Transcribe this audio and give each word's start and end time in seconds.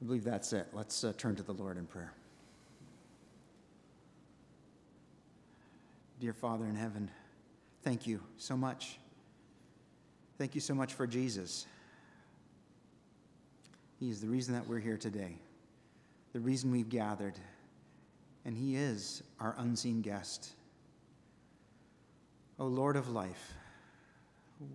I 0.00 0.06
believe 0.06 0.24
that's 0.24 0.52
it. 0.52 0.66
Let's 0.72 1.04
uh, 1.04 1.12
turn 1.16 1.36
to 1.36 1.42
the 1.42 1.52
Lord 1.52 1.76
in 1.76 1.84
prayer. 1.86 2.12
Dear 6.20 6.32
Father 6.32 6.64
in 6.66 6.74
heaven, 6.74 7.10
thank 7.82 8.06
you 8.06 8.20
so 8.38 8.56
much. 8.56 8.98
Thank 10.38 10.54
you 10.54 10.60
so 10.60 10.74
much 10.74 10.94
for 10.94 11.06
Jesus. 11.06 11.66
He 13.98 14.08
is 14.08 14.22
the 14.22 14.28
reason 14.28 14.54
that 14.54 14.66
we're 14.66 14.78
here 14.78 14.96
today, 14.96 15.36
the 16.32 16.40
reason 16.40 16.70
we've 16.70 16.88
gathered, 16.88 17.38
and 18.46 18.56
He 18.56 18.76
is 18.76 19.22
our 19.38 19.54
unseen 19.58 20.00
guest. 20.00 20.52
O 22.58 22.66
Lord 22.66 22.96
of 22.96 23.10
life, 23.10 23.52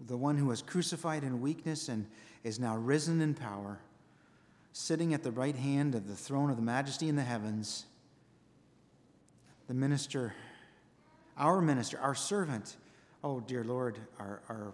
the 0.05 0.17
one 0.17 0.37
who 0.37 0.45
was 0.45 0.61
crucified 0.61 1.23
in 1.23 1.41
weakness 1.41 1.89
and 1.89 2.05
is 2.43 2.59
now 2.59 2.75
risen 2.75 3.21
in 3.21 3.33
power 3.33 3.79
sitting 4.77 5.13
at 5.13 5.23
the 5.23 5.31
right 5.31 5.55
hand 5.55 5.95
of 5.95 6.05
the 6.05 6.15
throne 6.15 6.49
of 6.49 6.57
the 6.57 6.61
majesty 6.61 7.07
in 7.07 7.15
the 7.15 7.23
heavens, 7.23 7.85
the 9.69 9.73
minister, 9.73 10.33
our 11.37 11.61
minister, 11.61 11.97
our 12.01 12.13
servant. 12.13 12.75
Oh, 13.23 13.39
dear 13.39 13.63
Lord, 13.63 13.97
our, 14.19 14.41
our 14.49 14.73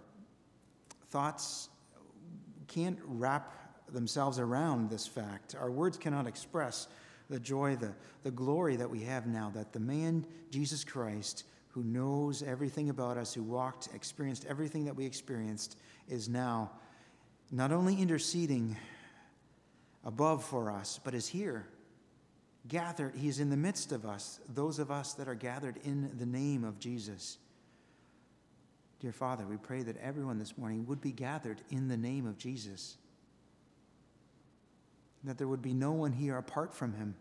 thoughts 1.10 1.68
can't 2.66 2.98
wrap 3.04 3.54
themselves 3.92 4.40
around 4.40 4.90
this 4.90 5.06
fact. 5.06 5.54
Our 5.54 5.70
words 5.70 5.98
cannot 5.98 6.26
express 6.26 6.88
the 7.30 7.38
joy, 7.38 7.76
the, 7.76 7.92
the 8.24 8.32
glory 8.32 8.74
that 8.74 8.90
we 8.90 9.04
have 9.04 9.28
now 9.28 9.52
that 9.54 9.72
the 9.72 9.78
man, 9.78 10.26
Jesus 10.50 10.82
Christ, 10.82 11.44
who 11.68 11.84
knows 11.84 12.42
everything 12.42 12.90
about 12.90 13.18
us, 13.18 13.32
who 13.32 13.44
walked, 13.44 13.88
experienced 13.94 14.46
everything 14.48 14.84
that 14.86 14.96
we 14.96 15.06
experienced, 15.06 15.78
is 16.08 16.28
now 16.28 16.72
not 17.52 17.70
only 17.70 18.02
interceding 18.02 18.76
above 20.04 20.44
for 20.44 20.70
us, 20.70 21.00
but 21.02 21.14
is 21.14 21.28
here, 21.28 21.66
gathered. 22.68 23.14
He 23.14 23.28
is 23.28 23.40
in 23.40 23.50
the 23.50 23.56
midst 23.56 23.92
of 23.92 24.04
us, 24.04 24.40
those 24.48 24.78
of 24.78 24.90
us 24.90 25.14
that 25.14 25.28
are 25.28 25.34
gathered 25.34 25.78
in 25.84 26.10
the 26.18 26.26
name 26.26 26.64
of 26.64 26.78
Jesus. 26.78 27.38
Dear 29.00 29.12
Father, 29.12 29.44
we 29.46 29.56
pray 29.56 29.82
that 29.82 29.96
everyone 29.98 30.38
this 30.38 30.56
morning 30.56 30.86
would 30.86 31.00
be 31.00 31.12
gathered 31.12 31.60
in 31.70 31.88
the 31.88 31.96
name 31.96 32.26
of 32.26 32.38
Jesus. 32.38 32.96
That 35.24 35.38
there 35.38 35.48
would 35.48 35.62
be 35.62 35.74
no 35.74 35.92
one 35.92 36.12
here 36.12 36.36
apart 36.36 36.72
from 36.74 36.92
him 36.92 37.14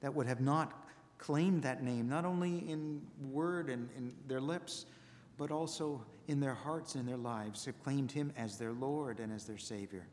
that 0.00 0.14
would 0.14 0.26
have 0.26 0.40
not 0.40 0.72
claimed 1.18 1.62
that 1.62 1.82
name, 1.82 2.08
not 2.08 2.24
only 2.24 2.58
in 2.68 3.00
word 3.30 3.70
and 3.70 3.88
in 3.96 4.12
their 4.26 4.40
lips, 4.40 4.86
but 5.38 5.52
also 5.52 6.04
in 6.26 6.40
their 6.40 6.54
hearts 6.54 6.96
and 6.96 7.08
their 7.08 7.16
lives, 7.16 7.64
have 7.64 7.80
claimed 7.82 8.10
him 8.10 8.32
as 8.36 8.58
their 8.58 8.72
Lord 8.72 9.20
and 9.20 9.32
as 9.32 9.44
their 9.44 9.58
Savior. 9.58 10.06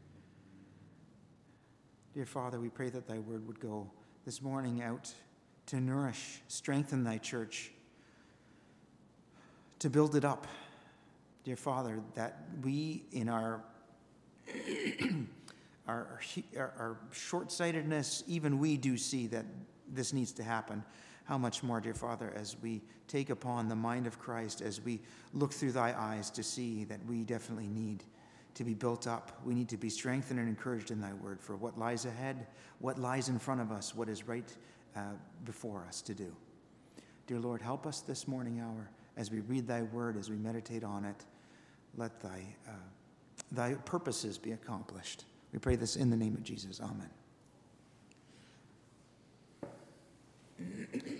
Dear 2.13 2.25
Father, 2.25 2.59
we 2.59 2.69
pray 2.69 2.89
that 2.89 3.07
thy 3.07 3.19
word 3.19 3.45
would 3.45 3.59
go 3.59 3.87
this 4.25 4.41
morning 4.41 4.81
out 4.81 5.13
to 5.67 5.79
nourish, 5.79 6.41
strengthen 6.47 7.03
thy 7.03 7.19
church, 7.19 7.71
to 9.77 9.91
build 9.91 10.15
it 10.15 10.25
up. 10.25 10.47
Dear 11.43 11.55
Father, 11.55 12.01
that 12.15 12.39
we 12.63 13.03
in 13.11 13.29
our 13.29 13.63
our, 15.87 16.19
our, 16.57 16.73
our 16.79 16.97
short 17.11 17.51
sightedness, 17.51 18.23
even 18.25 18.57
we 18.57 18.75
do 18.75 18.97
see 18.97 19.27
that 19.27 19.45
this 19.87 20.11
needs 20.11 20.31
to 20.33 20.43
happen. 20.43 20.83
How 21.25 21.37
much 21.37 21.61
more, 21.61 21.79
dear 21.79 21.93
Father, 21.93 22.33
as 22.35 22.57
we 22.61 22.81
take 23.07 23.29
upon 23.29 23.69
the 23.69 23.75
mind 23.75 24.07
of 24.07 24.17
Christ, 24.17 24.61
as 24.61 24.81
we 24.81 24.99
look 25.33 25.53
through 25.53 25.73
thy 25.73 25.93
eyes 25.95 26.31
to 26.31 26.41
see 26.41 26.85
that 26.85 26.99
we 27.07 27.23
definitely 27.23 27.67
need 27.67 28.03
to 28.55 28.63
be 28.63 28.73
built 28.73 29.07
up. 29.07 29.39
We 29.45 29.53
need 29.53 29.69
to 29.69 29.77
be 29.77 29.89
strengthened 29.89 30.39
and 30.39 30.49
encouraged 30.49 30.91
in 30.91 30.99
thy 30.99 31.13
word 31.13 31.41
for 31.41 31.55
what 31.55 31.77
lies 31.77 32.05
ahead, 32.05 32.47
what 32.79 32.97
lies 32.97 33.29
in 33.29 33.39
front 33.39 33.61
of 33.61 33.71
us, 33.71 33.95
what 33.95 34.09
is 34.09 34.27
right 34.27 34.51
uh, 34.95 35.01
before 35.45 35.85
us 35.87 36.01
to 36.03 36.13
do. 36.13 36.35
Dear 37.27 37.39
Lord, 37.39 37.61
help 37.61 37.85
us 37.85 38.01
this 38.01 38.27
morning 38.27 38.59
hour 38.59 38.89
as 39.17 39.31
we 39.31 39.41
read 39.41 39.67
thy 39.67 39.83
word, 39.83 40.17
as 40.17 40.29
we 40.29 40.37
meditate 40.37 40.83
on 40.83 41.05
it. 41.05 41.25
Let 41.95 42.19
thy, 42.21 42.43
uh, 42.67 42.71
thy 43.51 43.73
purposes 43.73 44.37
be 44.37 44.51
accomplished. 44.53 45.25
We 45.53 45.59
pray 45.59 45.75
this 45.75 45.95
in 45.95 46.09
the 46.09 46.17
name 46.17 46.33
of 46.33 46.43
Jesus. 46.43 46.81
Amen. 46.81 47.09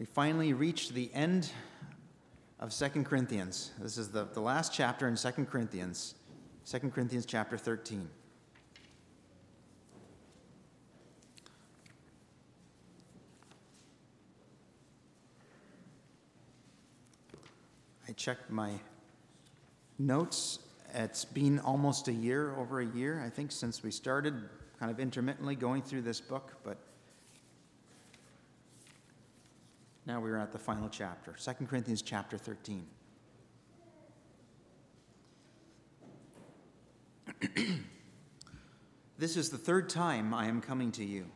we 0.00 0.06
finally 0.06 0.54
reached 0.54 0.94
the 0.94 1.10
end 1.12 1.52
of 2.58 2.72
Second 2.72 3.04
Corinthians. 3.04 3.72
This 3.78 3.98
is 3.98 4.08
the, 4.08 4.24
the 4.32 4.40
last 4.40 4.72
chapter 4.72 5.06
in 5.06 5.14
Second 5.14 5.50
Corinthians, 5.50 6.14
Second 6.64 6.94
Corinthians 6.94 7.26
chapter 7.26 7.58
13. 7.58 8.08
I 18.08 18.12
checked 18.12 18.50
my 18.50 18.72
notes. 19.98 20.60
It's 20.94 21.26
been 21.26 21.58
almost 21.58 22.08
a 22.08 22.12
year, 22.12 22.56
over 22.56 22.80
a 22.80 22.86
year, 22.86 23.22
I 23.22 23.28
think, 23.28 23.52
since 23.52 23.82
we 23.82 23.90
started 23.90 24.48
kind 24.78 24.90
of 24.90 24.98
intermittently 24.98 25.56
going 25.56 25.82
through 25.82 26.00
this 26.00 26.22
book, 26.22 26.54
but 26.64 26.78
Now 30.10 30.18
we 30.18 30.30
are 30.32 30.38
at 30.38 30.50
the 30.50 30.58
final 30.58 30.88
chapter, 30.88 31.36
2 31.40 31.66
Corinthians 31.66 32.02
chapter 32.02 32.36
13. 32.36 32.84
this 39.18 39.36
is 39.36 39.50
the 39.50 39.56
third 39.56 39.88
time 39.88 40.34
I 40.34 40.46
am 40.46 40.60
coming 40.60 40.90
to 40.90 41.04
you. 41.04 41.26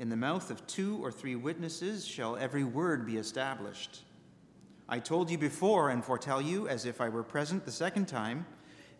In 0.00 0.08
the 0.08 0.16
mouth 0.16 0.50
of 0.50 0.66
two 0.66 0.98
or 1.04 1.12
three 1.12 1.36
witnesses 1.36 2.04
shall 2.04 2.36
every 2.36 2.64
word 2.64 3.06
be 3.06 3.16
established. 3.16 4.00
I 4.88 4.98
told 4.98 5.30
you 5.30 5.38
before 5.38 5.90
and 5.90 6.04
foretell 6.04 6.42
you 6.42 6.66
as 6.66 6.84
if 6.84 7.00
I 7.00 7.10
were 7.10 7.22
present 7.22 7.64
the 7.64 7.70
second 7.70 8.08
time, 8.08 8.44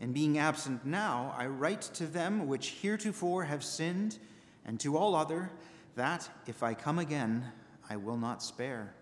and 0.01 0.15
being 0.15 0.39
absent 0.39 0.87
now, 0.87 1.35
I 1.37 1.47
write 1.47 1.83
to 1.95 2.07
them 2.07 2.47
which 2.47 2.77
heretofore 2.81 3.43
have 3.43 3.65
sinned, 3.65 4.21
and 4.65 4.79
to 4.79 4.97
all 4.97 5.17
other, 5.17 5.51
that 5.97 6.31
if 6.47 6.63
I 6.63 6.75
come 6.75 7.01
again, 7.01 7.51
I 7.89 7.97
will 7.97 8.17
not 8.17 8.43
spare. 8.43 8.95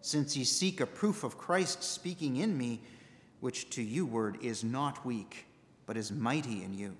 Since 0.00 0.36
ye 0.36 0.44
seek 0.44 0.80
a 0.80 0.86
proof 0.86 1.24
of 1.24 1.38
Christ 1.38 1.82
speaking 1.82 2.36
in 2.36 2.56
me, 2.58 2.80
which 3.40 3.70
to 3.70 3.82
you 3.82 4.06
word 4.06 4.38
is 4.42 4.64
not 4.64 5.04
weak, 5.04 5.46
but 5.86 5.96
is 5.96 6.10
mighty 6.12 6.62
in 6.62 6.74
you. 6.74 6.96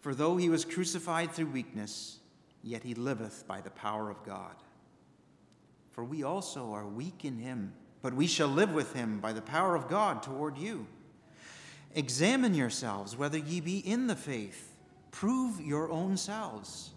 For 0.00 0.14
though 0.14 0.36
he 0.36 0.48
was 0.48 0.64
crucified 0.64 1.32
through 1.32 1.46
weakness, 1.46 2.18
yet 2.62 2.82
he 2.82 2.94
liveth 2.94 3.44
by 3.46 3.60
the 3.60 3.70
power 3.70 4.10
of 4.10 4.22
God. 4.24 4.54
For 5.90 6.04
we 6.04 6.22
also 6.22 6.72
are 6.72 6.86
weak 6.86 7.24
in 7.24 7.38
him, 7.38 7.72
but 8.02 8.14
we 8.14 8.26
shall 8.26 8.48
live 8.48 8.72
with 8.72 8.92
him 8.92 9.18
by 9.18 9.32
the 9.32 9.42
power 9.42 9.74
of 9.74 9.88
God 9.88 10.22
toward 10.22 10.58
you. 10.58 10.86
Examine 11.94 12.54
yourselves 12.54 13.16
whether 13.16 13.38
ye 13.38 13.60
be 13.60 13.78
in 13.78 14.06
the 14.06 14.14
faith. 14.14 14.76
Prove 15.10 15.60
your 15.60 15.90
own 15.90 16.16
selves. 16.16 16.90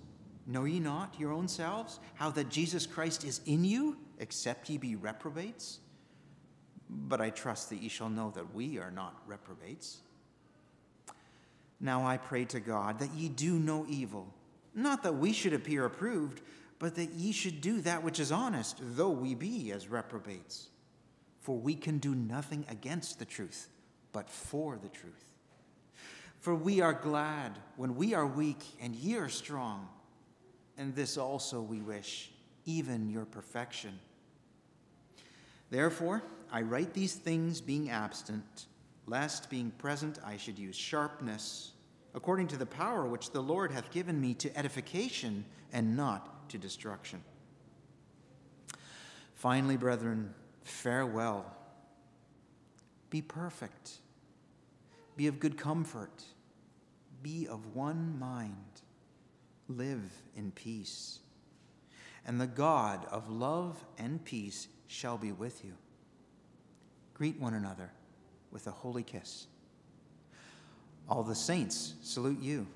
Know 0.50 0.66
ye 0.66 0.80
not 0.80 1.14
your 1.20 1.32
own 1.32 1.48
selves 1.48 2.00
how 2.16 2.32
that 2.32 2.50
Jesus 2.50 2.88
Christ 2.88 3.24
is 3.24 3.40
in 3.46 3.64
you, 3.64 3.98
except 4.18 4.68
ye 4.68 4.80
be 4.80 4.96
reprobates? 4.96 5.78
But 6.90 7.22
I 7.22 7.30
trust 7.30 7.70
that 7.70 7.84
ye 7.84 7.88
shall 7.88 8.10
know 8.10 8.32
that 8.32 8.56
we 8.56 8.80
are 8.80 8.90
not 8.90 9.16
reprobates. 9.28 10.00
Now 11.80 12.08
I 12.08 12.18
pray 12.18 12.46
to 12.46 12.60
God 12.60 12.98
that 12.98 13.14
ye 13.14 13.30
do 13.30 13.60
no 13.60 13.86
evil, 13.88 14.34
not 14.74 15.04
that 15.04 15.18
we 15.18 15.34
should 15.34 15.54
appear 15.54 15.86
approved, 15.86 16.42
but 16.80 16.96
that 16.96 17.12
ye 17.12 17.32
should 17.32 17.62
do 17.62 17.82
that 17.82 18.04
which 18.04 18.20
is 18.20 18.32
honest, 18.32 18.80
though 18.82 19.12
we 19.12 19.36
be 19.36 19.72
as 19.72 19.88
reprobates. 19.88 20.70
For 21.42 21.56
we 21.56 21.76
can 21.76 22.00
do 22.00 22.16
nothing 22.16 22.66
against 22.70 23.20
the 23.20 23.26
truth, 23.26 23.70
but 24.14 24.28
for 24.32 24.80
the 24.82 24.90
truth. 24.90 25.36
For 26.40 26.56
we 26.56 26.82
are 26.82 26.94
glad 26.94 27.60
when 27.78 27.96
we 27.96 28.16
are 28.16 28.26
weak 28.26 28.64
and 28.82 28.96
ye 28.96 29.16
are 29.16 29.30
strong 29.30 29.88
and 30.80 30.96
this 30.96 31.18
also 31.18 31.62
we 31.62 31.82
wish, 31.82 32.32
even 32.66 33.10
your 33.10 33.26
perfection. 33.26 34.00
Therefore, 35.70 36.24
I 36.52 36.62
write 36.62 36.94
these 36.94 37.14
things 37.14 37.60
being 37.60 37.90
absent, 37.90 38.68
lest 39.06 39.50
being 39.50 39.72
present 39.72 40.20
I 40.26 40.38
should 40.38 40.58
use 40.58 40.78
sharpness, 40.78 41.74
according 42.16 42.48
to 42.48 42.58
the 42.58 42.66
power 42.66 43.06
which 43.06 43.32
the 43.32 43.42
Lord 43.42 43.72
hath 43.72 43.92
given 43.92 44.20
me 44.20 44.34
to 44.36 44.58
edification 44.58 45.44
and 45.74 45.98
not 45.98 46.50
to 46.50 46.58
destruction. 46.58 47.22
Finally, 49.36 49.76
brethren, 49.76 50.34
farewell. 50.64 51.46
Be 53.10 53.22
perfect, 53.22 53.98
be 55.18 55.28
of 55.28 55.40
good 55.40 55.58
comfort, 55.58 56.24
be 57.22 57.48
of 57.48 57.76
one 57.76 58.18
mind 58.18 58.56
live 59.70 60.12
in 60.36 60.52
peace. 60.52 61.20
And 62.26 62.40
the 62.40 62.48
God 62.48 63.06
of 63.12 63.30
love 63.30 63.84
and 63.98 64.24
peace 64.24 64.68
shall 64.88 65.18
be 65.18 65.32
with 65.32 65.64
you. 65.64 65.74
Greet 67.14 67.40
one 67.40 67.54
another 67.54 67.92
with 68.52 68.68
a 68.68 68.72
holy 68.72 69.04
kiss. 69.04 69.48
All 71.08 71.24
the 71.24 71.36
saints 71.36 71.96
salute 72.02 72.40
you. 72.40 72.68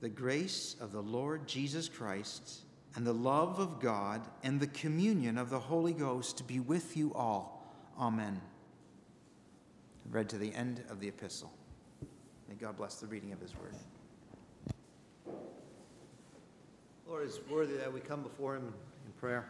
The 0.00 0.08
grace 0.08 0.76
of 0.80 0.92
the 0.92 1.02
Lord 1.02 1.46
Jesus 1.46 1.88
Christ 1.88 2.62
and 2.96 3.06
the 3.06 3.12
love 3.12 3.58
of 3.58 3.80
God 3.80 4.22
and 4.42 4.60
the 4.60 4.66
communion 4.66 5.38
of 5.38 5.50
the 5.50 5.58
Holy 5.58 5.92
Ghost 5.92 6.46
be 6.46 6.60
with 6.60 6.96
you 6.96 7.12
all. 7.14 7.72
Amen. 7.98 8.40
Read 10.10 10.28
to 10.30 10.38
the 10.38 10.52
end 10.54 10.82
of 10.90 11.00
the 11.00 11.08
epistle. 11.08 11.52
May 12.48 12.54
God 12.56 12.76
bless 12.76 12.96
the 12.96 13.06
reading 13.06 13.32
of 13.32 13.40
his 13.40 13.54
word. 13.56 13.74
Lord 17.08 17.26
is 17.26 17.40
worthy 17.50 17.76
that 17.76 17.92
we 17.92 18.00
come 18.00 18.22
before 18.22 18.56
him 18.56 18.72
in 19.06 19.12
prayer. 19.20 19.46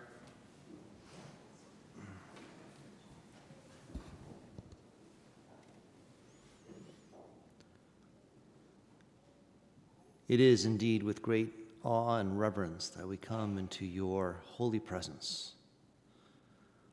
It 10.28 10.40
is 10.40 10.64
indeed 10.64 11.02
with 11.02 11.20
great 11.20 11.52
awe 11.84 12.16
and 12.16 12.38
reverence 12.38 12.88
that 12.88 13.06
we 13.06 13.16
come 13.16 13.58
into 13.58 13.84
your 13.84 14.40
holy 14.44 14.80
presence, 14.80 15.52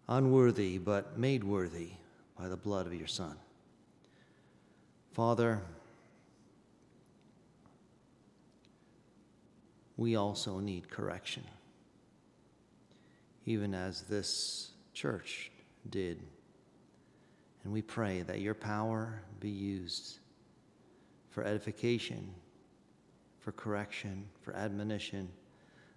unworthy 0.08 0.78
but 0.78 1.18
made 1.18 1.44
worthy 1.44 1.92
by 2.38 2.48
the 2.50 2.58
blood 2.58 2.86
of 2.86 2.94
your 2.94 3.08
Son. 3.08 3.38
Father, 5.14 5.62
we 10.00 10.16
also 10.16 10.60
need 10.60 10.90
correction, 10.90 11.44
even 13.46 13.76
as 13.76 14.04
this 14.04 14.72
church 14.94 15.52
did. 15.90 16.22
And 17.66 17.74
we 17.74 17.82
pray 17.82 18.22
that 18.22 18.40
your 18.40 18.54
power 18.54 19.22
be 19.42 19.50
used 19.50 20.20
for 21.32 21.44
edification, 21.44 22.34
for 23.42 23.52
correction, 23.52 24.26
for 24.42 24.56
admonition, 24.56 25.28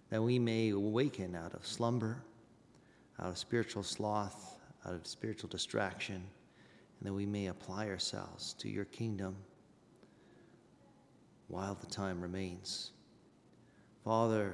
that 0.09 0.21
we 0.21 0.37
may 0.37 0.71
awaken 0.71 1.33
out 1.33 1.53
of 1.53 1.65
slumber, 1.65 2.21
out 3.21 3.29
of 3.29 3.37
spiritual 3.37 3.83
sloth, 3.83 4.59
out 4.85 4.95
of 4.95 5.07
spiritual 5.07 5.47
distraction, 5.47 6.15
and 6.15 7.07
that 7.07 7.13
we 7.13 7.25
may 7.25 7.47
apply 7.47 7.87
ourselves 7.87 8.51
to 8.55 8.67
your 8.67 8.85
kingdom 8.85 9.37
while 11.47 11.75
the 11.75 11.87
time 11.87 12.19
remains. 12.19 12.91
Father, 14.03 14.53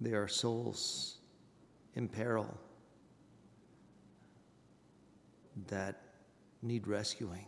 there 0.00 0.20
are 0.22 0.28
souls 0.28 1.18
in 1.94 2.08
peril 2.08 2.58
that 5.68 6.00
need 6.62 6.88
rescuing 6.88 7.46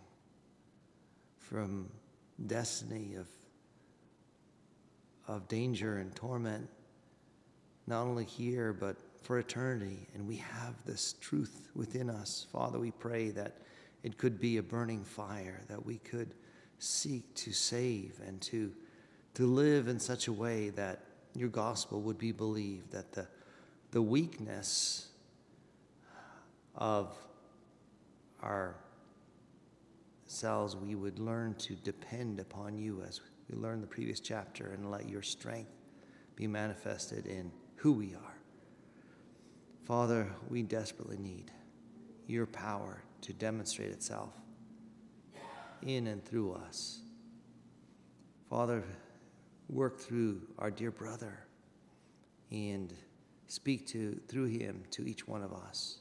from 1.37 1.89
destiny 2.47 3.17
of, 3.17 3.27
of 5.27 5.49
danger 5.49 5.99
and 5.99 6.15
torment, 6.15 6.69
not 7.87 8.03
only 8.03 8.25
here, 8.25 8.73
but 8.73 8.97
for 9.23 9.39
eternity. 9.39 10.07
And 10.15 10.29
we 10.29 10.37
have 10.37 10.75
this 10.85 11.15
truth 11.15 11.71
within 11.75 12.09
us. 12.09 12.47
Father, 12.53 12.79
we 12.79 12.93
pray 12.93 13.31
that 13.31 13.59
it 14.03 14.17
could 14.17 14.41
be 14.41 14.59
a 14.59 14.63
burning 14.63 15.05
fire, 15.05 15.61
that 15.69 15.85
we 15.85 15.99
could 15.99 16.35
seek 16.79 17.35
to 17.35 17.53
save 17.53 18.21
and 18.27 18.41
to 18.43 18.73
to 19.35 19.47
live 19.47 19.89
in 19.89 19.99
such 19.99 20.29
a 20.29 20.33
way 20.33 20.71
that 20.71 21.01
your 21.35 21.49
gospel 21.49 22.01
would 22.03 22.19
be 22.19 22.33
believed, 22.33 22.93
that 22.93 23.13
the, 23.13 23.27
the 23.91 24.03
weakness 24.03 25.09
of 26.75 27.17
our 28.43 28.77
selves, 30.27 30.77
we 30.77 30.95
would 30.95 31.19
learn 31.19 31.55
to 31.55 31.75
depend 31.75 32.41
upon 32.41 32.77
you 32.77 33.03
as 33.07 33.21
we 33.49 33.57
learned 33.57 33.83
the 33.83 33.87
previous 33.87 34.21
chapter 34.21 34.73
and 34.73 34.91
let 34.91 35.09
your 35.09 35.23
strength 35.23 35.71
be 36.37 36.47
manifested 36.47 37.27
in 37.27 37.53
who 37.77 37.93
we 37.93 38.15
are. 38.15 38.37
Father, 39.85 40.31
we 40.49 40.63
desperately 40.63 41.19
need 41.19 41.51
your 42.27 42.47
power 42.47 43.03
to 43.21 43.33
demonstrate 43.33 43.91
itself 43.91 44.31
in 45.83 46.07
and 46.07 46.25
through 46.25 46.53
us. 46.53 47.01
Father, 48.49 48.85
work 49.73 49.99
through 49.99 50.41
our 50.59 50.71
dear 50.71 50.91
brother 50.91 51.47
and 52.51 52.93
speak 53.47 53.87
to 53.87 54.21
through 54.29 54.47
him 54.47 54.83
to 54.91 55.07
each 55.07 55.27
one 55.27 55.43
of 55.43 55.53
us. 55.53 55.99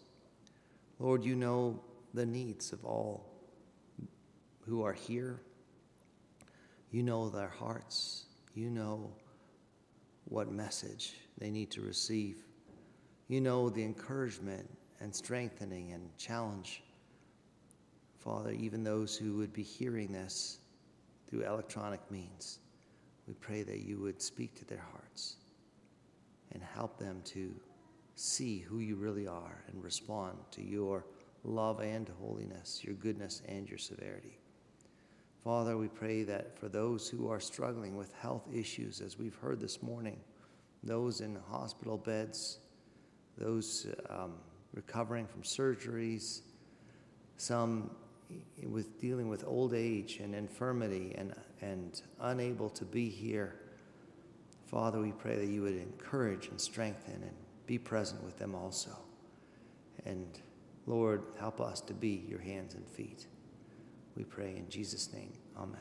Lord, 1.00 1.24
you 1.24 1.36
know 1.36 1.82
the 2.14 2.26
needs 2.26 2.74
of 2.74 2.84
all 2.86 3.26
who 4.68 4.84
are 4.84 4.94
here. 4.94 5.42
You 6.92 7.04
know 7.04 7.30
their 7.30 7.50
hearts. 7.50 8.26
You 8.54 8.70
know 8.70 9.12
what 10.26 10.52
message 10.52 11.16
they 11.38 11.50
need 11.50 11.72
to 11.72 11.82
receive. 11.82 12.44
You 13.30 13.40
know 13.40 13.70
the 13.70 13.84
encouragement 13.84 14.70
and 15.00 15.16
strengthening 15.16 15.94
and 15.94 16.16
challenge. 16.18 16.84
Father, 18.20 18.52
even 18.52 18.84
those 18.84 19.16
who 19.16 19.38
would 19.38 19.54
be 19.54 19.64
hearing 19.64 20.12
this 20.12 20.60
through 21.28 21.44
electronic 21.44 22.02
means. 22.12 22.60
We 23.32 23.36
pray 23.36 23.64
that 23.64 23.80
you 23.80 23.98
would 24.00 24.22
speak 24.22 24.56
to 24.56 24.66
their 24.66 24.84
hearts 24.92 25.38
and 26.52 26.62
help 26.62 27.00
them 27.00 27.22
to 27.28 27.56
see 28.16 28.60
who 28.60 28.80
you 28.80 28.98
really 28.98 29.26
are 29.26 29.64
and 29.70 29.82
respond 29.82 30.38
to 30.52 30.62
your 30.62 31.06
love 31.46 31.80
and 31.80 32.12
holiness, 32.20 32.82
your 32.84 32.96
goodness 32.96 33.42
and 33.48 33.70
your 33.70 33.78
severity. 33.78 34.38
Father, 35.46 35.78
we 35.78 35.88
pray 35.88 36.24
that 36.24 36.60
for 36.60 36.68
those 36.68 37.08
who 37.08 37.32
are 37.32 37.40
struggling 37.40 37.96
with 37.96 38.14
health 38.16 38.50
issues, 38.54 39.00
as 39.00 39.18
we've 39.18 39.38
heard 39.38 39.62
this 39.62 39.82
morning, 39.82 40.20
those 40.84 41.22
in 41.22 41.38
hospital 41.50 41.98
beds, 41.98 42.60
those 43.38 43.88
um, 44.10 44.34
recovering 44.74 45.26
from 45.26 45.44
surgeries, 45.44 46.42
some 47.38 47.92
with 48.64 49.00
dealing 49.00 49.30
with 49.30 49.44
old 49.46 49.74
age 49.74 50.20
and 50.22 50.36
infirmity 50.36 51.14
and, 51.18 51.34
and 51.62 52.02
unable 52.20 52.70
to 52.70 52.86
be 52.86 53.10
here, 53.10 53.56
Father, 54.66 55.02
we 55.02 55.12
pray 55.12 55.36
that 55.36 55.48
you 55.48 55.62
would 55.64 55.76
encourage 55.76 56.48
and 56.48 56.60
strengthen 56.60 57.16
and 57.16 57.36
be 57.66 57.78
present 57.78 58.24
with 58.24 58.38
them 58.38 58.56
also. 58.56 58.92
And 60.06 60.28
Lord, 60.88 61.24
help 61.40 61.60
us 61.62 61.82
to 61.82 61.94
be 61.94 62.26
your 62.28 62.40
hands 62.40 62.76
and 62.76 62.88
feet. 62.88 63.28
We 64.16 64.24
pray 64.24 64.56
in 64.56 64.70
Jesus' 64.70 65.12
name. 65.14 65.34
Amen. 65.58 65.80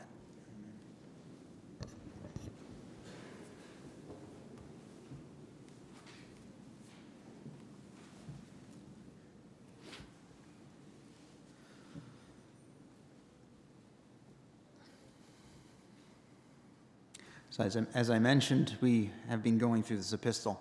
So, 17.51 17.65
as 17.65 17.75
I, 17.75 17.83
as 17.93 18.09
I 18.09 18.17
mentioned, 18.17 18.77
we 18.79 19.11
have 19.27 19.43
been 19.43 19.57
going 19.57 19.83
through 19.83 19.97
this 19.97 20.13
epistle, 20.13 20.57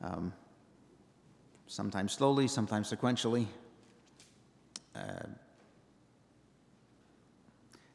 um, 0.00 0.32
sometimes 1.66 2.12
slowly, 2.12 2.46
sometimes 2.46 2.92
sequentially. 2.92 3.46
Uh, 4.94 5.26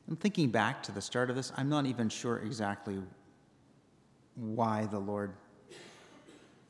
and 0.09 0.19
thinking 0.19 0.49
back 0.49 0.83
to 0.83 0.91
the 0.91 0.99
start 0.99 1.29
of 1.29 1.37
this, 1.37 1.53
I'm 1.55 1.69
not 1.69 1.85
even 1.85 2.09
sure 2.09 2.39
exactly 2.39 2.97
why 4.35 4.85
the 4.87 4.99
Lord 4.99 5.31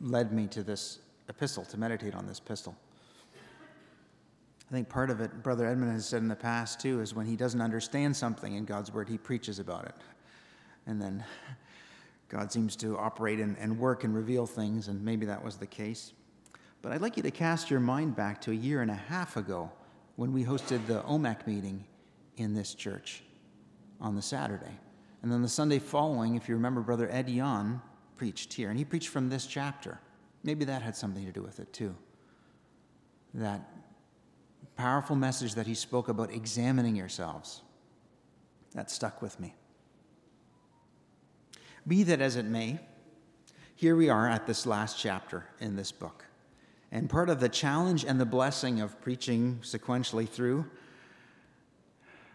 led 0.02 0.32
me 0.32 0.46
to 0.48 0.62
this 0.62 1.00
epistle, 1.30 1.66
to 1.66 1.80
meditate 1.80 2.14
on 2.14 2.28
this 2.28 2.38
epistle. 2.38 2.76
I 4.70 4.72
think 4.72 4.88
part 4.88 5.10
of 5.10 5.20
it, 5.20 5.42
Brother 5.42 5.66
Edmund 5.66 5.94
has 5.94 6.08
said 6.08 6.22
in 6.22 6.28
the 6.28 6.36
past 6.36 6.80
too, 6.80 7.02
is 7.02 7.16
when 7.16 7.26
he 7.26 7.36
doesn't 7.36 7.60
understand 7.62 8.16
something 8.16 8.54
in 8.54 8.66
God's 8.66 8.94
Word, 8.94 9.10
he 9.10 9.18
preaches 9.18 9.58
about 9.58 9.86
it 9.86 9.96
and 10.90 11.00
then 11.00 11.24
God 12.30 12.52
seems 12.52 12.76
to 12.78 12.98
operate 12.98 13.40
and, 13.40 13.56
and 13.60 13.78
work 13.78 14.04
and 14.04 14.14
reveal 14.14 14.48
things, 14.48 14.88
and 14.88 15.04
maybe 15.06 15.26
that 15.28 15.44
was 15.44 15.56
the 15.58 15.68
case. 15.68 16.14
But 16.82 16.92
I'd 16.92 17.02
like 17.02 17.16
you 17.16 17.24
to 17.24 17.32
cast 17.32 17.70
your 17.70 17.80
mind 17.80 18.16
back 18.16 18.42
to 18.42 18.52
a 18.52 18.56
year 18.56 18.82
and 18.82 18.90
a 18.90 18.96
half 18.96 19.38
ago 19.38 19.72
when 20.16 20.34
we 20.34 20.44
hosted 20.44 20.86
the 20.88 21.02
OMAC 21.02 21.46
meeting 21.46 21.86
in 22.38 22.56
this 22.56 22.74
church 22.74 23.22
on 24.02 24.16
the 24.16 24.22
Saturday. 24.22 24.80
And 25.22 25.32
then 25.32 25.42
the 25.42 25.50
Sunday 25.50 25.78
following, 25.78 26.36
if 26.36 26.50
you 26.50 26.56
remember, 26.56 26.82
Brother 26.82 27.10
Ed 27.12 27.30
Yon 27.30 27.82
preached 28.16 28.54
here, 28.54 28.70
and 28.70 28.80
he 28.80 28.86
preached 28.86 29.10
from 29.10 29.30
this 29.30 29.46
chapter. 29.46 30.00
Maybe 30.44 30.66
that 30.66 30.82
had 30.82 30.96
something 30.96 31.26
to 31.26 31.32
do 31.32 31.44
with 31.44 31.60
it 31.60 31.72
too. 31.72 31.96
That 33.36 33.62
powerful 34.76 35.16
message 35.16 35.54
that 35.56 35.68
he 35.68 35.76
spoke 35.76 36.08
about 36.08 36.32
examining 36.32 36.96
yourselves. 36.96 37.62
That 38.74 38.90
stuck 38.90 39.22
with 39.22 39.40
me. 39.40 39.54
Be 41.88 42.04
that 42.04 42.22
as 42.22 42.36
it 42.36 42.46
may, 42.46 42.80
here 43.76 43.96
we 43.96 44.10
are 44.10 44.28
at 44.28 44.46
this 44.46 44.66
last 44.66 45.00
chapter 45.00 45.46
in 45.60 45.76
this 45.76 45.92
book. 45.92 46.26
And 46.92 47.10
part 47.10 47.30
of 47.30 47.40
the 47.40 47.50
challenge 47.50 48.04
and 48.04 48.20
the 48.20 48.26
blessing 48.26 48.82
of 48.82 49.00
preaching 49.00 49.60
sequentially 49.62 50.28
through 50.28 50.66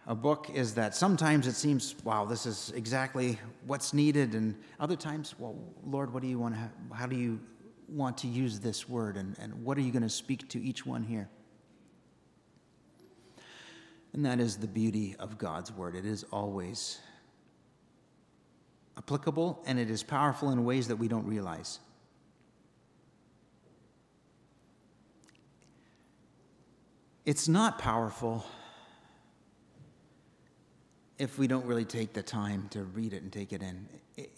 a 0.06 0.14
book 0.14 0.50
is 0.52 0.74
that 0.74 0.94
sometimes 0.94 1.46
it 1.46 1.54
seems, 1.54 1.94
wow, 2.04 2.24
this 2.24 2.46
is 2.46 2.72
exactly 2.76 3.38
what's 3.66 3.94
needed, 3.94 4.34
and 4.34 4.54
other 4.78 4.96
times, 4.96 5.34
well, 5.38 5.56
Lord, 5.84 6.12
what 6.12 6.22
do 6.22 6.28
you 6.28 6.38
want 6.38 6.54
to, 6.54 6.94
how 6.94 7.06
do 7.06 7.16
you 7.16 7.40
want 7.88 8.18
to 8.18 8.28
use 8.28 8.60
this 8.60 8.88
word, 8.88 9.16
and, 9.16 9.34
and 9.38 9.64
what 9.64 9.78
are 9.78 9.80
you 9.80 9.92
going 9.92 10.02
to 10.02 10.08
speak 10.08 10.48
to 10.50 10.62
each 10.62 10.84
one 10.84 11.02
here? 11.02 11.28
And 14.12 14.24
that 14.26 14.40
is 14.40 14.56
the 14.56 14.68
beauty 14.68 15.16
of 15.18 15.38
God's 15.38 15.72
word. 15.72 15.96
It 15.96 16.06
is 16.06 16.24
always 16.30 17.00
applicable 18.96 19.62
and 19.66 19.78
it 19.78 19.90
is 19.90 20.02
powerful 20.02 20.50
in 20.50 20.64
ways 20.64 20.88
that 20.88 20.96
we 20.96 21.08
don't 21.08 21.26
realize. 21.26 21.80
It's 27.24 27.48
not 27.48 27.78
powerful 27.78 28.44
if 31.18 31.38
we 31.38 31.46
don't 31.46 31.64
really 31.64 31.84
take 31.84 32.12
the 32.12 32.22
time 32.22 32.68
to 32.70 32.82
read 32.82 33.12
it 33.12 33.22
and 33.22 33.32
take 33.32 33.52
it 33.52 33.62
in. 33.62 33.88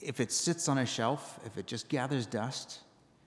If 0.00 0.20
it 0.20 0.30
sits 0.30 0.68
on 0.68 0.78
a 0.78 0.86
shelf, 0.86 1.40
if 1.44 1.58
it 1.58 1.66
just 1.66 1.88
gathers 1.88 2.26
dust, 2.26 2.80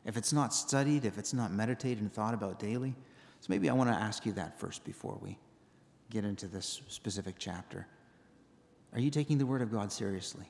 if 0.06 0.18
it's 0.18 0.32
not 0.32 0.54
studied, 0.54 1.04
if 1.04 1.18
it's 1.18 1.34
not 1.34 1.52
meditated 1.52 2.02
and 2.02 2.14
thought 2.14 2.34
about 2.34 2.60
daily. 2.60 2.96
So 3.42 3.48
maybe 3.50 3.70
I 3.70 3.74
want 3.74 3.90
to 3.90 3.96
ask 3.96 4.26
you 4.26 4.32
that 4.34 4.60
first 4.60 4.84
before 4.86 5.18
we 5.22 5.38
get 6.10 6.24
into 6.24 6.48
this 6.48 6.82
specific 6.88 7.36
chapter. 7.38 7.86
Are 8.94 9.00
you 9.00 9.12
taking 9.12 9.38
the 9.38 9.46
Word 9.46 9.62
of 9.62 9.72
God 9.72 9.92
seriously? 9.92 10.46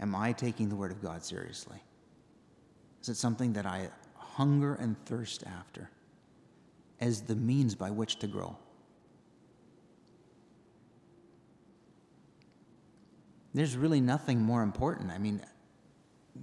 Am 0.00 0.14
I 0.14 0.32
taking 0.32 0.68
the 0.68 0.76
Word 0.76 0.90
of 0.90 1.02
God 1.02 1.22
seriously? 1.22 1.78
Is 3.02 3.10
it 3.10 3.16
something 3.16 3.52
that 3.52 3.66
I 3.66 3.90
hunger 4.14 4.74
and 4.74 4.96
thirst 5.04 5.44
after 5.46 5.90
as 7.00 7.22
the 7.22 7.36
means 7.36 7.74
by 7.74 7.90
which 7.90 8.18
to 8.20 8.26
grow? 8.26 8.56
There's 13.52 13.76
really 13.76 14.00
nothing 14.00 14.40
more 14.40 14.62
important. 14.62 15.10
I 15.10 15.18
mean, 15.18 15.42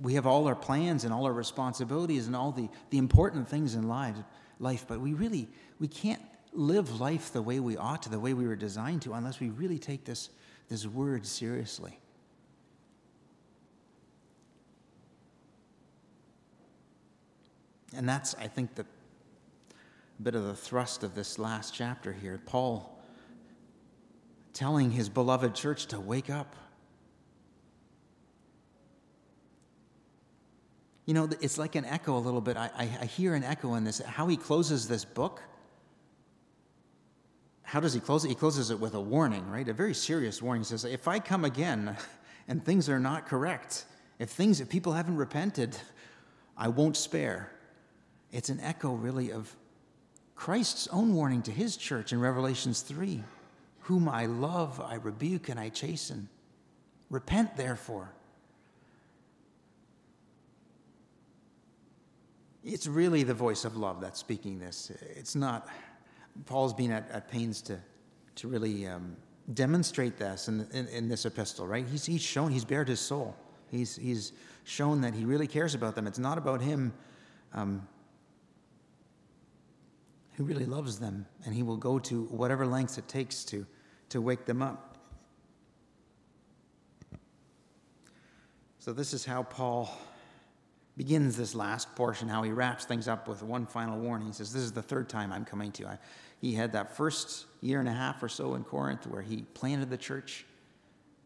we 0.01 0.15
have 0.15 0.27
all 0.27 0.47
our 0.47 0.55
plans 0.55 1.03
and 1.03 1.13
all 1.13 1.25
our 1.25 1.33
responsibilities 1.33 2.27
and 2.27 2.35
all 2.35 2.51
the, 2.51 2.69
the 2.89 2.97
important 2.97 3.47
things 3.47 3.75
in 3.75 3.87
life, 3.87 4.15
life, 4.59 4.85
but 4.87 4.99
we 4.99 5.13
really 5.13 5.47
we 5.79 5.87
can't 5.87 6.21
live 6.53 6.99
life 6.99 7.31
the 7.31 7.41
way 7.41 7.59
we 7.59 7.77
ought 7.77 8.03
to, 8.03 8.09
the 8.09 8.19
way 8.19 8.33
we 8.33 8.47
were 8.47 8.55
designed 8.55 9.01
to, 9.03 9.13
unless 9.13 9.39
we 9.39 9.49
really 9.49 9.79
take 9.79 10.05
this, 10.05 10.29
this 10.69 10.85
word 10.85 11.25
seriously. 11.25 11.99
And 17.97 18.07
that's, 18.07 18.35
I 18.35 18.47
think, 18.47 18.75
the 18.75 18.85
bit 20.21 20.35
of 20.35 20.45
the 20.45 20.55
thrust 20.55 21.03
of 21.03 21.15
this 21.15 21.37
last 21.37 21.73
chapter 21.73 22.13
here. 22.13 22.39
Paul 22.45 22.97
telling 24.53 24.91
his 24.91 25.09
beloved 25.09 25.53
church 25.53 25.87
to 25.87 25.99
wake 25.99 26.29
up. 26.29 26.55
You 31.05 31.13
know, 31.13 31.29
it's 31.41 31.57
like 31.57 31.75
an 31.75 31.85
echo 31.85 32.17
a 32.17 32.19
little 32.19 32.41
bit. 32.41 32.57
I, 32.57 32.69
I, 32.77 33.05
hear 33.05 33.33
an 33.35 33.43
echo 33.43 33.75
in 33.75 33.83
this. 33.83 33.99
How 33.99 34.27
he 34.27 34.35
closes 34.35 34.87
this 34.87 35.05
book 35.05 35.41
how 37.67 37.81
does 37.81 37.93
he 37.93 37.99
close 37.99 38.23
it? 38.23 38.29
He 38.29 38.35
closes 38.35 38.71
it 38.71 38.79
with 38.79 38.93
a 38.93 39.01
warning, 39.01 39.45
right? 39.51 39.67
A 39.67 39.73
very 39.73 39.93
serious 39.93 40.41
warning. 40.41 40.61
He 40.61 40.67
says, 40.67 40.85
If 40.85 41.05
I 41.05 41.19
come 41.19 41.43
again 41.43 41.97
and 42.47 42.63
things 42.63 42.87
are 42.87 42.97
not 42.97 43.25
correct, 43.25 43.83
if 44.19 44.29
things, 44.29 44.61
if 44.61 44.69
people 44.69 44.93
haven't 44.93 45.17
repented, 45.17 45.75
I 46.55 46.69
won't 46.69 46.95
spare. 46.95 47.51
It's 48.31 48.49
an 48.49 48.59
echo, 48.59 48.93
really, 48.93 49.31
of 49.31 49.55
Christ's 50.35 50.87
own 50.89 51.13
warning 51.13 51.41
to 51.43 51.51
his 51.51 51.77
church 51.77 52.13
in 52.13 52.19
Revelations 52.19 52.81
3 52.81 53.23
Whom 53.81 54.09
I 54.09 54.25
love, 54.25 54.81
I 54.81 54.95
rebuke 54.95 55.47
and 55.47 55.57
I 55.57 55.69
chasten. 55.69 56.27
Repent, 57.09 57.55
therefore. 57.55 58.11
It's 62.65 62.85
really 62.85 63.23
the 63.23 63.33
voice 63.33 63.63
of 63.63 63.77
love 63.77 64.01
that's 64.01 64.19
speaking 64.19 64.59
this. 64.59 64.91
It's 65.15 65.35
not 65.35 65.69
Paul's 66.45 66.73
been 66.73 66.91
at, 66.91 67.09
at 67.11 67.29
pains 67.29 67.61
to, 67.63 67.79
to 68.35 68.47
really 68.47 68.85
um, 68.87 69.15
demonstrate 69.53 70.17
this 70.17 70.47
in, 70.47 70.67
in, 70.73 70.87
in, 70.89 71.09
this 71.09 71.25
epistle, 71.25 71.65
right? 71.65 71.85
He's, 71.87 72.05
he's 72.05 72.21
shown, 72.21 72.51
he's 72.51 72.65
bared 72.65 72.87
his 72.87 72.99
soul. 72.99 73.35
He's, 73.71 73.95
he's 73.95 74.33
shown 74.65 75.01
that 75.01 75.13
he 75.13 75.25
really 75.25 75.47
cares 75.47 75.73
about 75.73 75.95
them. 75.95 76.07
It's 76.07 76.19
not 76.19 76.37
about 76.37 76.61
him 76.61 76.93
um, 77.53 77.87
who 80.37 80.43
really 80.43 80.65
loves 80.65 80.99
them, 80.99 81.25
and 81.45 81.55
he 81.55 81.63
will 81.63 81.77
go 81.77 81.97
to 81.97 82.23
whatever 82.25 82.65
lengths 82.65 82.99
it 82.99 83.07
takes 83.07 83.43
to, 83.43 83.65
to 84.09 84.21
wake 84.21 84.45
them 84.45 84.61
up. 84.61 84.97
So, 88.79 88.93
this 88.93 89.13
is 89.13 89.25
how 89.25 89.43
Paul 89.43 89.89
begins 90.95 91.35
this 91.35 91.55
last 91.55 91.93
portion, 91.95 92.27
how 92.27 92.43
he 92.43 92.51
wraps 92.51 92.85
things 92.85 93.07
up 93.07 93.27
with 93.27 93.41
one 93.41 93.65
final 93.65 93.99
warning. 93.99 94.27
He 94.27 94.33
says, 94.33 94.53
This 94.53 94.61
is 94.61 94.71
the 94.71 94.81
third 94.81 95.09
time 95.09 95.33
I'm 95.33 95.43
coming 95.43 95.71
to 95.73 95.83
you. 95.83 95.89
I, 95.89 95.97
he 96.39 96.53
had 96.53 96.71
that 96.73 96.95
first 96.95 97.47
year 97.61 97.79
and 97.79 97.89
a 97.89 97.93
half 97.93 98.21
or 98.21 98.29
so 98.29 98.53
in 98.53 98.63
Corinth 98.63 99.07
where 99.07 99.23
he 99.23 99.41
planted 99.55 99.89
the 99.89 99.97
church. 99.97 100.45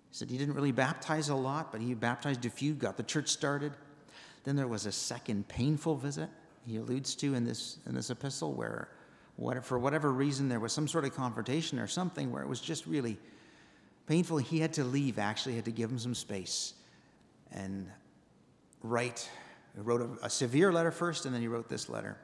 He 0.09 0.15
said 0.15 0.29
he 0.29 0.37
didn't 0.37 0.55
really 0.55 0.71
baptize 0.71 1.27
a 1.29 1.35
lot, 1.35 1.71
but 1.71 1.81
he 1.81 1.93
baptized 1.93 2.45
a 2.45 2.49
few, 2.49 2.73
got 2.73 2.95
the 2.95 3.03
church 3.03 3.27
started. 3.27 3.73
Then 4.45 4.55
there 4.55 4.69
was 4.69 4.85
a 4.85 4.91
second 4.91 5.47
painful 5.49 5.97
visit 5.97 6.29
he 6.65 6.77
alludes 6.77 7.15
to 7.15 7.33
in 7.33 7.43
this, 7.43 7.79
in 7.87 7.95
this 7.95 8.09
epistle 8.09 8.53
where, 8.53 8.89
what, 9.35 9.63
for 9.65 9.79
whatever 9.79 10.11
reason, 10.11 10.49
there 10.49 10.59
was 10.59 10.73
some 10.73 10.87
sort 10.87 11.05
of 11.05 11.15
confrontation 11.15 11.79
or 11.79 11.87
something 11.87 12.31
where 12.31 12.43
it 12.43 12.47
was 12.47 12.61
just 12.61 12.85
really 12.85 13.17
painful. 14.07 14.37
He 14.37 14.59
had 14.59 14.73
to 14.73 14.83
leave, 14.83 15.19
actually, 15.19 15.55
had 15.55 15.65
to 15.65 15.71
give 15.71 15.89
him 15.89 15.99
some 15.99 16.15
space 16.15 16.73
and 17.51 17.87
write. 18.83 19.29
He 19.75 19.81
wrote 19.81 20.01
a, 20.01 20.25
a 20.25 20.29
severe 20.29 20.71
letter 20.71 20.91
first, 20.91 21.25
and 21.25 21.33
then 21.33 21.41
he 21.41 21.47
wrote 21.47 21.69
this 21.69 21.89
letter. 21.89 22.17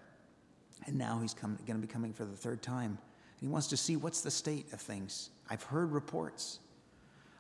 And 0.85 0.97
now 0.97 1.19
he's 1.21 1.33
going 1.33 1.57
to 1.67 1.73
be 1.75 1.87
coming 1.87 2.13
for 2.13 2.25
the 2.25 2.35
third 2.35 2.61
time. 2.61 2.97
And 3.39 3.41
he 3.41 3.47
wants 3.47 3.67
to 3.67 3.77
see 3.77 3.95
what's 3.95 4.21
the 4.21 4.31
state 4.31 4.71
of 4.73 4.79
things. 4.79 5.29
I've 5.49 5.63
heard 5.63 5.91
reports. 5.91 6.59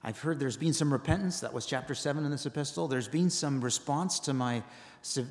I've 0.03 0.19
heard 0.19 0.39
there's 0.39 0.57
been 0.57 0.73
some 0.73 0.91
repentance. 0.91 1.39
That 1.41 1.53
was 1.53 1.65
chapter 1.65 1.95
7 1.95 2.23
in 2.23 2.31
this 2.31 2.45
epistle. 2.45 2.87
There's 2.87 3.07
been 3.07 3.29
some 3.29 3.61
response 3.61 4.19
to 4.21 4.33
my 4.33 4.63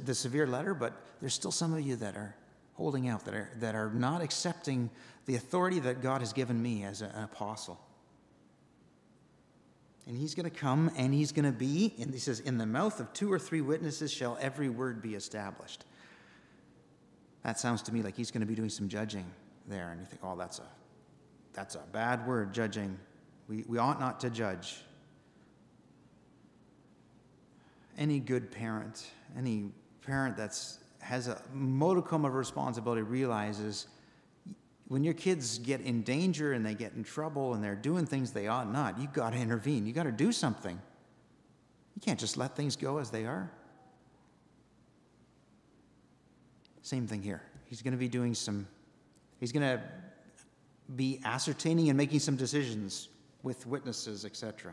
the 0.05 0.15
severe 0.15 0.47
letter, 0.47 0.75
but 0.75 0.93
there's 1.21 1.35
still 1.35 1.51
some 1.51 1.75
of 1.75 1.81
you 1.81 1.97
that 1.97 2.17
are 2.17 2.35
holding 2.77 3.09
out, 3.09 3.25
that 3.25 3.35
are, 3.35 3.51
that 3.61 3.75
are 3.75 3.91
not 3.91 4.21
accepting 4.23 4.91
the 5.25 5.35
authority 5.35 5.81
that 5.81 6.03
God 6.03 6.21
has 6.21 6.33
given 6.33 6.61
me 6.61 6.85
as 6.85 7.03
an 7.03 7.11
apostle. 7.11 7.81
And 10.07 10.17
he's 10.17 10.35
going 10.35 10.49
to 10.49 10.57
come 10.57 10.91
and 10.97 11.13
he's 11.13 11.33
going 11.33 11.47
to 11.47 11.59
be, 11.59 11.95
and 11.99 12.13
he 12.13 12.21
says, 12.21 12.41
in 12.41 12.59
the 12.59 12.67
mouth 12.67 13.01
of 13.01 13.13
two 13.13 13.33
or 13.33 13.39
three 13.39 13.61
witnesses 13.61 14.13
shall 14.13 14.39
every 14.41 14.69
word 14.69 15.03
be 15.03 15.15
established. 15.15 15.85
That 17.43 17.59
sounds 17.59 17.83
to 17.83 17.95
me 17.95 18.03
like 18.03 18.17
he's 18.17 18.31
going 18.31 18.41
to 18.41 18.47
be 18.47 18.55
doing 18.55 18.69
some 18.69 18.89
judging 18.89 19.27
there. 19.67 19.91
And 19.91 20.01
you 20.01 20.07
think, 20.07 20.21
oh, 20.23 20.37
that's 20.37 20.59
a, 20.59 20.69
that's 21.55 21.75
a 21.75 21.83
bad 21.93 22.27
word, 22.27 22.53
judging. 22.53 22.99
We, 23.49 23.65
we 23.67 23.79
ought 23.79 23.99
not 23.99 24.21
to 24.21 24.31
judge. 24.31 24.77
Any 27.99 28.21
good 28.21 28.51
parent, 28.51 29.07
any 29.37 29.71
parent 30.03 30.37
that's 30.37 30.79
has 31.07 31.29
a 31.29 31.41
modicum 31.53 32.25
of 32.25 32.35
responsibility 32.35 33.03
realizes 33.03 33.87
when 34.89 35.05
your 35.05 35.15
kids 35.15 35.59
get 35.59 35.81
in 35.81 36.03
danger 36.03 36.53
and 36.53 36.67
they 36.67 36.75
get 36.75 36.95
in 36.95 37.05
trouble 37.05 37.55
and 37.55 37.63
they're 37.63 37.77
doing 37.77 38.07
things 38.07 38.33
they 38.33 38.49
ought 38.49 38.71
not, 38.73 38.99
you've 38.99 39.13
got 39.13 39.33
to 39.33 39.39
intervene. 39.39 39.87
You've 39.87 39.95
got 39.95 40.05
to 40.05 40.13
do 40.13 40.33
something. 40.33 40.81
You 41.95 42.01
can't 42.01 42.19
just 42.19 42.37
let 42.37 42.57
things 42.57 42.75
go 42.75 42.99
as 42.99 43.11
they 43.11 43.25
are. 43.25 43.51
Same 46.83 47.07
thing 47.07 47.23
here. 47.23 47.43
He's 47.67 47.83
going 47.83 47.93
to 47.93 47.99
be 47.99 48.09
doing 48.09 48.35
some, 48.35 48.67
he's 49.39 49.53
going 49.53 49.63
to 49.63 49.83
be 50.95 51.21
ascertaining 51.25 51.89
and 51.89 51.97
making 51.97 52.21
some 52.21 52.37
decisions 52.37 53.09
with 53.43 53.67
witnesses, 53.67 54.25
etc. 54.25 54.73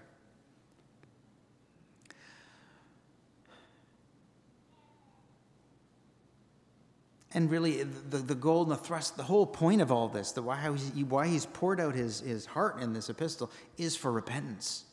And 7.34 7.50
really, 7.50 7.84
the, 7.84 8.18
the 8.20 8.36
goal 8.36 8.62
and 8.64 8.72
the 8.72 8.76
thrust, 8.78 9.18
the 9.18 9.24
whole 9.24 9.48
point 9.48 9.82
of 9.82 9.92
all 9.92 10.08
this, 10.08 10.32
the 10.34 10.42
why, 10.42 10.76
he, 10.94 11.04
why 11.04 11.28
he's 11.28 11.48
poured 11.48 11.80
out 11.80 11.96
his, 11.96 12.20
his 12.20 12.46
heart 12.46 12.80
in 12.80 12.94
this 12.94 13.10
epistle, 13.10 13.50
is 13.78 13.96
for 13.96 14.12
repentance, 14.12 14.86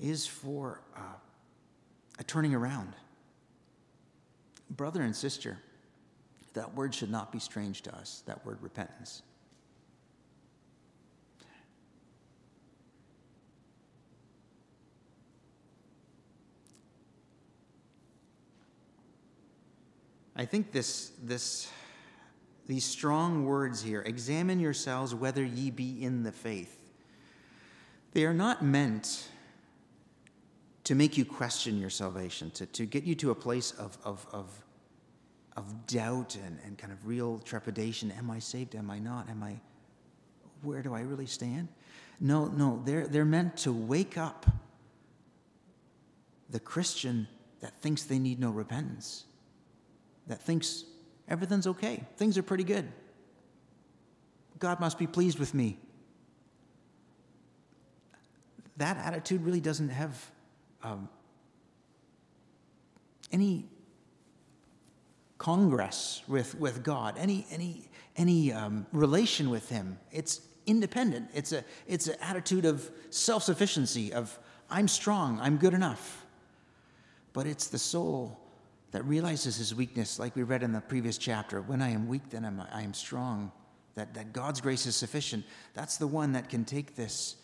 is 0.00 0.26
for 0.26 0.80
uh, 0.96 1.00
a 2.18 2.24
turning 2.24 2.54
around. 2.54 2.94
Brother 4.70 5.02
and 5.02 5.14
sister, 5.14 5.58
that 6.54 6.74
word 6.74 6.94
should 6.94 7.10
not 7.10 7.32
be 7.32 7.40
strange 7.40 7.82
to 7.82 7.94
us, 7.96 8.22
that 8.26 8.46
word 8.46 8.58
repentance. 8.60 9.22
I 20.34 20.44
think 20.44 20.72
this, 20.72 21.12
this 21.22 21.68
these 22.66 22.84
strong 22.84 23.44
words 23.44 23.82
here 23.82 24.02
examine 24.06 24.60
yourselves 24.60 25.14
whether 25.14 25.44
ye 25.44 25.70
be 25.70 26.02
in 26.02 26.22
the 26.22 26.32
faith. 26.32 26.78
They 28.12 28.24
are 28.24 28.34
not 28.34 28.62
meant 28.62 29.28
to 30.84 30.94
make 30.94 31.16
you 31.16 31.24
question 31.24 31.78
your 31.78 31.90
salvation, 31.90 32.50
to, 32.52 32.66
to 32.66 32.86
get 32.86 33.04
you 33.04 33.14
to 33.16 33.30
a 33.30 33.34
place 33.34 33.72
of, 33.72 33.96
of, 34.04 34.26
of, 34.32 34.50
of 35.56 35.86
doubt 35.86 36.36
and, 36.36 36.58
and 36.64 36.76
kind 36.76 36.92
of 36.92 37.06
real 37.06 37.38
trepidation. 37.38 38.10
Am 38.12 38.30
I 38.30 38.38
saved? 38.38 38.74
Am 38.74 38.90
I 38.90 38.98
not? 38.98 39.28
Am 39.30 39.42
I, 39.42 39.60
where 40.62 40.82
do 40.82 40.94
I 40.94 41.00
really 41.00 41.26
stand? 41.26 41.68
No, 42.20 42.46
no, 42.46 42.82
they're, 42.84 43.06
they're 43.06 43.24
meant 43.24 43.56
to 43.58 43.72
wake 43.72 44.18
up 44.18 44.46
the 46.50 46.60
Christian 46.60 47.28
that 47.60 47.74
thinks 47.80 48.04
they 48.04 48.18
need 48.18 48.38
no 48.38 48.50
repentance, 48.50 49.24
that 50.26 50.40
thinks 50.40 50.84
everything's 51.28 51.66
okay, 51.66 52.04
things 52.16 52.38
are 52.38 52.42
pretty 52.42 52.64
good. 52.64 52.90
God 54.58 54.80
must 54.80 54.98
be 54.98 55.06
pleased 55.06 55.38
with 55.38 55.54
me. 55.54 55.78
That 58.76 58.96
attitude 58.96 59.42
really 59.42 59.60
doesn't 59.60 59.88
have 59.88 60.30
um, 60.82 61.08
any 63.32 63.66
congress 65.38 66.22
with, 66.28 66.54
with 66.54 66.84
God, 66.84 67.16
any, 67.18 67.46
any, 67.50 67.88
any 68.16 68.52
um, 68.52 68.86
relation 68.92 69.50
with 69.50 69.68
Him. 69.68 69.98
It's 70.12 70.40
independent. 70.66 71.30
It's, 71.34 71.50
a, 71.50 71.64
it's 71.88 72.06
an 72.06 72.16
attitude 72.20 72.64
of 72.64 72.88
self 73.10 73.42
sufficiency, 73.42 74.12
of 74.12 74.38
I'm 74.70 74.86
strong, 74.86 75.40
I'm 75.40 75.56
good 75.56 75.74
enough. 75.74 76.24
But 77.32 77.46
it's 77.46 77.66
the 77.66 77.78
soul 77.78 78.38
that 78.92 79.04
realizes 79.04 79.56
his 79.56 79.74
weakness, 79.74 80.18
like 80.18 80.36
we 80.36 80.42
read 80.42 80.62
in 80.62 80.72
the 80.72 80.80
previous 80.80 81.18
chapter. 81.18 81.60
When 81.60 81.82
I 81.82 81.90
am 81.90 82.06
weak, 82.06 82.30
then 82.30 82.44
I'm, 82.44 82.62
I 82.72 82.82
am 82.82 82.94
strong. 82.94 83.50
That, 83.94 84.14
that 84.14 84.32
God's 84.32 84.60
grace 84.60 84.86
is 84.86 84.96
sufficient. 84.96 85.44
That's 85.74 85.96
the 85.98 86.06
one 86.06 86.32
that 86.32 86.48
can 86.48 86.64
take 86.64 86.94
this 86.94 87.36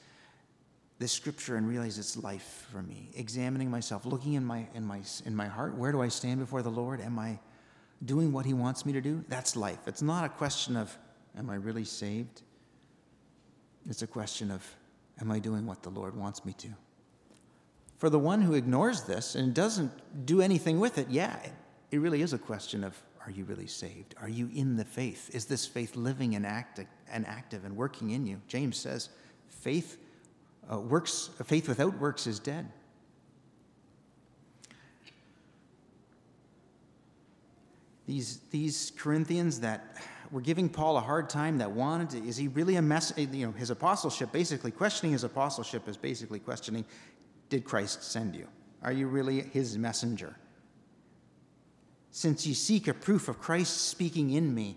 this 0.98 1.12
scripture 1.12 1.56
and 1.56 1.68
realize 1.68 1.98
it's 1.98 2.16
life 2.16 2.66
for 2.72 2.82
me. 2.82 3.08
Examining 3.14 3.70
myself, 3.70 4.04
looking 4.04 4.34
in 4.34 4.44
my, 4.44 4.66
in, 4.74 4.84
my, 4.84 5.00
in 5.24 5.34
my 5.34 5.46
heart, 5.46 5.76
where 5.76 5.92
do 5.92 6.02
I 6.02 6.08
stand 6.08 6.40
before 6.40 6.62
the 6.62 6.70
Lord? 6.70 7.00
Am 7.00 7.18
I 7.18 7.38
doing 8.04 8.32
what 8.32 8.44
He 8.44 8.52
wants 8.52 8.84
me 8.84 8.92
to 8.92 9.00
do? 9.00 9.24
That's 9.28 9.54
life. 9.54 9.78
It's 9.86 10.02
not 10.02 10.24
a 10.24 10.28
question 10.28 10.76
of, 10.76 10.96
am 11.36 11.50
I 11.50 11.54
really 11.54 11.84
saved? 11.84 12.42
It's 13.88 14.02
a 14.02 14.06
question 14.06 14.50
of, 14.50 14.66
am 15.20 15.30
I 15.30 15.38
doing 15.38 15.66
what 15.66 15.82
the 15.82 15.90
Lord 15.90 16.16
wants 16.16 16.44
me 16.44 16.52
to? 16.54 16.68
For 17.98 18.08
the 18.08 18.18
one 18.18 18.40
who 18.40 18.54
ignores 18.54 19.02
this 19.02 19.34
and 19.34 19.52
doesn't 19.52 19.90
do 20.24 20.40
anything 20.40 20.78
with 20.78 20.98
it, 20.98 21.10
yeah, 21.10 21.36
it 21.90 21.98
really 21.98 22.22
is 22.22 22.32
a 22.32 22.38
question 22.38 22.84
of, 22.84 22.96
are 23.26 23.30
you 23.30 23.44
really 23.44 23.66
saved? 23.66 24.14
Are 24.22 24.28
you 24.28 24.48
in 24.54 24.76
the 24.76 24.84
faith? 24.84 25.34
Is 25.34 25.44
this 25.44 25.66
faith 25.66 25.96
living 25.96 26.34
and, 26.36 26.46
active 26.46 26.86
and 27.12 27.26
active 27.26 27.64
and 27.64 27.76
working 27.76 28.10
in 28.10 28.24
you? 28.26 28.40
James 28.46 28.76
says, 28.76 29.10
faith 29.48 29.98
uh, 30.72 30.78
works, 30.78 31.30
faith 31.44 31.68
without 31.68 31.98
works 31.98 32.26
is 32.26 32.38
dead. 32.38 32.70
These, 38.06 38.38
these 38.50 38.92
Corinthians 38.96 39.60
that 39.60 39.96
were 40.30 40.40
giving 40.40 40.68
Paul 40.68 40.96
a 40.96 41.00
hard 41.00 41.28
time, 41.28 41.58
that 41.58 41.70
wanted 41.70 42.10
to, 42.10 42.26
is 42.26 42.36
he 42.36 42.48
really 42.48 42.76
a 42.76 42.82
mess? 42.82 43.12
You 43.16 43.46
know, 43.46 43.52
his 43.52 43.70
apostleship, 43.70 44.32
basically, 44.32 44.70
questioning 44.70 45.12
his 45.12 45.24
apostleship 45.24 45.88
is 45.88 45.96
basically 45.96 46.38
questioning, 46.38 46.84
did 47.48 47.64
Christ 47.64 48.02
send 48.02 48.34
you? 48.34 48.46
Are 48.82 48.92
you 48.92 49.06
really 49.06 49.40
his 49.40 49.76
messenger? 49.76 50.36
Since 52.10 52.46
you 52.46 52.54
seek 52.54 52.88
a 52.88 52.94
proof 52.94 53.28
of 53.28 53.38
Christ 53.38 53.88
speaking 53.88 54.30
in 54.30 54.54
me, 54.54 54.76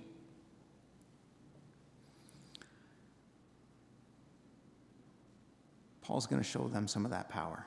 Paul's 6.02 6.28
going 6.28 6.42
to 6.42 6.48
show 6.48 6.68
them 6.68 6.88
some 6.88 7.06
of 7.06 7.12
that 7.12 7.30
power. 7.30 7.66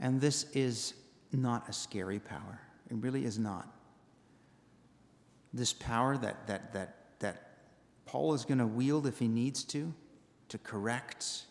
And 0.00 0.20
this 0.20 0.46
is 0.52 0.94
not 1.32 1.68
a 1.68 1.72
scary 1.72 2.18
power. 2.18 2.60
It 2.90 2.96
really 2.96 3.24
is 3.24 3.38
not. 3.38 3.68
This 5.52 5.72
power 5.72 6.16
that, 6.18 6.46
that, 6.48 6.72
that, 6.72 6.96
that 7.20 7.58
Paul 8.04 8.34
is 8.34 8.44
going 8.44 8.58
to 8.58 8.66
wield 8.66 9.06
if 9.06 9.18
he 9.18 9.28
needs 9.28 9.64
to, 9.64 9.92
to 10.48 10.58
correct, 10.58 11.44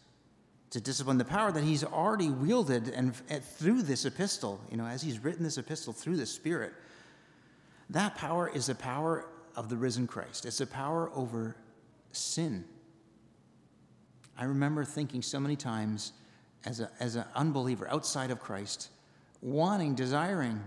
to 0.72 0.82
discipline, 0.82 1.18
the 1.18 1.26
power 1.26 1.52
that 1.52 1.64
he's 1.64 1.84
already 1.84 2.30
wielded 2.30 2.90
and, 2.90 3.14
and 3.30 3.44
through 3.44 3.84
this 3.84 4.06
epistle, 4.06 4.60
you 4.70 4.78
know, 4.78 4.86
as 4.86 5.02
he's 5.02 5.24
written 5.24 5.44
this 5.44 5.58
epistle 5.58 5.94
through 5.94 6.18
the 6.18 6.26
Spirit, 6.26 6.74
that 7.90 8.16
power 8.16 8.50
is 8.50 8.66
the 8.66 8.76
power 8.76 9.28
of 9.56 9.70
the 9.70 9.78
risen 9.78 10.08
Christ. 10.08 10.46
It's 10.46 10.60
a 10.62 10.68
power 10.68 11.12
over 11.14 11.56
sin 12.12 12.66
I 14.38 14.46
remember 14.46 14.84
thinking 14.84 15.22
so 15.22 15.40
many 15.40 15.56
times 15.56 16.12
as, 16.66 16.80
a, 16.82 16.92
as 17.00 17.16
an 17.16 17.26
unbeliever 17.36 17.88
outside 17.90 18.32
of 18.32 18.40
Christ, 18.40 18.90
wanting, 19.42 19.96
desiring 19.96 20.62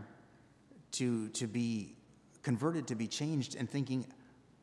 to, 0.93 1.29
to 1.31 1.47
be 1.47 1.95
converted, 2.43 2.87
to 2.89 2.95
be 2.95 3.07
changed, 3.07 3.57
and 3.57 3.69
thinking, 3.69 4.07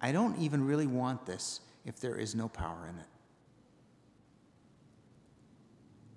I 0.01 0.11
don't 0.11 0.39
even 0.39 0.65
really 0.65 0.87
want 0.87 1.25
this 1.25 1.61
if 1.85 1.99
there 1.99 2.15
is 2.15 2.33
no 2.33 2.47
power 2.47 2.87
in 2.89 2.97
it. 2.97 3.05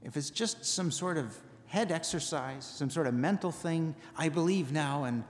If 0.02 0.16
it's 0.16 0.30
just 0.30 0.64
some 0.64 0.90
sort 0.90 1.18
of 1.18 1.36
head 1.66 1.92
exercise, 1.92 2.64
some 2.64 2.90
sort 2.90 3.06
of 3.06 3.14
mental 3.14 3.50
thing, 3.50 3.94
I 4.16 4.28
believe 4.28 4.72
now 4.72 5.04
and 5.04 5.24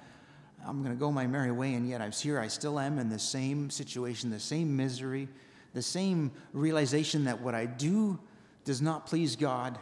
I'm 0.66 0.82
going 0.82 0.94
to 0.94 0.98
go 0.98 1.12
my 1.12 1.26
merry 1.26 1.52
way, 1.52 1.74
and 1.74 1.88
yet 1.88 2.00
I'm 2.00 2.10
here, 2.10 2.40
I 2.40 2.48
still 2.48 2.80
am 2.80 2.98
in 2.98 3.08
the 3.08 3.18
same 3.18 3.70
situation, 3.70 4.30
the 4.30 4.40
same 4.40 4.76
misery, 4.76 5.28
the 5.72 5.82
same 5.82 6.32
realization 6.52 7.24
that 7.24 7.40
what 7.40 7.54
I 7.54 7.66
do 7.66 8.18
does 8.64 8.82
not 8.82 9.06
please 9.06 9.36
God 9.36 9.78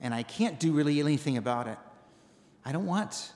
and 0.00 0.14
I 0.14 0.22
can't 0.22 0.58
do 0.60 0.72
really 0.72 1.00
anything 1.00 1.36
about 1.36 1.66
it. 1.66 1.78
I 2.64 2.72
don't 2.72 2.86
want 2.86 3.32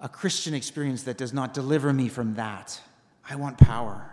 a 0.00 0.08
Christian 0.08 0.54
experience 0.54 1.04
that 1.04 1.16
does 1.16 1.32
not 1.32 1.54
deliver 1.54 1.92
me 1.92 2.08
from 2.08 2.34
that. 2.34 2.80
I 3.28 3.36
want 3.36 3.58
power. 3.58 4.10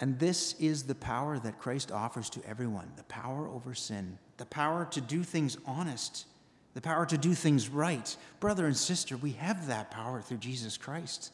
And 0.00 0.18
this 0.18 0.54
is 0.54 0.84
the 0.84 0.94
power 0.94 1.38
that 1.38 1.58
Christ 1.58 1.90
offers 1.90 2.30
to 2.30 2.40
everyone 2.46 2.92
the 2.96 3.04
power 3.04 3.48
over 3.48 3.74
sin, 3.74 4.18
the 4.36 4.46
power 4.46 4.86
to 4.90 5.00
do 5.00 5.22
things 5.22 5.56
honest, 5.66 6.26
the 6.74 6.80
power 6.80 7.06
to 7.06 7.16
do 7.16 7.34
things 7.34 7.68
right. 7.68 8.16
Brother 8.40 8.66
and 8.66 8.76
sister, 8.76 9.16
we 9.16 9.32
have 9.32 9.68
that 9.68 9.90
power 9.90 10.20
through 10.20 10.38
Jesus 10.38 10.76
Christ. 10.76 11.32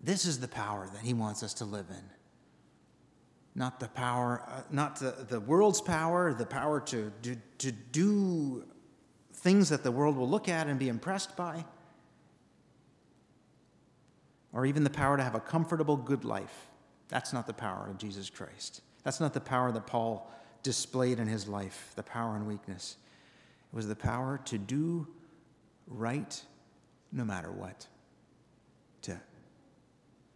This 0.00 0.26
is 0.26 0.38
the 0.38 0.48
power 0.48 0.88
that 0.92 1.02
he 1.02 1.14
wants 1.14 1.42
us 1.42 1.54
to 1.54 1.64
live 1.64 1.86
in. 1.88 2.04
Not 3.54 3.80
the 3.80 3.88
power, 3.88 4.42
uh, 4.46 4.62
not 4.70 4.96
the, 4.96 5.14
the 5.28 5.40
world's 5.40 5.80
power, 5.80 6.34
the 6.34 6.44
power 6.44 6.80
to, 6.80 7.10
to, 7.22 7.36
to 7.58 7.72
do 7.72 8.64
things 9.32 9.70
that 9.70 9.82
the 9.82 9.90
world 9.90 10.16
will 10.16 10.28
look 10.28 10.48
at 10.48 10.66
and 10.66 10.78
be 10.78 10.88
impressed 10.88 11.36
by, 11.36 11.64
or 14.52 14.66
even 14.66 14.84
the 14.84 14.90
power 14.90 15.16
to 15.16 15.22
have 15.22 15.34
a 15.34 15.40
comfortable, 15.40 15.96
good 15.96 16.24
life. 16.24 16.66
That's 17.08 17.32
not 17.32 17.46
the 17.46 17.52
power 17.52 17.88
of 17.90 17.98
Jesus 17.98 18.30
Christ. 18.30 18.80
That's 19.02 19.20
not 19.20 19.34
the 19.34 19.40
power 19.40 19.70
that 19.72 19.86
Paul 19.86 20.30
displayed 20.62 21.18
in 21.18 21.28
his 21.28 21.46
life, 21.46 21.92
the 21.94 22.02
power 22.02 22.36
and 22.36 22.46
weakness. 22.46 22.96
It 23.72 23.76
was 23.76 23.86
the 23.86 23.96
power 23.96 24.40
to 24.46 24.58
do 24.58 25.06
right 25.86 26.42
no 27.12 27.24
matter 27.24 27.52
what, 27.52 27.86
to 29.02 29.20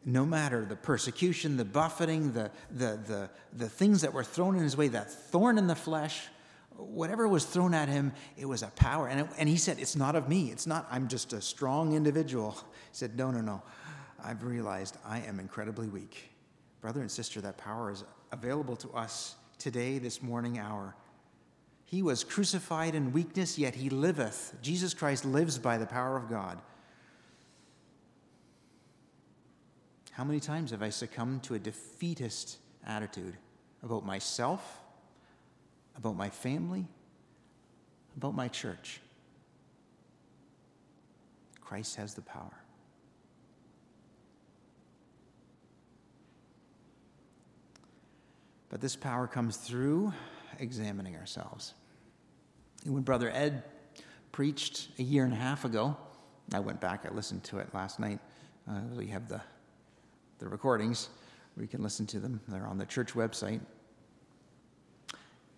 no 0.04 0.24
matter 0.24 0.64
the 0.64 0.76
persecution, 0.76 1.56
the 1.56 1.64
buffeting, 1.64 2.32
the, 2.32 2.50
the, 2.70 2.98
the, 3.06 3.30
the 3.52 3.68
things 3.68 4.02
that 4.02 4.12
were 4.12 4.24
thrown 4.24 4.56
in 4.56 4.62
his 4.62 4.76
way, 4.76 4.88
that 4.88 5.10
thorn 5.10 5.58
in 5.58 5.66
the 5.66 5.74
flesh, 5.74 6.22
whatever 6.76 7.26
was 7.26 7.44
thrown 7.44 7.74
at 7.74 7.88
him, 7.88 8.12
it 8.36 8.46
was 8.46 8.62
a 8.62 8.68
power. 8.68 9.08
And, 9.08 9.20
it, 9.20 9.26
and 9.38 9.48
he 9.48 9.56
said, 9.56 9.78
It's 9.78 9.96
not 9.96 10.14
of 10.14 10.28
me. 10.28 10.50
It's 10.50 10.66
not, 10.66 10.86
I'm 10.90 11.08
just 11.08 11.32
a 11.32 11.42
strong 11.42 11.94
individual. 11.94 12.52
He 12.52 12.92
said, 12.92 13.16
No, 13.16 13.30
no, 13.30 13.40
no. 13.40 13.62
I've 14.22 14.44
realized 14.44 14.96
I 15.04 15.20
am 15.20 15.40
incredibly 15.40 15.88
weak. 15.88 16.30
Brother 16.80 17.00
and 17.00 17.10
sister, 17.10 17.40
that 17.40 17.58
power 17.58 17.90
is 17.90 18.04
available 18.32 18.76
to 18.76 18.90
us 18.90 19.34
today, 19.58 19.98
this 19.98 20.22
morning 20.22 20.58
hour. 20.58 20.94
He 21.86 22.02
was 22.02 22.22
crucified 22.22 22.94
in 22.94 23.12
weakness, 23.12 23.58
yet 23.58 23.74
he 23.74 23.90
liveth. 23.90 24.54
Jesus 24.62 24.94
Christ 24.94 25.24
lives 25.24 25.58
by 25.58 25.78
the 25.78 25.86
power 25.86 26.16
of 26.16 26.28
God. 26.28 26.58
How 30.12 30.24
many 30.24 30.40
times 30.40 30.72
have 30.72 30.82
I 30.82 30.90
succumbed 30.90 31.44
to 31.44 31.54
a 31.54 31.58
defeatist 31.58 32.58
attitude 32.86 33.36
about 33.82 34.04
myself, 34.04 34.80
about 35.96 36.16
my 36.16 36.28
family, 36.28 36.86
about 38.16 38.34
my 38.34 38.48
church? 38.48 39.00
Christ 41.60 41.96
has 41.96 42.14
the 42.14 42.22
power. 42.22 42.52
But 48.68 48.80
this 48.80 48.96
power 48.96 49.26
comes 49.26 49.56
through 49.56 50.12
examining 50.58 51.16
ourselves. 51.16 51.74
And 52.84 52.94
When 52.94 53.02
Brother 53.02 53.30
Ed 53.30 53.64
preached 54.32 54.88
a 54.98 55.02
year 55.02 55.24
and 55.24 55.32
a 55.32 55.36
half 55.36 55.64
ago 55.64 55.96
I 56.52 56.60
went 56.60 56.80
back, 56.80 57.04
I 57.04 57.14
listened 57.14 57.44
to 57.44 57.58
it 57.58 57.74
last 57.74 58.00
night. 58.00 58.20
Uh, 58.68 58.80
we 58.96 59.06
have 59.08 59.28
the, 59.28 59.40
the 60.38 60.48
recordings 60.48 61.08
where 61.54 61.62
you 61.62 61.68
can 61.68 61.82
listen 61.82 62.06
to 62.06 62.20
them, 62.20 62.40
they're 62.48 62.66
on 62.66 62.78
the 62.78 62.86
church 62.86 63.14
website. 63.14 63.60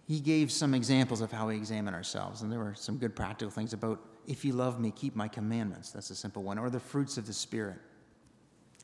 He 0.09 0.19
gave 0.19 0.51
some 0.51 0.75
examples 0.75 1.21
of 1.21 1.31
how 1.31 1.49
we 1.49 1.57
examine 1.57 1.95
ourselves, 1.95 2.43
and 2.43 2.51
there 2.51 2.59
were 2.59 2.75
some 2.75 2.97
good 2.97 3.15
practical 3.15 3.51
things 3.51 3.73
about 3.73 4.01
if 4.27 4.45
you 4.45 4.53
love 4.53 4.81
me, 4.81 4.91
keep 4.91 5.15
my 5.15 5.29
commandments. 5.29 5.93
That's 5.93 6.11
a 6.11 6.17
simple 6.17 6.43
one, 6.43 6.59
or 6.59 6.71
the 6.71 6.81
fruits 6.81 7.17
of 7.17 7.27
the 7.27 7.33
Spirit. 7.33 7.79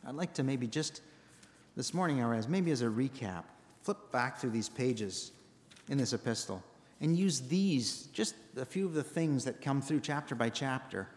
I'd 0.06 0.14
like 0.14 0.34
to 0.34 0.44
maybe 0.44 0.66
just 0.66 1.00
this 1.76 1.92
morning, 1.92 2.22
or 2.22 2.34
as 2.34 2.46
maybe 2.46 2.70
as 2.70 2.82
a 2.82 2.86
recap, 2.86 3.44
flip 3.86 4.10
back 4.10 4.38
through 4.38 4.50
these 4.50 4.68
pages 4.68 5.30
in 5.88 5.96
this 5.96 6.12
epistle 6.12 6.60
and 7.00 7.16
use 7.16 7.42
these, 7.42 8.08
just 8.12 8.34
a 8.56 8.64
few 8.64 8.84
of 8.84 8.94
the 8.94 9.02
things 9.02 9.44
that 9.44 9.60
come 9.60 9.80
through 9.80 10.00
chapter 10.00 10.34
by 10.34 10.48
chapter, 10.48 11.08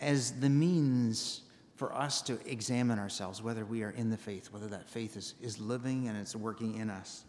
as 0.00 0.32
the 0.40 0.48
means 0.48 1.42
for 1.76 1.94
us 1.94 2.20
to 2.22 2.36
examine 2.44 2.98
ourselves, 2.98 3.42
whether 3.42 3.64
we 3.64 3.84
are 3.84 3.90
in 3.90 4.10
the 4.10 4.16
faith, 4.16 4.48
whether 4.50 4.66
that 4.66 4.90
faith 4.90 5.16
is, 5.16 5.34
is 5.40 5.60
living 5.60 6.08
and 6.08 6.18
it's 6.18 6.34
working 6.34 6.74
in 6.74 6.90
us. 6.90 7.22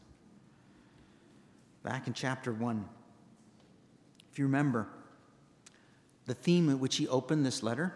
Back 1.84 2.08
in 2.08 2.14
chapter 2.14 2.52
1, 2.52 2.84
if 4.32 4.40
you 4.40 4.46
remember, 4.46 4.88
the 6.26 6.34
theme 6.34 6.72
at 6.72 6.80
which 6.80 6.96
he 6.96 7.08
opened 7.08 7.46
this 7.46 7.62
letter 7.62 7.94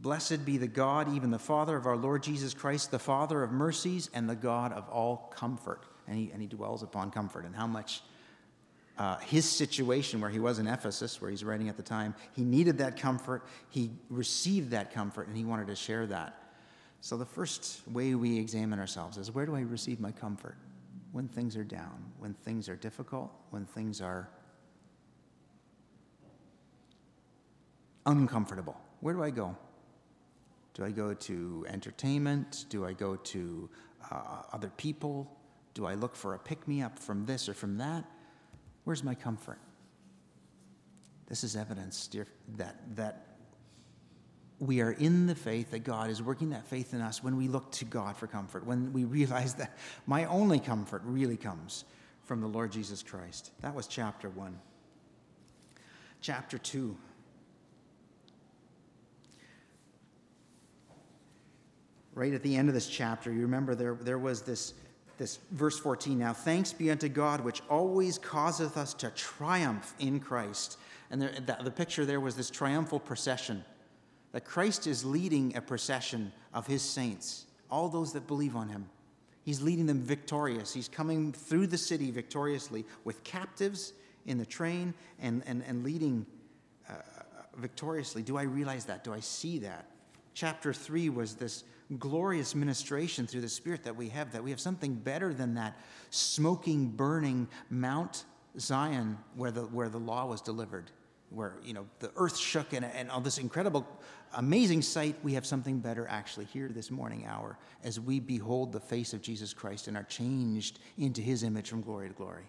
Blessed 0.00 0.44
be 0.44 0.58
the 0.58 0.66
God, 0.66 1.14
even 1.14 1.30
the 1.30 1.38
Father 1.38 1.76
of 1.76 1.86
our 1.86 1.96
Lord 1.96 2.22
Jesus 2.22 2.52
Christ, 2.52 2.90
the 2.90 2.98
Father 2.98 3.42
of 3.42 3.50
mercies 3.50 4.10
and 4.12 4.28
the 4.28 4.36
God 4.36 4.72
of 4.72 4.88
all 4.88 5.32
comfort 5.34 5.86
and 6.06 6.18
he, 6.18 6.30
and 6.32 6.40
he 6.40 6.48
dwells 6.48 6.82
upon 6.82 7.10
comfort 7.10 7.44
and 7.44 7.54
how 7.54 7.66
much 7.66 8.02
uh, 8.98 9.18
his 9.18 9.44
situation 9.44 10.20
where 10.20 10.30
he 10.30 10.38
was 10.38 10.58
in 10.58 10.66
Ephesus, 10.66 11.20
where 11.20 11.30
he's 11.30 11.44
writing 11.44 11.68
at 11.68 11.76
the 11.76 11.82
time, 11.82 12.14
he 12.32 12.42
needed 12.42 12.78
that 12.78 12.98
comfort. 12.98 13.46
He 13.68 13.90
received 14.08 14.70
that 14.70 14.92
comfort 14.92 15.28
and 15.28 15.36
he 15.36 15.44
wanted 15.44 15.66
to 15.66 15.76
share 15.76 16.06
that. 16.06 16.42
So, 17.02 17.16
the 17.16 17.26
first 17.26 17.86
way 17.88 18.14
we 18.14 18.38
examine 18.38 18.78
ourselves 18.78 19.18
is 19.18 19.30
where 19.30 19.44
do 19.44 19.54
I 19.54 19.60
receive 19.60 20.00
my 20.00 20.12
comfort? 20.12 20.56
When 21.12 21.28
things 21.28 21.56
are 21.56 21.64
down, 21.64 22.04
when 22.18 22.32
things 22.32 22.68
are 22.68 22.76
difficult, 22.76 23.30
when 23.50 23.66
things 23.66 24.00
are 24.00 24.28
uncomfortable. 28.06 28.80
Where 29.00 29.14
do 29.14 29.22
I 29.22 29.30
go? 29.30 29.56
Do 30.76 30.84
I 30.84 30.90
go 30.90 31.14
to 31.14 31.64
entertainment? 31.70 32.66
Do 32.68 32.84
I 32.84 32.92
go 32.92 33.16
to 33.16 33.70
uh, 34.10 34.42
other 34.52 34.70
people? 34.76 35.34
Do 35.72 35.86
I 35.86 35.94
look 35.94 36.14
for 36.14 36.34
a 36.34 36.38
pick 36.38 36.68
me 36.68 36.82
up 36.82 36.98
from 36.98 37.24
this 37.24 37.48
or 37.48 37.54
from 37.54 37.78
that? 37.78 38.04
Where's 38.84 39.02
my 39.02 39.14
comfort? 39.14 39.58
This 41.28 41.44
is 41.44 41.56
evidence, 41.56 42.06
dear, 42.08 42.26
that, 42.58 42.76
that 42.94 43.38
we 44.58 44.82
are 44.82 44.90
in 44.90 45.26
the 45.26 45.34
faith, 45.34 45.70
that 45.70 45.78
God 45.78 46.10
is 46.10 46.22
working 46.22 46.50
that 46.50 46.66
faith 46.66 46.92
in 46.92 47.00
us 47.00 47.24
when 47.24 47.38
we 47.38 47.48
look 47.48 47.72
to 47.72 47.86
God 47.86 48.18
for 48.18 48.26
comfort, 48.26 48.66
when 48.66 48.92
we 48.92 49.04
realize 49.04 49.54
that 49.54 49.78
my 50.06 50.26
only 50.26 50.60
comfort 50.60 51.00
really 51.06 51.38
comes 51.38 51.86
from 52.24 52.42
the 52.42 52.46
Lord 52.46 52.70
Jesus 52.70 53.02
Christ. 53.02 53.50
That 53.62 53.74
was 53.74 53.86
chapter 53.86 54.28
one. 54.28 54.58
Chapter 56.20 56.58
two. 56.58 56.98
Right 62.16 62.32
at 62.34 62.42
the 62.42 62.56
end 62.56 62.68
of 62.68 62.74
this 62.74 62.88
chapter, 62.88 63.32
you 63.32 63.42
remember 63.42 63.76
there, 63.76 63.94
there 63.94 64.18
was 64.18 64.42
this 64.42 64.74
this 65.18 65.38
verse 65.52 65.78
14 65.78 66.18
now 66.18 66.34
thanks 66.34 66.74
be 66.74 66.90
unto 66.90 67.08
god 67.08 67.40
which 67.40 67.62
always 67.70 68.18
causeth 68.18 68.76
us 68.76 68.92
to 68.92 69.08
triumph 69.12 69.94
in 69.98 70.20
christ. 70.20 70.76
And 71.10 71.22
there, 71.22 71.32
the, 71.32 71.56
the 71.64 71.70
picture 71.70 72.04
there 72.04 72.20
was 72.20 72.36
this 72.36 72.50
triumphal 72.50 73.00
procession 73.00 73.64
that 74.32 74.44
christ 74.44 74.86
is 74.86 75.06
leading 75.06 75.56
a 75.56 75.62
procession 75.62 76.32
of 76.52 76.66
his 76.66 76.82
saints 76.82 77.46
all 77.70 77.88
those 77.88 78.12
that 78.12 78.26
believe 78.26 78.56
on 78.56 78.68
him. 78.68 78.88
He's 79.44 79.62
leading 79.62 79.86
them 79.86 80.00
victorious. 80.00 80.72
He's 80.72 80.88
coming 80.88 81.32
through 81.32 81.68
the 81.68 81.78
city 81.78 82.10
victoriously 82.10 82.84
with 83.04 83.22
captives 83.24 83.92
in 84.26 84.38
the 84.38 84.46
train 84.46 84.92
and, 85.20 85.42
and, 85.46 85.62
and 85.66 85.84
leading 85.84 86.26
uh, 86.88 86.94
victoriously. 87.56 88.22
Do 88.22 88.36
i 88.36 88.42
realize 88.42 88.84
that? 88.86 89.04
Do 89.04 89.12
i 89.12 89.20
see 89.20 89.58
that? 89.58 89.86
Chapter 90.34 90.72
3 90.72 91.10
was 91.10 91.34
this 91.34 91.64
glorious 91.98 92.54
ministration 92.54 93.26
through 93.26 93.42
the 93.42 93.48
Spirit 93.48 93.84
that 93.84 93.96
we 93.96 94.08
have, 94.08 94.32
that 94.32 94.42
we 94.42 94.50
have 94.50 94.60
something 94.60 94.94
better 94.94 95.32
than 95.32 95.54
that 95.54 95.78
smoking, 96.10 96.88
burning 96.88 97.48
Mount 97.70 98.24
Zion 98.58 99.18
where 99.36 99.50
the, 99.50 99.62
where 99.62 99.88
the 99.88 99.98
law 99.98 100.26
was 100.26 100.40
delivered, 100.40 100.90
where 101.30 101.54
you 101.62 101.72
know 101.72 101.86
the 102.00 102.10
earth 102.16 102.36
shook 102.36 102.72
and, 102.72 102.84
and 102.84 103.10
all 103.10 103.20
this 103.20 103.38
incredible, 103.38 103.86
amazing 104.34 104.82
sight. 104.82 105.16
We 105.22 105.34
have 105.34 105.46
something 105.46 105.78
better 105.78 106.06
actually 106.08 106.46
here 106.46 106.68
this 106.68 106.90
morning 106.90 107.26
hour 107.26 107.58
as 107.84 108.00
we 108.00 108.20
behold 108.20 108.72
the 108.72 108.80
face 108.80 109.12
of 109.12 109.22
Jesus 109.22 109.52
Christ 109.52 109.88
and 109.88 109.96
are 109.96 110.04
changed 110.04 110.80
into 110.98 111.20
his 111.20 111.42
image 111.42 111.68
from 111.68 111.82
glory 111.82 112.08
to 112.08 112.14
glory. 112.14 112.44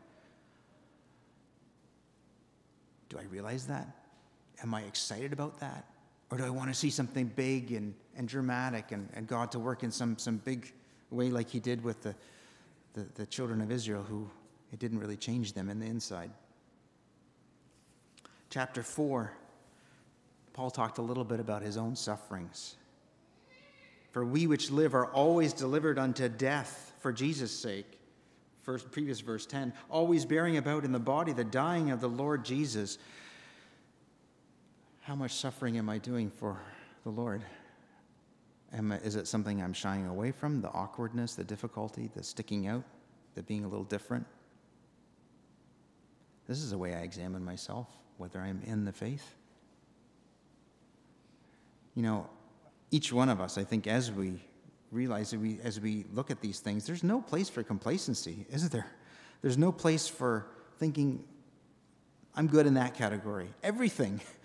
Do 3.09 3.17
I 3.19 3.23
realize 3.23 3.67
that? 3.67 3.87
Am 4.63 4.73
I 4.73 4.81
excited 4.81 5.33
about 5.33 5.59
that? 5.59 5.85
Or 6.29 6.37
do 6.37 6.45
I 6.45 6.49
want 6.49 6.69
to 6.69 6.73
see 6.73 6.89
something 6.89 7.27
big 7.35 7.71
and, 7.71 7.93
and 8.15 8.27
dramatic 8.27 8.91
and, 8.91 9.09
and 9.13 9.27
God 9.27 9.51
to 9.51 9.59
work 9.59 9.83
in 9.83 9.91
some, 9.91 10.17
some 10.17 10.37
big 10.37 10.73
way 11.09 11.29
like 11.29 11.49
he 11.49 11.59
did 11.59 11.83
with 11.83 12.01
the, 12.01 12.15
the, 12.93 13.05
the 13.15 13.25
children 13.25 13.61
of 13.61 13.71
Israel 13.71 14.03
who 14.03 14.29
it 14.73 14.79
didn't 14.79 14.99
really 14.99 15.15
change 15.15 15.53
them 15.53 15.69
in 15.69 15.79
the 15.79 15.85
inside? 15.85 16.31
Chapter 18.49 18.83
4, 18.83 19.31
Paul 20.53 20.71
talked 20.71 20.97
a 20.97 21.01
little 21.01 21.23
bit 21.23 21.39
about 21.39 21.61
his 21.61 21.77
own 21.77 21.95
sufferings. 21.95 22.75
For 24.11 24.25
we 24.25 24.47
which 24.47 24.71
live 24.71 24.95
are 24.95 25.05
always 25.05 25.53
delivered 25.53 25.99
unto 25.99 26.27
death 26.27 26.93
for 26.99 27.13
Jesus' 27.13 27.57
sake. 27.57 27.99
First, 28.63 28.91
previous 28.91 29.19
verse 29.19 29.45
10, 29.45 29.71
always 29.89 30.25
bearing 30.25 30.57
about 30.57 30.83
in 30.83 30.91
the 30.91 30.99
body 30.99 31.31
the 31.31 31.43
dying 31.43 31.91
of 31.91 32.01
the 32.01 32.09
Lord 32.09 32.43
Jesus 32.43 32.97
how 35.07 35.15
much 35.15 35.31
suffering 35.31 35.77
am 35.77 35.87
I 35.87 35.99
doing 35.99 36.29
for 36.29 36.59
the 37.05 37.09
Lord? 37.09 37.41
Am 38.73 38.91
is 38.91 39.15
it 39.15 39.25
something 39.25 39.63
I'm 39.63 39.71
shying 39.71 40.05
away 40.05 40.33
from? 40.33 40.59
The 40.59 40.67
awkwardness, 40.67 41.33
the 41.33 41.45
difficulty, 41.45 42.09
the 42.13 42.21
sticking 42.21 42.67
out, 42.67 42.83
the 43.33 43.41
being 43.41 43.63
a 43.63 43.69
little 43.69 43.85
different? 43.85 44.25
This 46.45 46.57
is 46.57 46.71
the 46.71 46.77
way 46.77 46.93
I 46.93 47.03
examine 47.03 47.41
myself, 47.45 47.87
whether 48.17 48.41
I'm 48.41 48.61
in 48.65 48.83
the 48.83 48.91
faith. 48.91 49.33
You 51.95 52.03
know, 52.03 52.29
each 52.91 53.13
one 53.13 53.29
of 53.29 53.39
us, 53.39 53.57
I 53.57 53.63
think, 53.63 53.87
as 53.87 54.11
we 54.11 54.43
realize, 54.91 55.31
that 55.31 55.39
we, 55.39 55.57
as 55.63 55.79
we 55.79 56.03
look 56.13 56.31
at 56.31 56.41
these 56.41 56.59
things, 56.59 56.85
there's 56.85 57.03
no 57.03 57.21
place 57.21 57.47
for 57.47 57.63
complacency, 57.63 58.45
is 58.49 58.69
there? 58.71 58.87
There's 59.41 59.57
no 59.57 59.71
place 59.71 60.09
for 60.09 60.47
thinking, 60.79 61.23
I'm 62.35 62.47
good 62.47 62.67
in 62.67 62.73
that 62.73 62.93
category. 62.93 63.47
Everything 63.63 64.19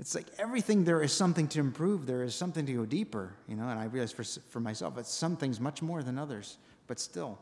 it's 0.00 0.14
like 0.14 0.26
everything 0.38 0.82
there 0.82 1.02
is 1.02 1.12
something 1.12 1.46
to 1.46 1.60
improve 1.60 2.06
there 2.06 2.22
is 2.22 2.34
something 2.34 2.66
to 2.66 2.72
go 2.72 2.84
deeper 2.84 3.34
you 3.46 3.54
know 3.54 3.68
and 3.68 3.78
i 3.78 3.84
realize 3.84 4.10
for, 4.10 4.24
for 4.24 4.58
myself 4.58 4.98
it's 4.98 5.12
some 5.12 5.36
things 5.36 5.60
much 5.60 5.82
more 5.82 6.02
than 6.02 6.18
others 6.18 6.56
but 6.90 6.98
still. 6.98 7.38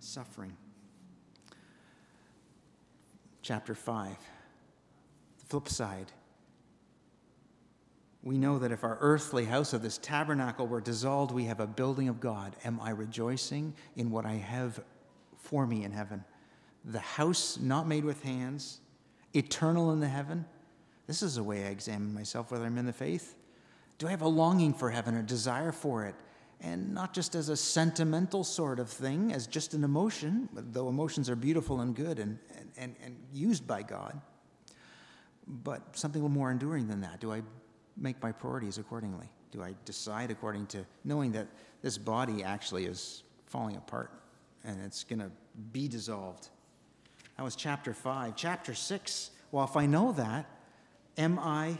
Suffering. 0.00 0.56
Chapter 3.42 3.74
5 3.74 4.16
the 5.38 5.44
flip 5.44 5.68
side. 5.68 6.10
We 8.22 8.38
know 8.38 8.58
that 8.60 8.72
if 8.72 8.82
our 8.82 8.96
earthly 9.02 9.44
house 9.44 9.74
of 9.74 9.82
this 9.82 9.98
tabernacle 9.98 10.66
were 10.66 10.80
dissolved 10.80 11.32
we 11.32 11.44
have 11.44 11.60
a 11.60 11.66
building 11.66 12.08
of 12.08 12.18
god. 12.18 12.56
Am 12.64 12.80
i 12.80 12.88
rejoicing 12.88 13.74
in 13.96 14.10
what 14.10 14.24
i 14.24 14.36
have 14.36 14.82
for 15.36 15.66
me 15.66 15.84
in 15.84 15.92
heaven? 15.92 16.24
The 16.86 17.00
house 17.00 17.58
not 17.60 17.86
made 17.86 18.06
with 18.06 18.22
hands 18.22 18.80
eternal 19.34 19.92
in 19.92 20.00
the 20.00 20.08
heaven? 20.08 20.44
This 21.06 21.22
is 21.22 21.36
a 21.36 21.42
way 21.42 21.64
I 21.64 21.68
examine 21.68 22.14
myself 22.14 22.50
whether 22.50 22.64
I'm 22.64 22.78
in 22.78 22.86
the 22.86 22.92
faith. 22.92 23.36
Do 23.98 24.06
I 24.06 24.10
have 24.10 24.22
a 24.22 24.28
longing 24.28 24.74
for 24.74 24.90
heaven, 24.90 25.16
a 25.16 25.22
desire 25.22 25.72
for 25.72 26.04
it? 26.06 26.14
And 26.60 26.94
not 26.94 27.12
just 27.12 27.34
as 27.34 27.48
a 27.48 27.56
sentimental 27.56 28.44
sort 28.44 28.78
of 28.78 28.88
thing, 28.88 29.32
as 29.32 29.46
just 29.46 29.74
an 29.74 29.82
emotion, 29.82 30.48
though 30.52 30.88
emotions 30.88 31.28
are 31.28 31.36
beautiful 31.36 31.80
and 31.80 31.94
good 31.94 32.18
and, 32.20 32.38
and, 32.76 32.94
and 33.04 33.16
used 33.32 33.66
by 33.66 33.82
God, 33.82 34.20
but 35.46 35.96
something 35.96 36.22
more 36.22 36.50
enduring 36.50 36.86
than 36.86 37.00
that. 37.00 37.20
Do 37.20 37.32
I 37.32 37.42
make 37.96 38.22
my 38.22 38.32
priorities 38.32 38.78
accordingly? 38.78 39.28
Do 39.50 39.62
I 39.62 39.74
decide 39.84 40.30
according 40.30 40.66
to 40.68 40.86
knowing 41.04 41.32
that 41.32 41.48
this 41.82 41.98
body 41.98 42.42
actually 42.42 42.86
is 42.86 43.24
falling 43.46 43.76
apart 43.76 44.10
and 44.64 44.80
it's 44.80 45.04
going 45.04 45.18
to 45.18 45.30
be 45.72 45.88
dissolved? 45.88 46.48
That 47.42 47.46
was 47.46 47.56
chapter 47.56 47.92
5. 47.92 48.36
Chapter 48.36 48.72
6, 48.72 49.30
well, 49.50 49.64
if 49.64 49.76
I 49.76 49.84
know 49.84 50.12
that, 50.12 50.46
am 51.18 51.40
I 51.40 51.76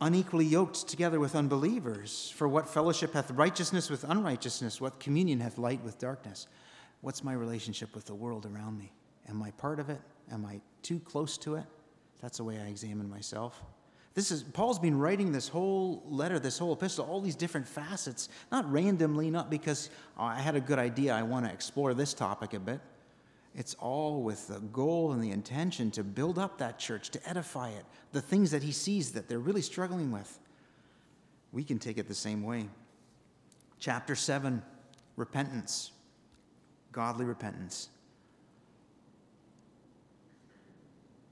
unequally 0.00 0.46
yoked 0.46 0.88
together 0.88 1.20
with 1.20 1.36
unbelievers? 1.36 2.34
For 2.34 2.48
what 2.48 2.66
fellowship 2.66 3.12
hath 3.12 3.30
righteousness 3.30 3.88
with 3.88 4.02
unrighteousness? 4.02 4.80
What 4.80 4.98
communion 4.98 5.38
hath 5.38 5.58
light 5.58 5.80
with 5.84 6.00
darkness? 6.00 6.48
What's 7.02 7.22
my 7.22 7.34
relationship 7.34 7.94
with 7.94 8.06
the 8.06 8.16
world 8.16 8.46
around 8.46 8.76
me? 8.76 8.90
Am 9.28 9.40
I 9.44 9.52
part 9.52 9.78
of 9.78 9.90
it? 9.90 10.00
Am 10.32 10.44
I 10.44 10.60
too 10.82 10.98
close 10.98 11.38
to 11.38 11.54
it? 11.54 11.64
That's 12.20 12.38
the 12.38 12.44
way 12.44 12.58
I 12.58 12.66
examine 12.66 13.08
myself. 13.08 13.62
This 14.14 14.32
is 14.32 14.42
Paul's 14.42 14.80
been 14.80 14.98
writing 14.98 15.30
this 15.30 15.46
whole 15.46 16.02
letter, 16.08 16.40
this 16.40 16.58
whole 16.58 16.72
epistle, 16.72 17.06
all 17.06 17.20
these 17.20 17.36
different 17.36 17.68
facets, 17.68 18.28
not 18.50 18.68
randomly, 18.72 19.30
not 19.30 19.50
because 19.50 19.88
oh, 20.18 20.24
I 20.24 20.40
had 20.40 20.56
a 20.56 20.60
good 20.60 20.80
idea, 20.80 21.14
I 21.14 21.22
want 21.22 21.46
to 21.46 21.52
explore 21.52 21.94
this 21.94 22.12
topic 22.12 22.54
a 22.54 22.58
bit. 22.58 22.80
It's 23.58 23.74
all 23.80 24.22
with 24.22 24.46
the 24.46 24.60
goal 24.60 25.10
and 25.10 25.20
the 25.20 25.32
intention 25.32 25.90
to 25.90 26.04
build 26.04 26.38
up 26.38 26.58
that 26.58 26.78
church, 26.78 27.10
to 27.10 27.28
edify 27.28 27.70
it, 27.70 27.84
the 28.12 28.20
things 28.20 28.52
that 28.52 28.62
he 28.62 28.70
sees 28.70 29.10
that 29.12 29.28
they're 29.28 29.40
really 29.40 29.62
struggling 29.62 30.12
with. 30.12 30.38
We 31.50 31.64
can 31.64 31.80
take 31.80 31.98
it 31.98 32.06
the 32.06 32.14
same 32.14 32.44
way. 32.44 32.68
Chapter 33.80 34.14
7 34.14 34.62
repentance, 35.16 35.90
godly 36.92 37.24
repentance. 37.24 37.88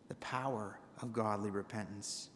The 0.08 0.16
power 0.16 0.80
of 1.02 1.12
godly 1.12 1.50
repentance 1.50 2.30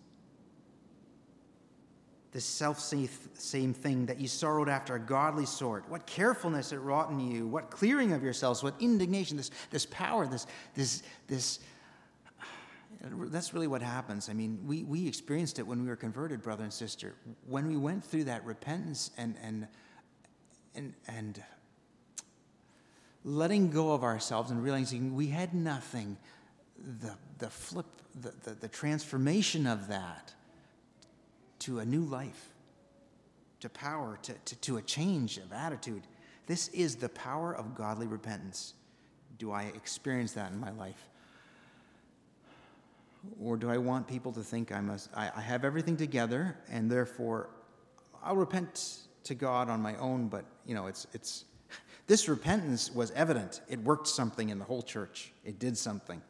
this 2.32 2.44
self 2.44 2.78
same 2.78 3.74
thing 3.74 4.06
that 4.06 4.20
you 4.20 4.28
sorrowed 4.28 4.68
after 4.68 4.94
a 4.94 5.00
godly 5.00 5.46
sort. 5.46 5.88
What 5.88 6.06
carefulness 6.06 6.72
it 6.72 6.78
wrought 6.78 7.10
in 7.10 7.18
you, 7.18 7.46
what 7.46 7.70
clearing 7.70 8.12
of 8.12 8.22
yourselves, 8.22 8.62
what 8.62 8.74
indignation, 8.78 9.36
this, 9.36 9.50
this 9.70 9.86
power, 9.86 10.26
this, 10.26 10.46
this, 10.74 11.02
this. 11.26 11.58
That's 13.02 13.52
really 13.52 13.66
what 13.66 13.82
happens. 13.82 14.28
I 14.28 14.32
mean, 14.32 14.60
we, 14.64 14.84
we 14.84 15.08
experienced 15.08 15.58
it 15.58 15.66
when 15.66 15.82
we 15.82 15.88
were 15.88 15.96
converted, 15.96 16.40
brother 16.40 16.62
and 16.62 16.72
sister. 16.72 17.14
When 17.46 17.66
we 17.66 17.76
went 17.76 18.04
through 18.04 18.24
that 18.24 18.44
repentance 18.44 19.10
and, 19.18 19.34
and, 19.42 19.66
and, 20.76 20.94
and 21.08 21.42
letting 23.24 23.70
go 23.70 23.92
of 23.92 24.04
ourselves 24.04 24.52
and 24.52 24.62
realizing 24.62 25.16
we 25.16 25.26
had 25.26 25.52
nothing, 25.52 26.16
the, 26.78 27.16
the 27.38 27.50
flip, 27.50 27.86
the, 28.20 28.32
the, 28.44 28.54
the 28.54 28.68
transformation 28.68 29.66
of 29.66 29.88
that 29.88 30.32
to 31.60 31.78
a 31.78 31.84
new 31.84 32.02
life, 32.02 32.50
to 33.60 33.68
power, 33.68 34.18
to, 34.22 34.32
to, 34.44 34.56
to 34.56 34.76
a 34.78 34.82
change 34.82 35.38
of 35.38 35.52
attitude. 35.52 36.02
This 36.46 36.68
is 36.68 36.96
the 36.96 37.08
power 37.08 37.54
of 37.54 37.74
godly 37.74 38.06
repentance. 38.06 38.74
Do 39.38 39.52
I 39.52 39.64
experience 39.74 40.32
that 40.32 40.52
in 40.52 40.58
my 40.58 40.72
life? 40.72 41.08
Or 43.40 43.56
do 43.56 43.70
I 43.70 43.78
want 43.78 44.06
people 44.06 44.32
to 44.32 44.42
think 44.42 44.72
I'm 44.72 44.90
I 45.14 45.40
have 45.40 45.64
everything 45.64 45.96
together 45.96 46.56
and 46.70 46.90
therefore 46.90 47.50
I'll 48.22 48.36
repent 48.36 49.00
to 49.24 49.34
God 49.34 49.68
on 49.68 49.80
my 49.80 49.96
own, 49.96 50.28
but 50.28 50.44
you 50.66 50.74
know, 50.74 50.86
it's, 50.86 51.06
it's, 51.12 51.44
this 52.06 52.28
repentance 52.28 52.90
was 52.92 53.10
evident. 53.12 53.60
It 53.68 53.78
worked 53.80 54.08
something 54.08 54.48
in 54.48 54.58
the 54.58 54.64
whole 54.64 54.82
church. 54.82 55.32
It 55.44 55.58
did 55.58 55.76
something. 55.76 56.22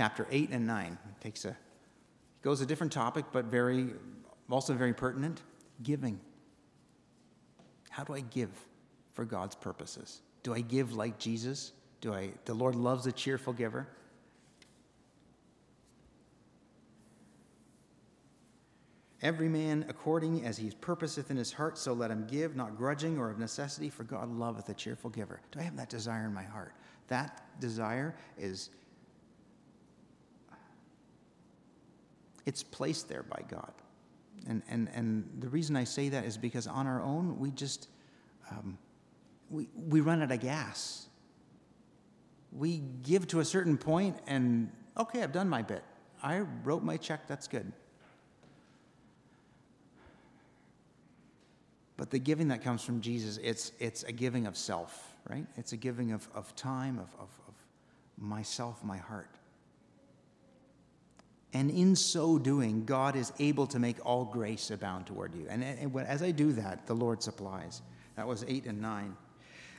Chapter 0.00 0.26
8 0.30 0.48
and 0.52 0.66
9. 0.66 0.92
It 0.92 1.20
takes 1.20 1.44
a 1.44 1.54
goes 2.40 2.62
a 2.62 2.66
different 2.66 2.90
topic, 2.90 3.26
but 3.32 3.44
very 3.44 3.88
also 4.48 4.72
very 4.72 4.94
pertinent. 4.94 5.42
Giving. 5.82 6.18
How 7.90 8.04
do 8.04 8.14
I 8.14 8.20
give 8.20 8.48
for 9.12 9.26
God's 9.26 9.56
purposes? 9.56 10.22
Do 10.42 10.54
I 10.54 10.62
give 10.62 10.94
like 10.94 11.18
Jesus? 11.18 11.72
Do 12.00 12.14
I 12.14 12.30
the 12.46 12.54
Lord 12.54 12.76
loves 12.76 13.06
a 13.06 13.12
cheerful 13.12 13.52
giver? 13.52 13.86
Every 19.20 19.50
man 19.50 19.84
according 19.86 20.46
as 20.46 20.56
he 20.56 20.70
purposeth 20.80 21.30
in 21.30 21.36
his 21.36 21.52
heart, 21.52 21.76
so 21.76 21.92
let 21.92 22.10
him 22.10 22.26
give, 22.26 22.56
not 22.56 22.78
grudging 22.78 23.18
or 23.18 23.28
of 23.28 23.38
necessity, 23.38 23.90
for 23.90 24.04
God 24.04 24.30
loveth 24.30 24.66
a 24.70 24.74
cheerful 24.74 25.10
giver. 25.10 25.42
Do 25.52 25.60
I 25.60 25.64
have 25.64 25.76
that 25.76 25.90
desire 25.90 26.24
in 26.24 26.32
my 26.32 26.44
heart? 26.44 26.72
That 27.08 27.60
desire 27.60 28.16
is 28.38 28.70
It's 32.46 32.62
placed 32.62 33.08
there 33.08 33.22
by 33.22 33.42
God. 33.48 33.72
And, 34.46 34.62
and, 34.68 34.88
and 34.94 35.28
the 35.38 35.48
reason 35.48 35.76
I 35.76 35.84
say 35.84 36.08
that 36.10 36.24
is 36.24 36.36
because 36.36 36.66
on 36.66 36.86
our 36.86 37.02
own, 37.02 37.38
we 37.38 37.50
just, 37.50 37.88
um, 38.50 38.78
we, 39.50 39.68
we 39.74 40.00
run 40.00 40.22
out 40.22 40.32
of 40.32 40.40
gas. 40.40 41.06
We 42.52 42.82
give 43.02 43.28
to 43.28 43.40
a 43.40 43.44
certain 43.44 43.76
point 43.76 44.16
and, 44.26 44.70
okay, 44.96 45.22
I've 45.22 45.32
done 45.32 45.48
my 45.48 45.62
bit. 45.62 45.84
I 46.22 46.40
wrote 46.64 46.82
my 46.82 46.96
check, 46.96 47.26
that's 47.26 47.48
good. 47.48 47.70
But 51.96 52.10
the 52.10 52.18
giving 52.18 52.48
that 52.48 52.62
comes 52.62 52.82
from 52.82 53.02
Jesus, 53.02 53.38
it's, 53.42 53.72
it's 53.78 54.04
a 54.04 54.12
giving 54.12 54.46
of 54.46 54.56
self, 54.56 55.14
right? 55.28 55.46
It's 55.56 55.72
a 55.72 55.76
giving 55.76 56.12
of, 56.12 56.26
of 56.34 56.56
time, 56.56 56.98
of, 56.98 57.08
of, 57.20 57.28
of 57.46 57.54
myself, 58.16 58.82
my 58.82 58.96
heart. 58.96 59.39
And 61.52 61.70
in 61.70 61.96
so 61.96 62.38
doing, 62.38 62.84
God 62.84 63.16
is 63.16 63.32
able 63.40 63.66
to 63.68 63.78
make 63.78 63.96
all 64.06 64.24
grace 64.24 64.70
abound 64.70 65.06
toward 65.06 65.34
you. 65.34 65.46
And, 65.48 65.64
as 66.06 66.22
I 66.22 66.30
do 66.30 66.52
that, 66.52 66.86
the 66.86 66.94
Lord 66.94 67.22
supplies. 67.22 67.82
That 68.16 68.26
was 68.26 68.44
8 68.46 68.66
and 68.66 68.80
9. 68.80 69.16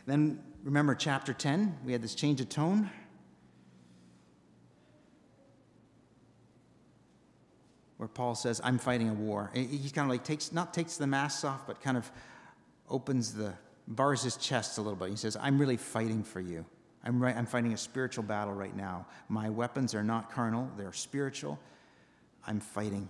Then 0.06 0.42
remember 0.64 0.96
chapter 0.96 1.34
10, 1.34 1.78
we 1.86 1.94
had 1.94 2.02
this 2.02 2.16
change 2.16 2.42
of 2.42 2.50
tone. 2.50 2.90
Where 7.98 8.10
Paul 8.10 8.36
says, 8.36 8.60
I'm 8.64 8.80
fighting 8.80 9.10
a 9.10 9.14
war. 9.14 9.52
He 9.54 9.90
kind 9.92 10.06
of 10.06 10.10
like 10.10 10.24
takes, 10.24 10.52
not 10.52 10.74
takes 10.74 10.98
the 10.98 11.08
masks 11.08 11.44
off, 11.46 11.68
but 11.68 11.82
kind 11.82 11.98
of 11.98 12.12
opens 12.90 13.34
the, 13.34 13.54
bars 13.88 14.24
his 14.24 14.38
chest 14.38 14.78
a 14.78 14.82
little 14.82 14.98
bit. 14.98 15.10
He 15.10 15.16
says, 15.16 15.38
I'm 15.40 15.60
really 15.60 15.78
fighting 15.78 16.24
for 16.24 16.40
you. 16.40 16.66
I'm, 17.04 17.22
right, 17.22 17.36
I'm 17.36 17.46
fighting 17.46 17.74
a 17.74 17.78
spiritual 17.78 18.24
battle 18.24 18.54
right 18.54 18.76
now. 18.76 19.06
My 19.28 19.50
weapons 19.50 19.96
are 19.96 20.04
not 20.04 20.32
carnal, 20.32 20.70
they're 20.78 20.94
spiritual. 20.94 21.60
I'm 22.46 22.60
fighting. 22.60 23.10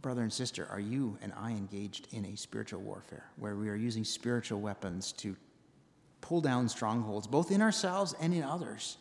Brother 0.00 0.22
and 0.22 0.32
sister, 0.32 0.66
are 0.70 0.80
you 0.80 1.18
and 1.20 1.32
I 1.36 1.50
engaged 1.50 2.08
in 2.12 2.24
a 2.26 2.36
spiritual 2.36 2.80
warfare 2.80 3.24
where 3.36 3.56
we 3.56 3.68
are 3.68 3.74
using 3.74 4.04
spiritual 4.04 4.60
weapons 4.60 5.12
to 5.12 5.36
pull 6.20 6.40
down 6.40 6.68
strongholds, 6.68 7.26
both 7.26 7.50
in 7.50 7.60
ourselves 7.60 8.14
and 8.20 8.32
in 8.32 8.42
others? 8.42 8.96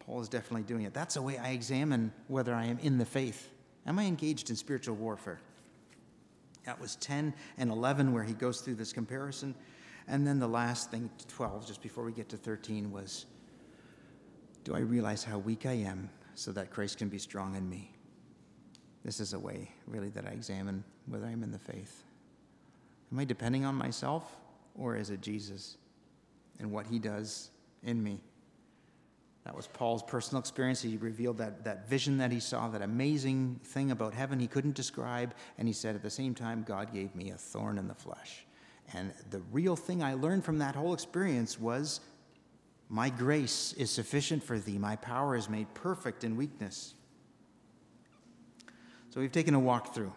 Paul 0.00 0.20
is 0.20 0.28
definitely 0.28 0.62
doing 0.62 0.84
it. 0.84 0.94
That's 0.94 1.16
a 1.16 1.22
way 1.22 1.38
I 1.38 1.50
examine 1.50 2.12
whether 2.28 2.54
I 2.54 2.66
am 2.66 2.78
in 2.80 2.98
the 2.98 3.04
faith. 3.04 3.50
Am 3.86 3.98
I 3.98 4.04
engaged 4.04 4.50
in 4.50 4.56
spiritual 4.56 4.94
warfare? 4.96 5.40
That 6.64 6.80
was 6.80 6.96
10 6.96 7.34
and 7.58 7.70
11 7.70 8.12
where 8.12 8.22
he 8.22 8.34
goes 8.34 8.60
through 8.60 8.76
this 8.76 8.92
comparison. 8.92 9.54
And 10.08 10.26
then 10.26 10.38
the 10.38 10.48
last 10.48 10.90
thing, 10.90 11.10
12, 11.28 11.66
just 11.66 11.82
before 11.82 12.04
we 12.04 12.12
get 12.12 12.28
to 12.30 12.36
13, 12.36 12.90
was 12.90 13.26
do 14.64 14.74
I 14.74 14.80
realize 14.80 15.24
how 15.24 15.38
weak 15.38 15.66
I 15.66 15.72
am 15.72 16.08
so 16.34 16.52
that 16.52 16.70
Christ 16.70 16.98
can 16.98 17.08
be 17.08 17.18
strong 17.18 17.56
in 17.56 17.68
me? 17.68 17.92
This 19.04 19.18
is 19.18 19.32
a 19.32 19.38
way, 19.38 19.70
really, 19.86 20.10
that 20.10 20.26
I 20.26 20.30
examine 20.30 20.84
whether 21.06 21.26
I'm 21.26 21.42
in 21.42 21.50
the 21.50 21.58
faith. 21.58 22.04
Am 23.12 23.18
I 23.18 23.24
depending 23.24 23.64
on 23.64 23.74
myself, 23.74 24.36
or 24.74 24.96
is 24.96 25.10
it 25.10 25.20
Jesus 25.20 25.76
and 26.60 26.70
what 26.70 26.86
he 26.86 26.98
does 26.98 27.50
in 27.82 28.02
me? 28.02 28.22
That 29.44 29.56
was 29.56 29.66
Paul's 29.66 30.04
personal 30.04 30.38
experience. 30.38 30.80
He 30.80 30.96
revealed 30.96 31.38
that, 31.38 31.64
that 31.64 31.88
vision 31.88 32.18
that 32.18 32.30
he 32.30 32.38
saw, 32.38 32.68
that 32.68 32.80
amazing 32.80 33.60
thing 33.64 33.90
about 33.90 34.14
heaven 34.14 34.38
he 34.38 34.46
couldn't 34.46 34.76
describe. 34.76 35.34
And 35.58 35.66
he 35.66 35.74
said, 35.74 35.96
at 35.96 36.02
the 36.02 36.10
same 36.10 36.32
time, 36.34 36.64
God 36.66 36.94
gave 36.94 37.14
me 37.16 37.30
a 37.30 37.36
thorn 37.36 37.76
in 37.76 37.88
the 37.88 37.94
flesh. 37.94 38.46
And 38.94 39.12
the 39.30 39.40
real 39.52 39.76
thing 39.76 40.02
I 40.02 40.14
learned 40.14 40.44
from 40.44 40.58
that 40.58 40.74
whole 40.74 40.92
experience 40.92 41.58
was 41.58 42.00
my 42.88 43.08
grace 43.08 43.72
is 43.78 43.90
sufficient 43.90 44.42
for 44.42 44.58
thee, 44.58 44.78
my 44.78 44.96
power 44.96 45.34
is 45.34 45.48
made 45.48 45.72
perfect 45.74 46.24
in 46.24 46.36
weakness. 46.36 46.94
So 49.10 49.20
we've 49.20 49.32
taken 49.32 49.54
a 49.54 49.60
walk 49.60 49.94
through 49.94 50.12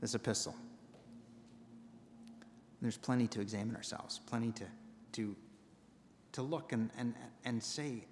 this 0.00 0.14
epistle. 0.14 0.54
There's 2.82 2.96
plenty 2.96 3.26
to 3.28 3.40
examine 3.40 3.74
ourselves, 3.74 4.20
plenty 4.26 4.52
to, 4.52 4.64
to, 5.12 5.36
to 6.32 6.42
look 6.42 6.72
and, 6.72 6.90
and, 6.98 7.14
and 7.44 7.62
say. 7.62 8.04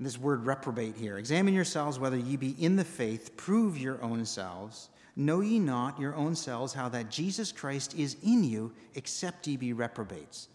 This 0.00 0.16
word 0.16 0.46
reprobate 0.46 0.96
here. 0.96 1.18
Examine 1.18 1.54
yourselves 1.54 1.98
whether 1.98 2.16
ye 2.16 2.36
be 2.36 2.50
in 2.62 2.76
the 2.76 2.84
faith, 2.84 3.36
prove 3.36 3.76
your 3.76 4.00
own 4.02 4.24
selves. 4.24 4.90
Know 5.18 5.40
ye 5.40 5.58
not 5.58 5.98
your 5.98 6.14
own 6.14 6.36
selves 6.36 6.72
how 6.72 6.88
that 6.90 7.10
Jesus 7.10 7.50
Christ 7.50 7.92
is 7.98 8.16
in 8.22 8.44
you, 8.44 8.72
except 8.94 9.48
ye 9.48 9.56
be 9.56 9.72
reprobates? 9.72 10.46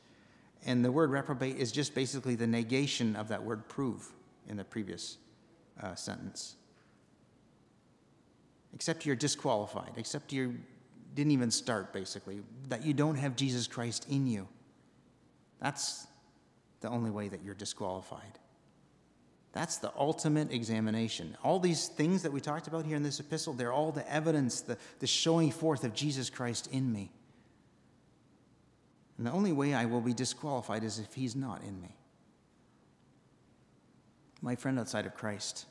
And 0.65 0.85
the 0.85 0.91
word 0.91 1.11
reprobate 1.11 1.57
is 1.57 1.69
just 1.69 1.93
basically 1.93 2.35
the 2.35 2.47
negation 2.47 3.17
of 3.17 3.27
that 3.27 3.43
word 3.43 3.67
prove 3.67 4.09
in 4.47 4.55
the 4.55 4.63
previous 4.63 5.17
uh, 5.81 5.95
sentence. 5.95 6.55
Except 8.73 9.05
you're 9.05 9.17
disqualified, 9.17 9.91
except 9.97 10.31
you 10.31 10.57
didn't 11.13 11.31
even 11.31 11.51
start, 11.51 11.91
basically, 11.91 12.39
that 12.69 12.85
you 12.85 12.93
don't 12.93 13.15
have 13.15 13.35
Jesus 13.35 13.67
Christ 13.67 14.07
in 14.09 14.27
you. 14.27 14.47
That's 15.59 16.07
the 16.79 16.87
only 16.87 17.11
way 17.11 17.27
that 17.27 17.43
you're 17.43 17.53
disqualified. 17.53 18.39
That's 19.53 19.77
the 19.77 19.93
ultimate 19.95 20.51
examination. 20.51 21.37
All 21.43 21.59
these 21.59 21.87
things 21.87 22.23
that 22.23 22.33
we 22.33 22.41
talked 22.41 22.67
about 22.67 22.85
here 22.85 22.95
in 22.95 23.03
this 23.03 23.19
epistle, 23.19 23.53
they're 23.53 23.71
all 23.71 23.91
the 23.91 24.11
evidence, 24.11 24.61
the, 24.61 24.77
the 24.99 25.07
showing 25.07 25.51
forth 25.51 25.83
of 25.83 25.93
Jesus 25.93 26.31
Christ 26.31 26.67
in 26.71 26.91
me. 26.91 27.11
And 29.17 29.27
the 29.27 29.31
only 29.31 29.51
way 29.51 29.75
I 29.75 29.85
will 29.85 30.01
be 30.01 30.13
disqualified 30.13 30.83
is 30.83 30.97
if 30.97 31.13
he's 31.13 31.35
not 31.35 31.61
in 31.63 31.79
me. 31.79 31.95
My 34.41 34.55
friend 34.55 34.79
outside 34.79 35.05
of 35.05 35.13
Christ, 35.13 35.67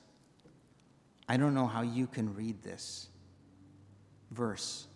I 1.29 1.37
don't 1.37 1.53
know 1.53 1.67
how 1.67 1.83
you 1.83 2.07
can 2.07 2.35
read 2.37 2.63
this 2.63 3.09
verse 4.31 4.87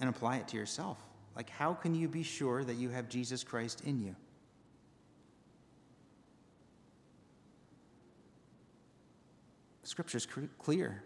and 0.00 0.10
apply 0.10 0.38
it 0.38 0.48
to 0.48 0.56
yourself. 0.56 0.98
Like, 1.36 1.48
how 1.48 1.74
can 1.74 1.94
you 1.94 2.08
be 2.08 2.24
sure 2.24 2.64
that 2.64 2.74
you 2.74 2.88
have 2.88 3.08
Jesus 3.08 3.44
Christ 3.44 3.82
in 3.84 4.00
you? 4.00 4.16
Scripture's 9.90 10.28
clear 10.60 11.02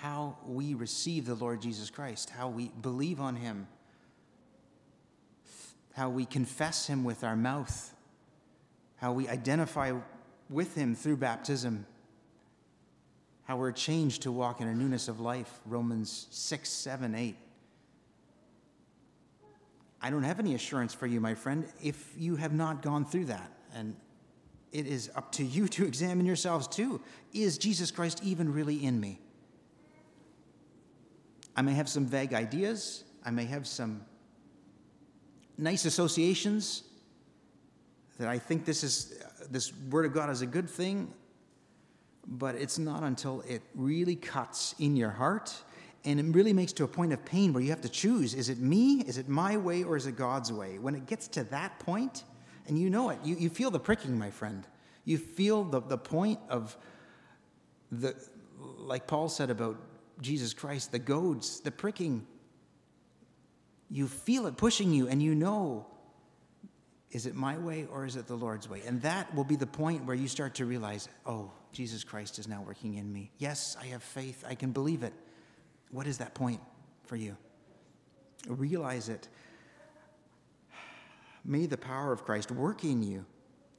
how 0.00 0.38
we 0.46 0.72
receive 0.72 1.26
the 1.26 1.34
Lord 1.34 1.60
Jesus 1.60 1.90
Christ, 1.90 2.30
how 2.30 2.48
we 2.48 2.70
believe 2.80 3.20
on 3.20 3.36
him, 3.36 3.68
how 5.92 6.08
we 6.08 6.24
confess 6.24 6.86
him 6.86 7.04
with 7.04 7.22
our 7.22 7.36
mouth, 7.36 7.94
how 8.96 9.12
we 9.12 9.28
identify 9.28 9.92
with 10.48 10.74
him 10.74 10.94
through 10.94 11.18
baptism, 11.18 11.84
how 13.42 13.58
we're 13.58 13.72
changed 13.72 14.22
to 14.22 14.32
walk 14.32 14.62
in 14.62 14.68
a 14.68 14.74
newness 14.74 15.06
of 15.08 15.20
life, 15.20 15.60
Romans 15.66 16.26
6, 16.30 16.66
7, 16.66 17.14
8. 17.14 17.36
I 20.00 20.08
don't 20.08 20.22
have 20.22 20.40
any 20.40 20.54
assurance 20.54 20.94
for 20.94 21.06
you, 21.06 21.20
my 21.20 21.34
friend, 21.34 21.66
if 21.82 22.14
you 22.16 22.36
have 22.36 22.54
not 22.54 22.80
gone 22.80 23.04
through 23.04 23.26
that. 23.26 23.52
And 23.74 23.94
it 24.74 24.86
is 24.86 25.10
up 25.14 25.32
to 25.32 25.44
you 25.44 25.68
to 25.68 25.86
examine 25.86 26.26
yourselves 26.26 26.66
too. 26.66 27.00
Is 27.32 27.56
Jesus 27.56 27.90
Christ 27.90 28.20
even 28.22 28.52
really 28.52 28.84
in 28.84 29.00
me? 29.00 29.20
I 31.56 31.62
may 31.62 31.72
have 31.72 31.88
some 31.88 32.04
vague 32.04 32.34
ideas, 32.34 33.04
I 33.24 33.30
may 33.30 33.44
have 33.44 33.66
some 33.66 34.04
nice 35.56 35.84
associations 35.84 36.82
that 38.18 38.28
I 38.28 38.38
think 38.38 38.64
this 38.64 38.82
is 38.84 39.22
this 39.50 39.72
word 39.90 40.04
of 40.04 40.12
God 40.12 40.30
is 40.30 40.42
a 40.42 40.46
good 40.46 40.68
thing, 40.68 41.12
but 42.26 42.56
it's 42.56 42.78
not 42.78 43.02
until 43.02 43.42
it 43.42 43.62
really 43.74 44.16
cuts 44.16 44.74
in 44.78 44.96
your 44.96 45.10
heart 45.10 45.54
and 46.04 46.20
it 46.20 46.26
really 46.34 46.52
makes 46.52 46.72
to 46.74 46.84
a 46.84 46.88
point 46.88 47.12
of 47.12 47.24
pain 47.24 47.52
where 47.52 47.62
you 47.62 47.70
have 47.70 47.80
to 47.80 47.88
choose 47.88 48.34
is 48.34 48.48
it 48.48 48.58
me, 48.58 49.02
is 49.06 49.16
it 49.16 49.28
my 49.28 49.56
way, 49.56 49.84
or 49.84 49.96
is 49.96 50.06
it 50.06 50.16
God's 50.16 50.52
way? 50.52 50.78
When 50.78 50.94
it 50.94 51.06
gets 51.06 51.28
to 51.28 51.44
that 51.44 51.78
point, 51.78 52.24
and 52.66 52.78
you 52.78 52.90
know 52.90 53.10
it, 53.10 53.18
you, 53.24 53.36
you 53.36 53.50
feel 53.50 53.70
the 53.70 53.80
pricking, 53.80 54.18
my 54.18 54.30
friend. 54.30 54.66
You 55.04 55.18
feel 55.18 55.64
the, 55.64 55.80
the 55.80 55.98
point 55.98 56.40
of 56.48 56.76
the, 57.92 58.14
like 58.58 59.06
Paul 59.06 59.28
said 59.28 59.50
about 59.50 59.76
Jesus 60.20 60.54
Christ, 60.54 60.92
the 60.92 60.98
goads, 60.98 61.60
the 61.60 61.70
pricking. 61.70 62.26
You 63.90 64.08
feel 64.08 64.46
it 64.46 64.56
pushing 64.56 64.92
you, 64.92 65.08
and 65.08 65.22
you 65.22 65.34
know 65.34 65.86
is 67.14 67.26
it 67.26 67.36
my 67.36 67.56
way 67.56 67.86
or 67.92 68.04
is 68.04 68.16
it 68.16 68.26
the 68.26 68.34
Lord's 68.34 68.68
way? 68.68 68.82
And 68.84 69.00
that 69.02 69.32
will 69.36 69.44
be 69.44 69.54
the 69.54 69.68
point 69.68 70.04
where 70.04 70.16
you 70.16 70.26
start 70.26 70.56
to 70.56 70.66
realize, 70.66 71.08
oh, 71.24 71.52
Jesus 71.70 72.02
Christ 72.02 72.40
is 72.40 72.48
now 72.48 72.60
working 72.66 72.94
in 72.94 73.10
me. 73.10 73.30
Yes, 73.38 73.76
I 73.80 73.86
have 73.86 74.02
faith. 74.02 74.44
I 74.46 74.56
can 74.56 74.72
believe 74.72 75.04
it. 75.04 75.12
What 75.92 76.08
is 76.08 76.18
that 76.18 76.34
point 76.34 76.60
for 77.04 77.14
you? 77.14 77.36
Realize 78.48 79.08
it. 79.08 79.28
May 81.44 81.66
the 81.66 81.76
power 81.76 82.12
of 82.12 82.24
Christ 82.24 82.50
work 82.50 82.84
in 82.84 83.02
you 83.02 83.24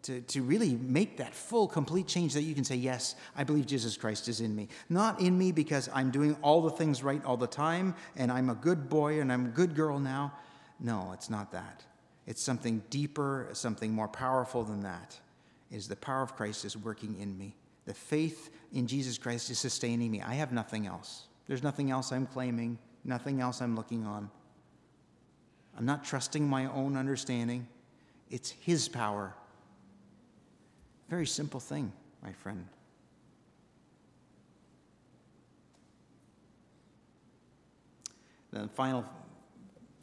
to, 0.05 0.21
to 0.21 0.43
really 0.43 0.75
make 0.75 1.17
that 1.17 1.33
full, 1.33 1.67
complete 1.67 2.07
change 2.07 2.35
that 2.35 2.43
you 2.43 2.53
can 2.53 2.63
say, 2.63 2.75
Yes, 2.75 3.15
I 3.35 3.43
believe 3.43 3.65
Jesus 3.65 3.97
Christ 3.97 4.27
is 4.27 4.39
in 4.39 4.55
me. 4.55 4.67
Not 4.87 5.19
in 5.19 5.35
me 5.35 5.51
because 5.51 5.89
I'm 5.93 6.11
doing 6.11 6.37
all 6.43 6.61
the 6.61 6.69
things 6.69 7.01
right 7.03 7.23
all 7.25 7.37
the 7.37 7.47
time 7.47 7.95
and 8.15 8.31
I'm 8.31 8.49
a 8.49 8.55
good 8.55 8.87
boy 8.87 9.19
and 9.19 9.31
I'm 9.31 9.47
a 9.47 9.49
good 9.49 9.75
girl 9.75 9.99
now. 9.99 10.31
No, 10.79 11.11
it's 11.13 11.29
not 11.29 11.51
that. 11.53 11.83
It's 12.27 12.41
something 12.41 12.83
deeper, 12.89 13.49
something 13.53 13.91
more 13.91 14.07
powerful 14.07 14.63
than 14.63 14.81
that. 14.81 15.19
Is 15.71 15.87
the 15.87 15.95
power 15.95 16.21
of 16.21 16.35
Christ 16.35 16.65
is 16.65 16.77
working 16.77 17.19
in 17.19 17.35
me. 17.37 17.55
The 17.85 17.93
faith 17.93 18.51
in 18.73 18.85
Jesus 18.85 19.17
Christ 19.17 19.49
is 19.49 19.57
sustaining 19.57 20.11
me. 20.11 20.21
I 20.21 20.35
have 20.35 20.51
nothing 20.51 20.85
else. 20.85 21.27
There's 21.47 21.63
nothing 21.63 21.89
else 21.89 22.11
I'm 22.11 22.27
claiming, 22.27 22.77
nothing 23.03 23.41
else 23.41 23.61
I'm 23.61 23.75
looking 23.75 24.05
on. 24.05 24.29
I'm 25.77 25.85
not 25.85 26.03
trusting 26.03 26.47
my 26.47 26.67
own 26.67 26.95
understanding. 26.95 27.67
It's 28.29 28.51
His 28.51 28.87
power. 28.87 29.33
Very 31.09 31.27
simple 31.27 31.59
thing, 31.59 31.91
my 32.23 32.31
friend. 32.31 32.65
The 38.51 38.67
final 38.69 39.05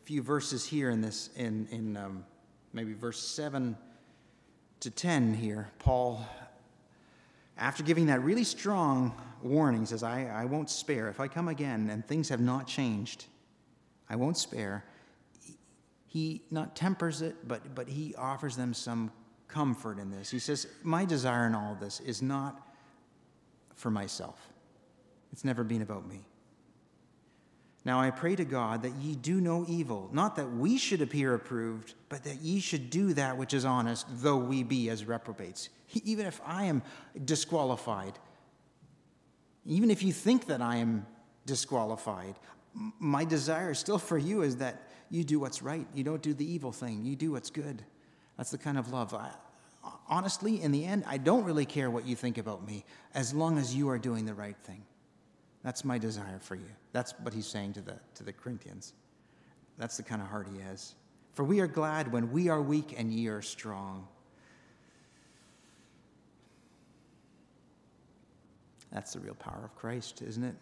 few 0.05 0.23
verses 0.23 0.65
here 0.65 0.91
in 0.91 1.01
this, 1.01 1.31
in, 1.37 1.67
in 1.71 1.97
um, 1.97 2.25
maybe 2.73 2.93
verse 2.93 3.19
7 3.19 3.77
to 4.81 4.91
10 4.91 5.35
here, 5.35 5.71
Paul, 5.79 6.27
after 7.57 7.83
giving 7.83 8.07
that 8.07 8.23
really 8.23 8.45
strong 8.45 9.15
warning, 9.43 9.87
says, 9.87 10.03
I, 10.03 10.27
I 10.27 10.45
won't 10.45 10.71
spare. 10.71 11.09
If 11.09 11.21
I 11.21 11.29
come 11.29 11.49
again 11.49 11.89
and 11.91 12.07
things 12.07 12.29
have 12.29 12.41
not 12.41 12.67
changed, 12.67 13.27
I 14.11 14.17
won't 14.17 14.37
spare. 14.37 14.85
He 16.13 16.43
not 16.51 16.77
tempers 16.77 17.23
it, 17.23 17.37
but, 17.49 17.75
but 17.75 17.89
he 17.89 18.15
offers 18.17 18.55
them 18.55 18.75
some 18.75 19.11
comfort 19.49 19.99
in 19.99 20.11
this. 20.11 20.31
He 20.31 20.39
says, 20.39 20.67
My 20.83 21.07
desire 21.07 21.47
in 21.47 21.55
all 21.55 21.75
this 21.75 22.01
is 22.01 22.21
not 22.21 22.69
for 23.75 23.91
myself, 23.91 24.53
it's 25.33 25.43
never 25.43 25.65
been 25.65 25.81
about 25.81 26.07
me. 26.07 26.27
Now 27.87 27.99
I 27.99 28.11
pray 28.11 28.37
to 28.37 28.45
God 28.45 28.83
that 28.83 28.93
ye 28.97 29.15
do 29.15 29.41
no 29.41 29.65
evil, 29.67 30.11
not 30.13 30.37
that 30.37 30.53
we 30.53 30.77
should 30.77 31.01
appear 31.01 31.33
approved, 31.33 31.95
but 32.11 32.25
that 32.25 32.43
ye 32.43 32.61
should 32.61 32.91
do 32.91 33.15
that 33.15 33.39
which 33.39 33.55
is 33.55 33.65
honest, 33.65 34.07
though 34.11 34.37
we 34.37 34.63
be 34.65 34.91
as 34.91 35.07
reprobates. 35.07 35.71
Even 36.05 36.27
if 36.27 36.43
I 36.45 36.65
am 36.65 36.83
disqualified, 37.25 38.19
even 39.65 39.91
if 39.91 40.03
you 40.03 40.13
think 40.13 40.45
that 40.49 40.61
I 40.61 40.77
am 40.77 41.07
disqualified, 41.47 42.35
my 42.75 43.25
desire 43.25 43.73
still 43.73 43.99
for 43.99 44.19
you 44.19 44.43
is 44.43 44.57
that 44.57 44.91
you 45.13 45.23
do 45.25 45.39
what's 45.39 45.63
right. 45.63 45.87
You 45.95 46.03
don't 46.03 46.23
do 46.23 46.33
the 46.33 46.51
evil 46.51 46.73
thing, 46.73 47.05
you 47.05 47.15
do 47.15 47.33
what's 47.33 47.51
good. 47.51 47.85
That's 48.39 48.51
the 48.51 48.59
kind 48.59 48.79
of 48.79 48.91
love. 48.91 49.13
I, 49.13 49.31
honestly, 50.09 50.61
in 50.61 50.73
the 50.73 50.85
end, 50.87 51.05
I 51.07 51.19
don't 51.19 51.45
really 51.45 51.67
care 51.67 51.91
what 51.91 52.07
you 52.07 52.17
think 52.17 52.39
about 52.39 52.67
me 52.67 52.85
as 53.15 53.35
long 53.35 53.59
as 53.59 53.77
you 53.77 53.91
are 53.91 53.99
doing 53.99 54.25
the 54.25 54.35
right 54.35 54.57
thing. 54.65 54.83
That's 55.63 55.85
my 55.85 55.99
desire 55.99 56.39
for 56.41 56.55
you. 56.55 56.71
That's 56.93 57.13
what 57.21 57.35
he's 57.35 57.47
saying 57.47 57.75
to 57.75 57.83
the, 57.83 57.95
to 58.15 58.25
the 58.25 58.33
Corinthians. 58.33 58.95
That's 59.79 59.99
the 59.99 60.03
kind 60.03 60.23
of 60.23 60.29
heart 60.29 60.49
he 60.53 60.61
has. 60.63 60.95
For 61.35 61.45
we 61.45 61.61
are 61.61 61.67
glad 61.67 62.11
when 62.11 62.33
we 62.33 62.49
are 62.49 62.61
weak 62.61 62.95
and 62.99 63.13
ye 63.13 63.29
are 63.29 63.43
strong. 63.43 64.09
That's 68.91 69.13
the 69.13 69.21
real 69.21 69.35
power 69.35 69.61
of 69.65 69.77
Christ, 69.77 70.23
isn't 70.23 70.43
it? 70.43 70.55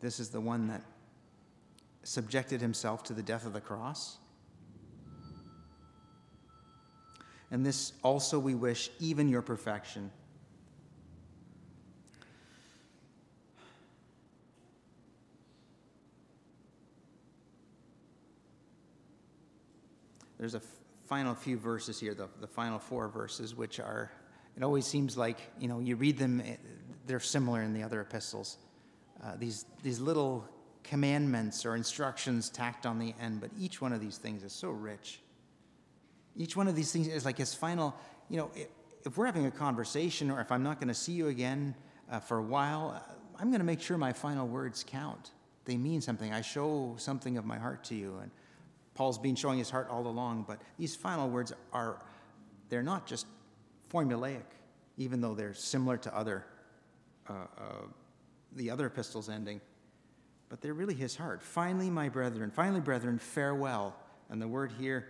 This 0.00 0.20
is 0.20 0.28
the 0.28 0.40
one 0.40 0.68
that 0.68 0.82
subjected 2.06 2.60
himself 2.60 3.02
to 3.02 3.12
the 3.12 3.22
death 3.22 3.44
of 3.46 3.52
the 3.52 3.60
cross. 3.60 4.18
And 7.50 7.66
this 7.66 7.92
also 8.02 8.38
we 8.38 8.54
wish, 8.54 8.90
even 9.00 9.28
your 9.28 9.42
perfection 9.42 10.10
there's 20.38 20.54
a 20.54 20.58
f- 20.58 20.64
final 21.06 21.34
few 21.34 21.56
verses 21.56 21.98
here, 21.98 22.14
the, 22.14 22.28
the 22.40 22.46
final 22.46 22.78
four 22.78 23.08
verses, 23.08 23.54
which 23.54 23.80
are, 23.80 24.10
it 24.56 24.62
always 24.62 24.86
seems 24.86 25.16
like, 25.16 25.38
you 25.58 25.66
know, 25.66 25.80
you 25.80 25.96
read 25.96 26.18
them, 26.18 26.40
eh, 26.40 26.56
they're 27.06 27.20
similar 27.20 27.62
in 27.62 27.72
the 27.72 27.82
other 27.82 28.00
epistles. 28.00 28.58
Uh, 29.24 29.36
these, 29.36 29.64
these 29.82 29.98
little 29.98 30.46
commandments 30.86 31.66
or 31.66 31.76
instructions 31.76 32.48
tacked 32.48 32.86
on 32.86 32.98
the 32.98 33.14
end, 33.20 33.40
but 33.40 33.50
each 33.58 33.80
one 33.80 33.92
of 33.92 34.00
these 34.00 34.18
things 34.18 34.42
is 34.42 34.52
so 34.52 34.70
rich. 34.70 35.20
Each 36.36 36.56
one 36.56 36.68
of 36.68 36.76
these 36.76 36.92
things 36.92 37.08
is 37.08 37.24
like 37.24 37.38
his 37.38 37.54
final, 37.54 37.94
you 38.28 38.36
know, 38.36 38.50
if, 39.04 39.16
we're 39.16 39.26
having 39.26 39.46
a 39.46 39.50
conversation 39.50 40.30
or 40.30 40.40
if 40.40 40.50
I'm 40.50 40.62
not 40.62 40.80
going 40.80 40.88
to 40.88 40.94
see 40.94 41.12
you 41.12 41.28
again 41.28 41.74
uh, 42.10 42.20
for 42.20 42.38
a 42.38 42.42
while, 42.42 42.94
uh, 42.96 43.12
I'm 43.38 43.50
going 43.50 43.60
to 43.60 43.66
make 43.66 43.80
sure 43.80 43.98
my 43.98 44.12
final 44.12 44.46
words 44.46 44.84
count. 44.86 45.30
They 45.64 45.76
mean 45.76 46.00
something. 46.00 46.32
I 46.32 46.40
show 46.40 46.94
something 46.98 47.36
of 47.36 47.44
my 47.44 47.58
heart 47.58 47.84
to 47.84 47.94
you. 47.94 48.18
And 48.22 48.30
Paul's 48.94 49.18
been 49.18 49.36
showing 49.36 49.58
his 49.58 49.70
heart 49.70 49.88
all 49.90 50.06
along, 50.06 50.44
but 50.46 50.60
these 50.78 50.94
final 50.94 51.28
words 51.28 51.52
are, 51.72 52.02
they're 52.68 52.82
not 52.82 53.06
just 53.06 53.26
formulaic, 53.92 54.44
even 54.96 55.20
though 55.20 55.34
they're 55.34 55.54
similar 55.54 55.96
to 55.98 56.16
other, 56.16 56.44
uh, 57.28 57.32
uh, 57.32 57.62
the 58.52 58.70
other 58.70 58.86
epistles 58.86 59.28
ending, 59.28 59.60
but 60.48 60.60
they're 60.60 60.74
really 60.74 60.94
his 60.94 61.16
heart. 61.16 61.42
Finally, 61.42 61.90
my 61.90 62.08
brethren, 62.08 62.50
finally, 62.50 62.80
brethren, 62.80 63.18
farewell. 63.18 63.94
And 64.30 64.40
the 64.40 64.48
word 64.48 64.72
here 64.78 65.06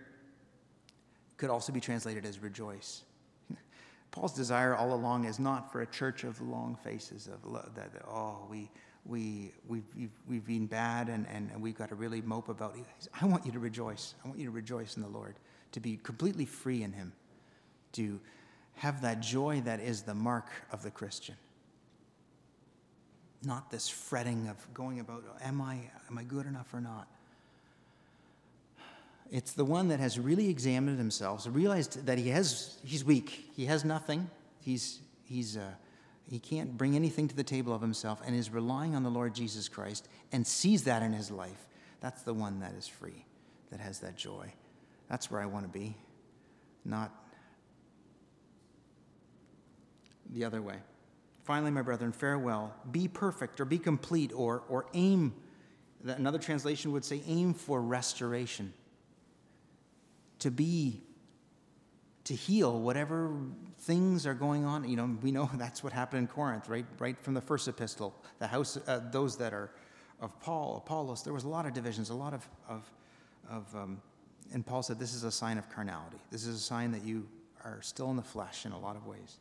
could 1.37 1.49
also 1.49 1.71
be 1.71 1.79
translated 1.79 2.25
as 2.25 2.39
rejoice. 2.39 3.03
Paul's 4.11 4.33
desire 4.33 4.75
all 4.75 4.93
along 4.93 5.25
is 5.25 5.39
not 5.39 5.71
for 5.71 5.81
a 5.81 5.85
church 5.85 6.23
of 6.23 6.41
long 6.41 6.75
faces, 6.83 7.27
of 7.27 7.73
that, 7.75 7.91
oh, 8.07 8.47
we, 8.49 8.69
we, 9.05 9.51
we've, 9.67 9.83
we've, 9.95 10.11
we've 10.27 10.45
been 10.45 10.65
bad 10.65 11.09
and, 11.09 11.27
and, 11.27 11.49
and 11.51 11.61
we've 11.61 11.77
got 11.77 11.89
to 11.89 11.95
really 11.95 12.21
mope 12.21 12.49
about 12.49 12.75
it. 12.75 13.07
I 13.21 13.25
want 13.25 13.45
you 13.45 13.51
to 13.51 13.59
rejoice. 13.59 14.15
I 14.23 14.27
want 14.27 14.39
you 14.39 14.45
to 14.45 14.51
rejoice 14.51 14.97
in 14.97 15.03
the 15.03 15.09
Lord, 15.09 15.35
to 15.73 15.79
be 15.79 15.97
completely 15.97 16.45
free 16.45 16.83
in 16.83 16.91
Him, 16.91 17.13
to 17.93 18.19
have 18.75 19.01
that 19.01 19.21
joy 19.21 19.61
that 19.65 19.79
is 19.79 20.01
the 20.03 20.13
mark 20.13 20.49
of 20.71 20.83
the 20.83 20.91
Christian. 20.91 21.35
Not 23.43 23.69
this 23.69 23.87
fretting 23.87 24.47
of 24.47 24.73
going 24.73 24.99
about, 24.99 25.23
am 25.43 25.61
I, 25.61 25.79
am 26.09 26.17
I 26.17 26.23
good 26.23 26.45
enough 26.45 26.73
or 26.73 26.81
not? 26.81 27.07
It's 29.29 29.51
the 29.51 29.65
one 29.65 29.89
that 29.89 29.99
has 29.99 30.17
really 30.17 30.49
examined 30.49 30.97
himself, 30.97 31.45
realized 31.49 32.05
that 32.05 32.17
he 32.17 32.29
has, 32.29 32.77
he's 32.83 33.03
weak, 33.03 33.49
he 33.55 33.65
has 33.65 33.83
nothing, 33.83 34.29
he's, 34.61 34.99
he's, 35.25 35.57
uh, 35.57 35.71
he 36.29 36.39
can't 36.39 36.77
bring 36.77 36.95
anything 36.95 37.27
to 37.27 37.35
the 37.35 37.43
table 37.43 37.73
of 37.73 37.81
himself, 37.81 38.21
and 38.25 38.35
is 38.35 38.49
relying 38.49 38.95
on 38.95 39.03
the 39.03 39.09
Lord 39.09 39.35
Jesus 39.35 39.67
Christ 39.67 40.07
and 40.31 40.45
sees 40.45 40.83
that 40.83 41.03
in 41.03 41.13
his 41.13 41.29
life. 41.29 41.67
That's 41.99 42.23
the 42.23 42.33
one 42.33 42.59
that 42.61 42.73
is 42.73 42.87
free, 42.87 43.25
that 43.69 43.79
has 43.79 43.99
that 43.99 44.15
joy. 44.15 44.51
That's 45.09 45.29
where 45.29 45.41
I 45.41 45.45
want 45.45 45.71
to 45.71 45.79
be, 45.79 45.95
not 46.85 47.11
the 50.33 50.45
other 50.45 50.61
way. 50.61 50.77
Finally, 51.47 51.71
my 51.71 51.81
brethren, 51.81 52.11
farewell. 52.11 52.75
Be 52.91 53.07
perfect 53.07 53.61
or 53.61 53.65
be 53.65 53.79
complete 53.79 54.33
or, 54.35 54.63
or 54.67 54.85
aim. 54.93 55.33
Another 56.05 56.39
translation 56.39 56.91
would 56.91 57.05
say, 57.05 57.21
aim 57.25 57.53
for 57.53 57.81
restoration 57.81 58.73
to 60.39 60.51
be, 60.51 61.01
to 62.25 62.33
heal 62.33 62.77
whatever 62.77 63.33
things 63.79 64.27
are 64.27 64.33
going 64.33 64.65
on. 64.65 64.89
You 64.89 64.97
know, 64.97 65.17
we 65.21 65.31
know 65.31 65.49
that's 65.55 65.81
what 65.81 65.93
happened 65.93 66.19
in 66.23 66.27
Corinth, 66.27 66.67
right? 66.67 66.85
Right 66.99 67.17
from 67.21 67.33
the 67.33 67.41
first 67.41 67.69
epistle. 67.69 68.13
The 68.39 68.47
house, 68.47 68.77
uh, 68.85 68.99
those 69.09 69.37
that 69.37 69.53
are 69.53 69.71
of 70.19 70.37
Paul, 70.41 70.83
Apollos, 70.85 71.23
there 71.23 71.33
was 71.33 71.45
a 71.45 71.49
lot 71.49 71.65
of 71.65 71.73
divisions, 71.73 72.09
a 72.09 72.13
lot 72.13 72.33
of, 72.33 72.45
of, 72.67 72.91
of 73.49 73.73
um, 73.73 74.01
and 74.51 74.65
Paul 74.65 74.83
said, 74.83 74.99
this 74.99 75.13
is 75.13 75.23
a 75.23 75.31
sign 75.31 75.57
of 75.57 75.69
carnality. 75.69 76.17
This 76.29 76.45
is 76.45 76.57
a 76.57 76.61
sign 76.61 76.91
that 76.91 77.05
you 77.05 77.25
are 77.63 77.81
still 77.81 78.09
in 78.09 78.17
the 78.17 78.21
flesh 78.21 78.65
in 78.65 78.73
a 78.73 78.79
lot 78.79 78.97
of 78.97 79.07
ways. 79.07 79.39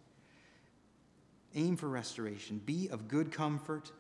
Aim 1.56 1.76
for 1.76 1.88
restoration. 1.88 2.60
Be 2.64 2.88
of 2.90 3.08
good 3.08 3.32
comfort. 3.32 3.90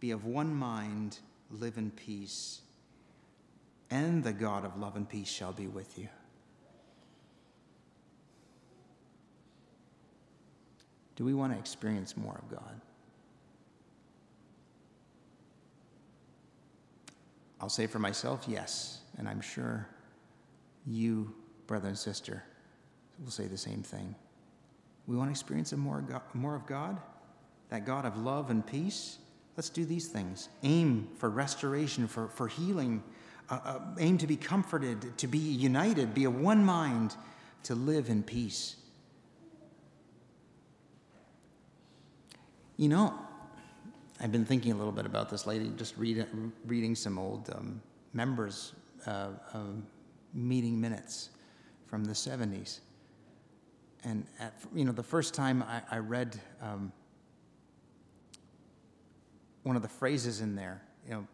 Be 0.00 0.10
of 0.10 0.24
one 0.24 0.54
mind. 0.54 1.18
Live 1.50 1.78
in 1.78 1.92
peace. 1.92 2.60
And 3.90 4.24
the 4.24 4.32
God 4.32 4.64
of 4.64 4.76
love 4.76 4.96
and 4.96 5.08
peace 5.08 5.28
shall 5.28 5.52
be 5.52 5.68
with 5.68 5.96
you. 5.96 6.08
Do 11.16 11.24
we 11.24 11.32
want 11.32 11.52
to 11.52 11.58
experience 11.58 12.16
more 12.16 12.36
of 12.42 12.50
God? 12.50 12.80
I'll 17.60 17.68
say 17.68 17.86
for 17.86 18.00
myself, 18.00 18.44
yes. 18.48 19.00
And 19.16 19.28
I'm 19.28 19.40
sure 19.40 19.86
you, 20.86 21.32
brother 21.68 21.88
and 21.88 21.96
sister, 21.96 22.42
will 23.22 23.30
say 23.30 23.46
the 23.46 23.56
same 23.56 23.82
thing. 23.82 24.16
We 25.06 25.16
want 25.16 25.28
to 25.28 25.32
experience 25.32 25.72
more, 25.72 26.00
God, 26.00 26.22
more 26.32 26.54
of 26.54 26.66
God, 26.66 26.98
that 27.68 27.84
God 27.84 28.04
of 28.04 28.16
love 28.16 28.50
and 28.50 28.66
peace. 28.66 29.18
Let's 29.56 29.68
do 29.68 29.84
these 29.84 30.08
things. 30.08 30.48
Aim 30.62 31.08
for 31.18 31.28
restoration, 31.28 32.08
for, 32.08 32.28
for 32.28 32.48
healing. 32.48 33.02
Uh, 33.50 33.58
uh, 33.64 33.80
aim 33.98 34.16
to 34.18 34.26
be 34.26 34.36
comforted, 34.36 35.16
to 35.18 35.26
be 35.26 35.38
united, 35.38 36.14
be 36.14 36.24
of 36.24 36.40
one 36.40 36.64
mind, 36.64 37.14
to 37.64 37.74
live 37.74 38.08
in 38.08 38.22
peace. 38.22 38.76
You 42.76 42.88
know, 42.88 43.14
I've 44.20 44.32
been 44.32 44.46
thinking 44.46 44.72
a 44.72 44.76
little 44.76 44.92
bit 44.92 45.06
about 45.06 45.28
this 45.28 45.46
lady, 45.46 45.70
just 45.76 45.96
read, 45.96 46.26
reading 46.66 46.94
some 46.94 47.18
old 47.18 47.50
um, 47.50 47.80
members' 48.14 48.72
uh, 49.06 49.28
meeting 50.32 50.80
minutes 50.80 51.30
from 51.86 52.04
the 52.04 52.12
70s. 52.12 52.80
And, 54.04 54.26
at, 54.38 54.54
you 54.74 54.84
know, 54.84 54.92
the 54.92 55.02
first 55.02 55.34
time 55.34 55.62
I, 55.62 55.82
I 55.90 55.98
read 55.98 56.38
um, 56.60 56.92
one 59.62 59.76
of 59.76 59.82
the 59.82 59.88
phrases 59.88 60.40
in 60.40 60.54
there, 60.54 60.82
you 61.08 61.14
know, 61.14 61.26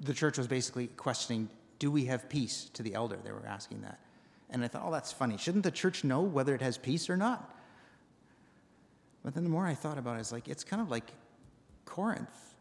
the 0.00 0.12
church 0.12 0.36
was 0.36 0.46
basically 0.46 0.88
questioning, 0.88 1.48
do 1.78 1.90
we 1.90 2.06
have 2.06 2.28
peace 2.28 2.70
to 2.74 2.82
the 2.82 2.94
elder? 2.94 3.18
They 3.22 3.32
were 3.32 3.46
asking 3.46 3.82
that. 3.82 4.00
And 4.50 4.64
I 4.64 4.68
thought, 4.68 4.82
oh, 4.84 4.92
that's 4.92 5.12
funny. 5.12 5.36
Shouldn't 5.36 5.64
the 5.64 5.70
church 5.70 6.04
know 6.04 6.20
whether 6.20 6.54
it 6.54 6.60
has 6.60 6.78
peace 6.78 7.08
or 7.08 7.16
not? 7.16 7.54
But 9.24 9.34
then 9.34 9.44
the 9.44 9.50
more 9.50 9.66
I 9.66 9.74
thought 9.74 9.98
about 9.98 10.16
it, 10.16 10.20
it's 10.20 10.32
like 10.32 10.48
it's 10.48 10.62
kind 10.62 10.80
of 10.80 10.90
like 10.90 11.10
Corinth 11.84 12.54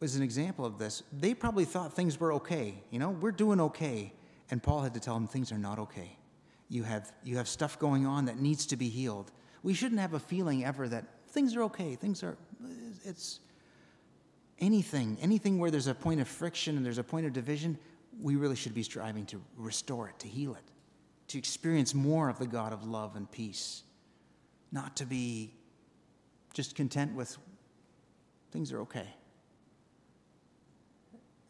was 0.00 0.16
an 0.16 0.22
example 0.22 0.64
of 0.64 0.78
this. 0.78 1.02
They 1.12 1.34
probably 1.34 1.64
thought 1.64 1.92
things 1.92 2.18
were 2.20 2.32
okay. 2.34 2.74
You 2.90 2.98
know, 2.98 3.10
we're 3.10 3.32
doing 3.32 3.60
okay. 3.60 4.12
And 4.50 4.62
Paul 4.62 4.82
had 4.82 4.94
to 4.94 5.00
tell 5.00 5.14
them 5.14 5.26
things 5.26 5.52
are 5.52 5.58
not 5.58 5.78
okay. 5.78 6.17
You 6.68 6.82
have, 6.82 7.12
you 7.24 7.36
have 7.36 7.48
stuff 7.48 7.78
going 7.78 8.06
on 8.06 8.26
that 8.26 8.38
needs 8.38 8.66
to 8.66 8.76
be 8.76 8.88
healed. 8.88 9.32
We 9.62 9.74
shouldn't 9.74 10.00
have 10.00 10.14
a 10.14 10.18
feeling 10.18 10.64
ever 10.64 10.88
that 10.88 11.04
things 11.28 11.56
are 11.56 11.62
okay. 11.64 11.94
Things 11.94 12.22
are, 12.22 12.36
it's 13.04 13.40
anything, 14.58 15.16
anything 15.20 15.58
where 15.58 15.70
there's 15.70 15.86
a 15.86 15.94
point 15.94 16.20
of 16.20 16.28
friction 16.28 16.76
and 16.76 16.84
there's 16.84 16.98
a 16.98 17.04
point 17.04 17.26
of 17.26 17.32
division, 17.32 17.78
we 18.20 18.36
really 18.36 18.56
should 18.56 18.74
be 18.74 18.82
striving 18.82 19.24
to 19.26 19.40
restore 19.56 20.08
it, 20.08 20.18
to 20.18 20.28
heal 20.28 20.54
it, 20.54 20.64
to 21.28 21.38
experience 21.38 21.94
more 21.94 22.28
of 22.28 22.38
the 22.38 22.46
God 22.46 22.72
of 22.72 22.86
love 22.86 23.16
and 23.16 23.30
peace 23.30 23.82
not 24.72 24.96
to 24.96 25.06
be 25.06 25.54
just 26.52 26.74
content 26.74 27.14
with 27.14 27.38
things 28.50 28.72
are 28.72 28.80
okay. 28.80 29.06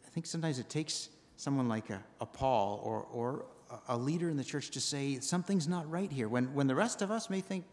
I 0.06 0.10
think 0.10 0.26
sometimes 0.26 0.58
it 0.58 0.68
takes 0.68 1.08
someone 1.36 1.68
like 1.68 1.90
a, 1.90 2.02
a 2.20 2.26
Paul 2.26 2.80
or, 2.84 3.06
or 3.12 3.46
a 3.88 3.96
leader 3.96 4.28
in 4.28 4.36
the 4.36 4.44
church 4.44 4.70
to 4.70 4.80
say 4.80 5.20
something's 5.20 5.68
not 5.68 5.88
right 5.90 6.10
here 6.10 6.28
when, 6.28 6.54
when 6.54 6.66
the 6.66 6.74
rest 6.74 7.02
of 7.02 7.10
us 7.10 7.28
may 7.28 7.40
think 7.40 7.64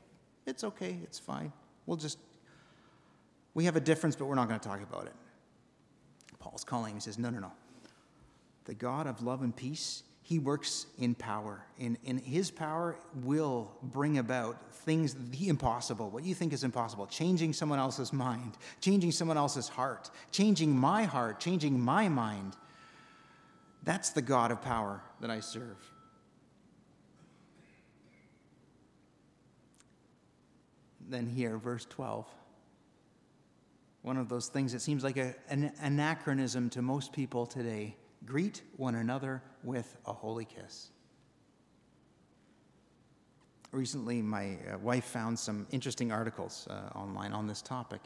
it's 0.46 0.64
okay, 0.64 1.00
it's 1.04 1.20
fine. 1.20 1.52
We'll 1.86 1.98
just, 1.98 2.20
we 3.54 3.66
have 3.66 3.76
a 3.76 3.80
difference, 3.80 4.16
but 4.16 4.26
we're 4.26 4.36
not 4.36 4.48
going 4.48 4.60
to 4.60 4.68
talk 4.68 4.82
about 4.82 5.08
it. 5.08 5.14
Paul's 6.40 6.64
calling 6.64 6.92
him. 6.92 6.98
He 6.98 7.02
says, 7.02 7.18
No, 7.18 7.30
no, 7.30 7.40
no. 7.40 7.52
The 8.66 8.74
God 8.74 9.08
of 9.08 9.22
love 9.24 9.42
and 9.42 9.56
peace, 9.56 10.04
he 10.22 10.40
works 10.40 10.88
in 10.98 11.16
power. 11.16 11.64
In, 11.80 11.98
in 12.04 12.18
his 12.18 12.52
power 12.52 12.98
will 13.24 13.72
bring 13.82 14.18
about 14.18 14.74
things 14.74 15.16
the 15.32 15.50
impossible, 15.50 16.10
what 16.10 16.24
you 16.24 16.34
think 16.36 16.54
is 16.54 16.64
impossible, 16.64 17.08
changing 17.08 17.54
someone 17.54 17.80
else's 17.80 18.12
mind, 18.12 18.58
changing 18.82 19.12
someone 19.12 19.38
else's 19.38 19.68
heart, 19.68 20.10
changing 20.32 20.76
my 20.76 21.04
heart, 21.04 21.40
changing 21.40 21.80
my 21.80 22.10
mind. 22.10 22.56
That's 23.86 24.10
the 24.10 24.22
God 24.22 24.52
of 24.52 24.62
power 24.62 25.02
that 25.22 25.30
I 25.30 25.40
serve. 25.40 25.78
Then 31.08 31.28
here, 31.28 31.58
verse 31.58 31.86
12. 31.86 32.28
One 34.02 34.18
of 34.18 34.28
those 34.28 34.48
things 34.48 34.74
that 34.74 34.82
seems 34.82 35.04
like 35.04 35.18
a, 35.18 35.36
an 35.50 35.72
anachronism 35.82 36.70
to 36.72 36.82
most 36.82 37.14
people 37.14 37.46
today 37.46 37.96
Greet 38.26 38.64
one 38.78 38.96
another 38.96 39.42
with 39.64 39.98
a 40.06 40.14
holy 40.14 40.46
kiss. 40.46 40.90
Recently, 43.72 44.22
my 44.22 44.58
uh, 44.74 44.78
wife 44.80 45.06
found 45.06 45.38
some 45.38 45.68
interesting 45.70 46.12
articles 46.12 46.68
uh, 46.70 46.98
online 46.98 47.34
on 47.34 47.46
this 47.46 47.62
topic. 47.62 48.02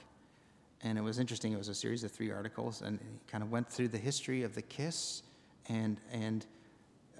And 0.81 0.97
it 0.97 1.01
was 1.01 1.19
interesting. 1.19 1.53
It 1.53 1.57
was 1.57 1.69
a 1.69 1.75
series 1.75 2.03
of 2.03 2.11
three 2.11 2.31
articles, 2.31 2.81
and 2.81 2.99
it 2.99 3.31
kind 3.31 3.43
of 3.43 3.51
went 3.51 3.69
through 3.69 3.89
the 3.89 3.97
history 3.97 4.43
of 4.43 4.55
the 4.55 4.61
kiss 4.61 5.23
and, 5.69 5.97
and 6.11 6.45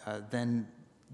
uh, 0.06 0.22
then 0.30 0.68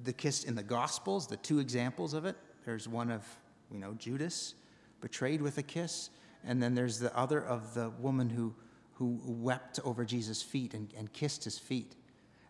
the 0.03 0.13
kiss 0.13 0.43
in 0.45 0.55
the 0.55 0.63
Gospels, 0.63 1.27
the 1.27 1.37
two 1.37 1.59
examples 1.59 2.13
of 2.13 2.25
it. 2.25 2.35
There's 2.65 2.87
one 2.87 3.11
of, 3.11 3.23
you 3.71 3.79
know, 3.79 3.93
Judas 3.93 4.55
betrayed 5.01 5.41
with 5.41 5.57
a 5.59 5.63
kiss, 5.63 6.09
and 6.43 6.63
then 6.63 6.73
there's 6.73 6.97
the 6.97 7.15
other 7.15 7.43
of 7.43 7.73
the 7.73 7.91
woman 7.99 8.29
who 8.29 8.55
who 8.97 9.19
wept 9.25 9.77
over 9.83 10.05
Jesus' 10.05 10.41
feet 10.41 10.73
and, 10.73 10.93
and 10.97 11.11
kissed 11.11 11.43
his 11.43 11.59
feet. 11.59 11.97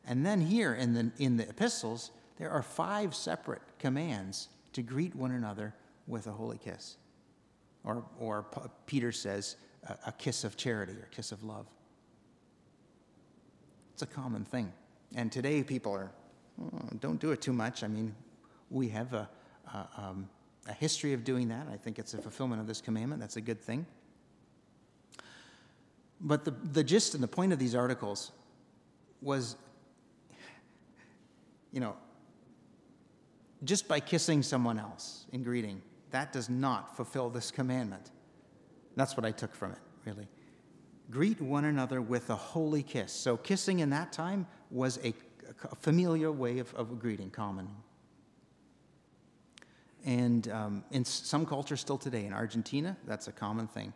And 0.05 0.23
then 0.23 0.41
here 0.41 0.75
in 0.75 0.93
the, 0.93 1.11
in 1.17 1.37
the 1.37 1.49
epistles, 1.49 2.11
there 2.37 2.51
are 2.51 2.61
five 2.61 3.15
separate 3.15 3.63
commands 3.79 4.49
to 4.73 4.83
greet 4.83 5.15
one 5.15 5.31
another 5.31 5.73
with 6.05 6.27
a 6.27 6.31
holy 6.31 6.59
kiss. 6.59 6.97
Or, 7.83 8.05
or 8.19 8.43
P- 8.43 8.61
Peter 8.85 9.11
says, 9.11 9.55
a, 9.89 10.09
a 10.09 10.11
kiss 10.11 10.43
of 10.43 10.55
charity 10.55 10.93
or 10.93 11.07
kiss 11.09 11.31
of 11.31 11.43
love. 11.43 11.65
It's 13.95 14.01
a 14.01 14.07
common 14.07 14.43
thing. 14.43 14.73
And 15.15 15.31
today 15.31 15.63
people 15.63 15.93
are, 15.93 16.11
oh, 16.61 16.89
don't 16.99 17.17
do 17.17 17.31
it 17.31 17.41
too 17.41 17.53
much. 17.53 17.81
I 17.81 17.87
mean, 17.87 18.13
we 18.69 18.89
have 18.89 19.13
a, 19.13 19.29
a, 19.73 19.87
um, 19.95 20.27
a 20.67 20.73
history 20.73 21.13
of 21.13 21.23
doing 21.23 21.47
that. 21.47 21.67
I 21.71 21.77
think 21.77 21.97
it's 21.97 22.13
a 22.13 22.17
fulfillment 22.17 22.59
of 22.59 22.67
this 22.67 22.81
commandment. 22.81 23.21
That's 23.21 23.37
a 23.37 23.41
good 23.41 23.61
thing. 23.61 23.85
But 26.19 26.43
the, 26.43 26.51
the 26.51 26.83
gist 26.83 27.13
and 27.13 27.23
the 27.23 27.29
point 27.29 27.53
of 27.53 27.57
these 27.57 27.73
articles 27.73 28.33
was, 29.21 29.55
you 31.71 31.79
know, 31.79 31.95
just 33.63 33.87
by 33.87 34.01
kissing 34.01 34.43
someone 34.43 34.77
else 34.77 35.25
in 35.31 35.41
greeting, 35.41 35.81
that 36.11 36.33
does 36.33 36.49
not 36.49 36.97
fulfill 36.97 37.29
this 37.29 37.49
commandment. 37.49 38.11
That's 38.97 39.15
what 39.15 39.25
I 39.25 39.31
took 39.31 39.55
from 39.55 39.71
it, 39.71 39.79
really. 40.03 40.27
Greet 41.09 41.41
one 41.41 41.65
another 41.65 42.01
with 42.01 42.29
a 42.29 42.35
holy 42.35 42.83
kiss. 42.83 43.11
So, 43.11 43.37
kissing 43.37 43.79
in 43.79 43.89
that 43.91 44.11
time 44.11 44.47
was 44.71 44.99
a, 45.03 45.13
a 45.71 45.75
familiar 45.75 46.31
way 46.31 46.59
of, 46.59 46.73
of 46.75 46.99
greeting, 46.99 47.29
common. 47.29 47.69
And 50.05 50.47
um, 50.49 50.83
in 50.91 51.03
some 51.03 51.45
cultures 51.45 51.81
still 51.81 51.97
today, 51.97 52.25
in 52.25 52.33
Argentina, 52.33 52.95
that's 53.07 53.27
a 53.27 53.31
common 53.31 53.67
thing. 53.67 53.91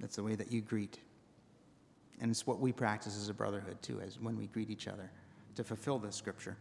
That's 0.00 0.16
the 0.16 0.22
way 0.22 0.34
that 0.34 0.50
you 0.50 0.62
greet. 0.62 0.98
And 2.20 2.30
it's 2.30 2.46
what 2.46 2.60
we 2.60 2.72
practice 2.72 3.16
as 3.16 3.28
a 3.28 3.34
brotherhood, 3.34 3.82
too, 3.82 4.00
as 4.00 4.18
when 4.18 4.38
we 4.38 4.46
greet 4.46 4.70
each 4.70 4.88
other 4.88 5.10
to 5.54 5.64
fulfill 5.64 5.98
this 5.98 6.16
scripture. 6.16 6.56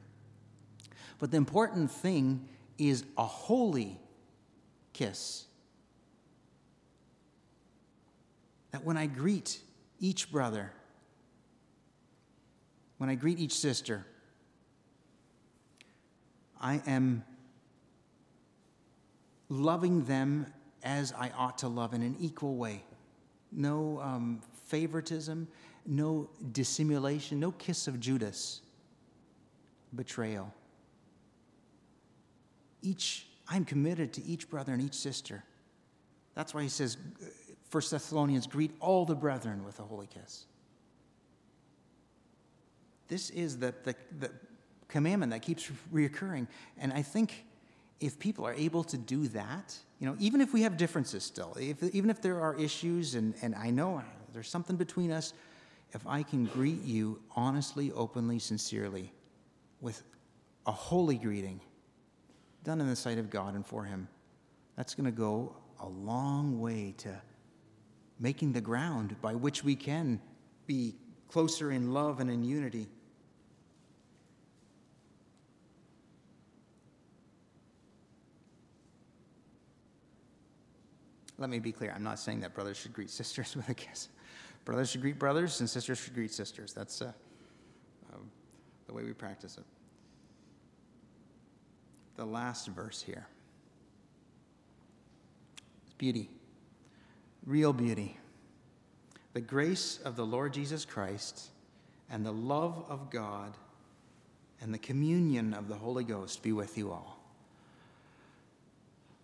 But 1.20 1.32
the 1.32 1.38
important 1.38 1.92
thing 1.92 2.48
is 2.78 3.06
a 3.18 3.26
holy 3.26 4.00
kiss. 4.92 5.46
That 8.72 8.84
when 8.84 8.98
I 8.98 9.06
greet 9.06 9.60
each 10.00 10.32
brother, 10.32 10.72
when 12.98 13.10
I 13.10 13.16
greet 13.16 13.40
each 13.40 13.54
sister, 13.54 14.06
I 16.60 16.82
am 16.86 17.24
loving 19.50 20.06
them 20.06 20.46
as 20.84 21.14
I 21.14 21.32
ought 21.38 21.58
to 21.60 21.68
love 21.68 21.94
in 21.94 22.02
an 22.02 22.16
equal 22.20 22.56
way. 22.56 22.84
No 23.52 24.00
um, 24.02 24.42
favoritism, 24.66 25.48
no 25.86 26.30
dissimulation, 26.52 27.40
no 27.40 27.52
kiss 27.52 27.88
of 27.88 28.00
Judas, 28.00 28.62
betrayal. 29.94 30.54
Each, 32.82 33.28
I'm 33.48 33.66
committed 33.66 34.14
to 34.14 34.24
each 34.24 34.50
brother 34.50 34.74
and 34.74 34.82
each 34.82 34.94
sister. 34.94 35.44
That's 36.34 36.54
why 36.54 36.64
he 36.64 36.70
says, 36.70 36.98
1 37.72 37.84
Thessalonians, 37.90 38.48
greet 38.48 38.72
all 38.80 39.06
the 39.06 39.16
brethren 39.16 39.64
with 39.64 39.80
a 39.80 39.84
holy 39.84 40.08
kiss. 40.08 40.46
This 43.08 43.30
is 43.30 43.58
the, 43.58 43.74
the, 43.84 43.96
the 44.20 44.32
commandment 44.88 45.32
that 45.32 45.42
keeps 45.42 45.70
reoccurring. 45.94 46.48
And 46.78 46.92
I 46.92 47.02
think 47.02 47.46
if 48.00 48.20
people 48.20 48.46
are 48.46 48.54
able 48.54 48.84
to 48.86 48.98
do 48.98 49.28
that, 49.30 49.76
you 50.00 50.08
know, 50.08 50.16
even 50.20 50.42
if 50.42 50.54
we 50.54 50.64
have 50.64 50.76
differences 50.76 51.24
still, 51.24 51.56
if, 51.60 51.82
even 51.94 52.10
if 52.10 52.22
there 52.22 52.42
are 52.42 52.56
issues, 52.56 53.16
and, 53.16 53.34
and 53.42 53.56
I 53.56 53.70
know 53.70 54.02
there's 54.34 54.50
something 54.50 54.76
between 54.76 55.12
us, 55.12 55.34
if 55.94 56.06
I 56.08 56.24
can 56.24 56.46
greet 56.46 56.84
you 56.84 57.20
honestly, 57.36 57.92
openly, 57.92 58.40
sincerely, 58.40 59.12
with 59.82 60.04
a 60.66 60.72
holy 60.72 61.18
greeting, 61.18 61.60
done 62.64 62.82
in 62.82 62.88
the 62.88 62.96
sight 62.96 63.18
of 63.18 63.30
God 63.30 63.56
and 63.56 63.66
for 63.66 63.84
Him, 63.84 64.08
that's 64.76 64.96
going 64.96 65.06
to 65.06 65.12
go 65.12 65.56
a 65.80 65.88
long 65.88 66.60
way 66.60 66.94
to 67.00 67.22
making 68.22 68.54
the 68.54 68.62
ground 68.62 69.16
by 69.22 69.36
which 69.36 69.64
we 69.64 69.76
can 69.76 70.22
be 70.68 70.96
closer 71.28 71.72
in 71.72 71.92
love 71.92 72.22
and 72.22 72.30
in 72.30 72.44
unity. 72.44 72.88
Let 81.38 81.50
me 81.50 81.58
be 81.58 81.72
clear. 81.72 81.92
I'm 81.94 82.04
not 82.04 82.20
saying 82.20 82.42
that 82.42 82.54
brothers 82.54 82.78
should 82.78 82.94
greet 82.94 83.10
sisters 83.10 83.56
with 83.58 83.68
a 83.68 83.74
kiss. 83.74 84.10
Brothers 84.64 84.92
should 84.92 85.02
greet 85.02 85.18
brothers, 85.18 85.60
and 85.60 85.68
sisters 85.68 85.98
should 85.98 86.14
greet 86.14 86.32
sisters. 86.32 86.72
That's 86.72 87.02
uh, 87.02 87.12
uh, 88.14 88.18
the 88.86 88.94
way 88.94 89.04
we 89.04 89.14
practice 89.14 89.58
it. 89.58 89.66
The 92.16 92.26
last 92.26 92.68
verse 92.68 93.02
here 93.02 93.26
beauty, 96.02 96.32
real 97.46 97.74
beauty. 97.74 98.18
The 99.34 99.42
grace 99.42 100.00
of 100.04 100.16
the 100.16 100.26
Lord 100.26 100.54
Jesus 100.54 100.86
Christ 100.86 101.50
and 102.10 102.26
the 102.26 102.32
love 102.32 102.86
of 102.90 103.10
God 103.10 103.56
and 104.62 104.74
the 104.74 104.78
communion 104.78 105.54
of 105.54 105.68
the 105.68 105.76
Holy 105.76 106.04
Ghost 106.04 106.44
be 106.44 106.52
with 106.52 106.78
you 106.78 106.92
all. 106.92 107.20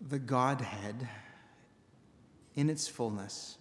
The 0.09 0.20
Godhead 0.20 1.07
in 2.55 2.70
its 2.70 2.88
fullness. 2.88 3.57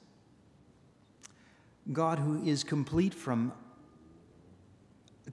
God, 1.93 2.19
who 2.19 2.43
is 2.43 2.65
complete 2.65 3.15
from 3.15 3.53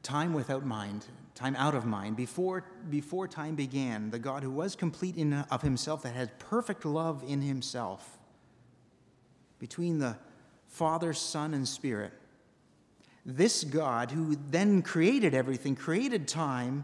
time 0.03 0.33
without 0.33 0.65
mind, 0.65 1.05
time 1.33 1.55
out 1.55 1.75
of 1.75 1.85
mind, 1.85 2.15
before, 2.15 2.65
before 2.89 3.27
time 3.27 3.55
began, 3.55 4.11
the 4.11 4.19
God 4.19 4.43
who 4.43 4.51
was 4.51 4.75
complete 4.75 5.15
in 5.15 5.33
of 5.33 5.61
himself, 5.61 6.03
that 6.03 6.13
had 6.13 6.37
perfect 6.39 6.85
love 6.85 7.23
in 7.25 7.41
himself, 7.41 8.19
between 9.63 9.97
the 9.97 10.17
Father, 10.67 11.13
Son, 11.13 11.53
and 11.53 11.65
Spirit. 11.65 12.11
This 13.25 13.63
God, 13.63 14.11
who 14.11 14.35
then 14.51 14.81
created 14.81 15.33
everything, 15.33 15.73
created 15.73 16.27
time 16.27 16.83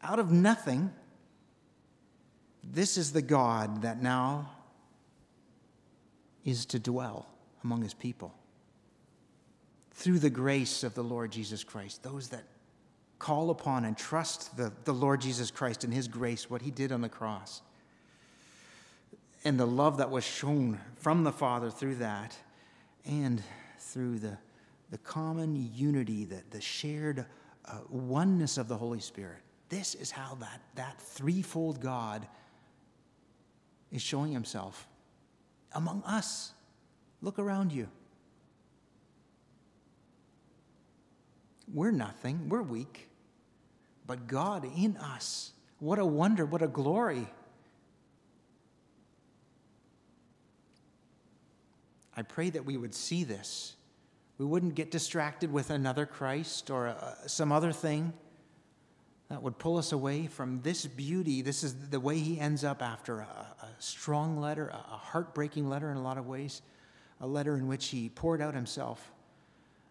out 0.00 0.20
of 0.20 0.30
nothing, 0.30 0.92
this 2.62 2.96
is 2.96 3.12
the 3.12 3.20
God 3.20 3.82
that 3.82 4.00
now 4.00 4.48
is 6.44 6.66
to 6.66 6.78
dwell 6.78 7.26
among 7.64 7.82
his 7.82 7.94
people. 7.94 8.32
Through 9.90 10.20
the 10.20 10.30
grace 10.30 10.84
of 10.84 10.94
the 10.94 11.02
Lord 11.02 11.32
Jesus 11.32 11.64
Christ, 11.64 12.04
those 12.04 12.28
that 12.28 12.44
call 13.18 13.50
upon 13.50 13.84
and 13.84 13.98
trust 13.98 14.56
the, 14.56 14.72
the 14.84 14.94
Lord 14.94 15.20
Jesus 15.20 15.50
Christ 15.50 15.82
and 15.82 15.92
his 15.92 16.06
grace, 16.06 16.48
what 16.48 16.62
he 16.62 16.70
did 16.70 16.92
on 16.92 17.00
the 17.00 17.08
cross, 17.08 17.60
and 19.44 19.60
the 19.60 19.66
love 19.66 19.98
that 19.98 20.10
was 20.10 20.24
shown 20.24 20.80
from 20.96 21.24
the 21.24 21.32
Father 21.32 21.70
through 21.70 21.96
that, 21.96 22.36
and 23.04 23.42
through 23.78 24.18
the, 24.18 24.38
the 24.90 24.98
common 24.98 25.70
unity, 25.74 26.24
the, 26.24 26.42
the 26.50 26.60
shared 26.60 27.26
uh, 27.66 27.78
oneness 27.90 28.56
of 28.56 28.68
the 28.68 28.76
Holy 28.76 29.00
Spirit. 29.00 29.38
This 29.68 29.94
is 29.94 30.10
how 30.10 30.36
that, 30.36 30.60
that 30.74 31.00
threefold 31.00 31.80
God 31.80 32.26
is 33.92 34.02
showing 34.02 34.32
himself 34.32 34.86
among 35.72 36.02
us. 36.04 36.52
Look 37.20 37.38
around 37.38 37.72
you. 37.72 37.88
We're 41.72 41.90
nothing, 41.90 42.48
we're 42.48 42.62
weak. 42.62 43.08
But 44.06 44.26
God 44.26 44.66
in 44.76 44.96
us, 44.98 45.52
what 45.78 45.98
a 45.98 46.04
wonder, 46.04 46.44
what 46.44 46.62
a 46.62 46.68
glory. 46.68 47.26
I 52.16 52.22
pray 52.22 52.50
that 52.50 52.64
we 52.64 52.76
would 52.76 52.94
see 52.94 53.24
this. 53.24 53.74
We 54.38 54.46
wouldn't 54.46 54.74
get 54.74 54.90
distracted 54.90 55.52
with 55.52 55.70
another 55.70 56.06
Christ 56.06 56.70
or 56.70 56.88
uh, 56.88 57.14
some 57.26 57.52
other 57.52 57.72
thing 57.72 58.12
that 59.28 59.42
would 59.42 59.58
pull 59.58 59.78
us 59.78 59.92
away 59.92 60.26
from 60.26 60.60
this 60.62 60.86
beauty. 60.86 61.42
This 61.42 61.64
is 61.64 61.88
the 61.88 62.00
way 62.00 62.18
he 62.18 62.38
ends 62.38 62.62
up 62.62 62.82
after 62.82 63.20
a, 63.20 63.24
a 63.62 63.68
strong 63.78 64.38
letter, 64.38 64.68
a, 64.68 64.76
a 64.76 64.96
heartbreaking 64.96 65.68
letter 65.68 65.90
in 65.90 65.96
a 65.96 66.02
lot 66.02 66.18
of 66.18 66.26
ways, 66.26 66.62
a 67.20 67.26
letter 67.26 67.56
in 67.56 67.66
which 67.66 67.86
he 67.86 68.08
poured 68.08 68.40
out 68.42 68.54
himself, 68.54 69.12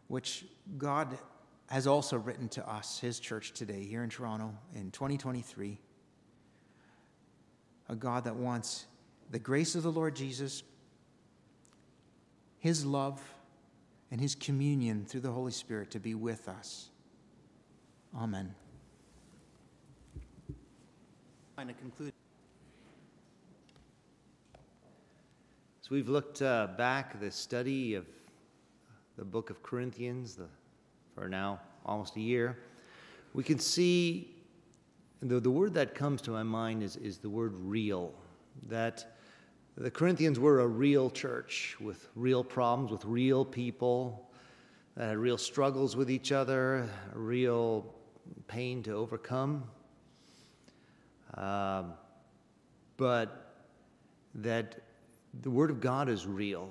which 0.08 0.46
God 0.78 1.18
has 1.68 1.88
also 1.88 2.18
written 2.18 2.48
to 2.50 2.70
us, 2.70 3.00
his 3.00 3.20
church 3.20 3.54
today 3.54 3.84
here 3.84 4.04
in 4.04 4.10
Toronto 4.10 4.54
in 4.76 4.92
2023. 4.92 5.80
A 7.90 7.96
God 7.96 8.26
that 8.26 8.36
wants 8.36 8.86
the 9.32 9.40
grace 9.40 9.76
of 9.76 9.84
the 9.84 9.92
Lord 9.92 10.16
Jesus, 10.16 10.64
his 12.64 12.86
love, 12.86 13.22
and 14.10 14.22
his 14.22 14.36
communion 14.36 15.04
through 15.04 15.20
the 15.20 15.32
Holy 15.32 15.52
Spirit 15.52 15.92
to 15.92 16.00
be 16.00 16.16
with 16.16 16.48
us. 16.48 16.92
Amen. 18.16 18.56
Kind 21.58 21.70
of 21.70 21.78
conclude. 21.78 22.14
So 25.82 25.90
we've 25.90 26.08
looked 26.08 26.42
uh, 26.42 26.68
back 26.78 27.20
the 27.20 27.32
study 27.32 27.96
of 27.96 28.06
the 29.18 29.26
book 29.26 29.50
of 29.50 29.62
Corinthians 29.62 30.36
the, 30.36 30.48
for 31.16 31.28
now 31.28 31.60
almost 31.86 32.16
a 32.16 32.22
year. 32.22 32.58
We 33.34 33.44
can 33.44 33.60
see 33.60 34.38
the, 35.22 35.42
the 35.42 35.52
word 35.52 35.74
that 35.74 35.96
comes 35.96 36.22
to 36.22 36.32
my 36.32 36.44
mind 36.44 36.82
is, 36.82 36.96
is 36.96 37.18
the 37.18 37.30
word 37.30 37.56
real. 37.58 38.14
That 38.70 39.13
the 39.78 39.92
Corinthians 39.92 40.40
were 40.40 40.60
a 40.60 40.68
real 40.68 41.10
church 41.10 41.76
with 41.82 42.08
real 42.16 42.44
problems, 42.44 42.92
with 42.92 43.06
real 43.06 43.44
people 43.44 44.30
that 44.96 45.10
had 45.10 45.18
real 45.18 45.38
struggles 45.38 45.96
with 45.96 46.12
each 46.12 46.32
other, 46.32 46.88
real 47.14 47.86
pain 48.48 48.84
to 48.84 48.92
overcome. 48.92 49.64
Um, 51.36 51.94
but 52.98 53.56
that 54.36 54.82
the 55.42 55.50
Word 55.50 55.72
of 55.72 55.82
God 55.82 56.08
is 56.08 56.28
real 56.28 56.70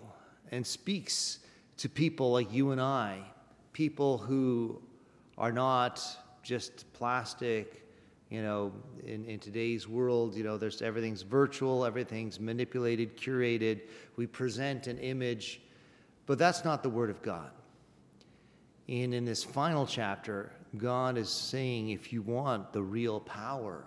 and 0.52 0.64
speaks 0.64 1.40
to 1.78 1.88
people 1.88 2.30
like 2.30 2.52
you 2.52 2.70
and 2.70 2.80
I, 2.80 3.20
people 3.72 4.18
who 4.18 4.80
are 5.36 5.50
not 5.50 6.00
just 6.44 6.92
plastic. 6.92 7.81
You 8.32 8.40
know, 8.40 8.72
in, 9.04 9.26
in 9.26 9.38
today's 9.40 9.86
world, 9.86 10.34
you 10.34 10.42
know, 10.42 10.56
there's 10.56 10.80
everything's 10.80 11.20
virtual, 11.20 11.84
everything's 11.84 12.40
manipulated, 12.40 13.14
curated. 13.14 13.82
We 14.16 14.26
present 14.26 14.86
an 14.86 14.96
image, 15.00 15.60
But 16.24 16.38
that's 16.38 16.64
not 16.64 16.82
the 16.82 16.88
Word 16.88 17.10
of 17.10 17.20
God. 17.20 17.50
And 18.88 19.12
in 19.12 19.26
this 19.26 19.44
final 19.44 19.86
chapter, 19.86 20.50
God 20.78 21.18
is 21.18 21.28
saying 21.28 21.90
if 21.90 22.10
you 22.10 22.22
want 22.22 22.72
the 22.72 22.82
real 22.82 23.20
power 23.20 23.84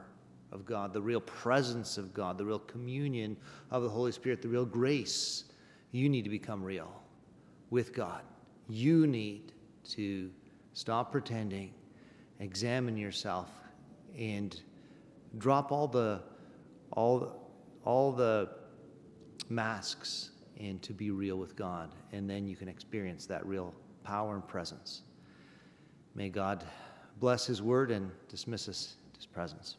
of 0.51 0.63
God, 0.63 0.93
the 0.93 1.01
real 1.01 1.21
presence 1.21 1.97
of 1.97 2.13
God, 2.13 2.37
the 2.37 2.45
real 2.45 2.59
communion 2.59 3.37
of 3.71 3.81
the 3.81 3.89
Holy 3.89 4.11
Spirit, 4.11 4.43
the 4.43 4.47
real 4.47 4.63
grace, 4.63 5.45
you 5.91 6.07
need 6.07 6.23
to 6.23 6.29
become 6.29 6.63
real 6.63 6.91
with 7.71 7.95
God. 7.95 8.21
You 8.69 9.07
need 9.07 9.53
to 9.95 10.29
stop 10.73 11.11
pretending, 11.11 11.73
examine 12.39 12.95
yourself, 12.95 13.49
and 14.17 14.61
drop 15.37 15.71
all 15.71 15.87
the 15.87 16.21
all 16.91 17.51
all 17.83 18.11
the 18.11 18.49
masks 19.49 20.31
and 20.59 20.81
to 20.81 20.93
be 20.93 21.11
real 21.11 21.37
with 21.37 21.55
God, 21.55 21.91
and 22.13 22.29
then 22.29 22.47
you 22.47 22.55
can 22.55 22.67
experience 22.67 23.25
that 23.25 23.45
real 23.45 23.73
power 24.03 24.35
and 24.35 24.47
presence. 24.47 25.01
May 26.15 26.29
God 26.29 26.63
bless 27.19 27.45
His 27.45 27.61
word 27.61 27.91
and 27.91 28.09
dismiss 28.29 28.69
us 28.69 28.95
His 29.17 29.25
presence. 29.25 29.75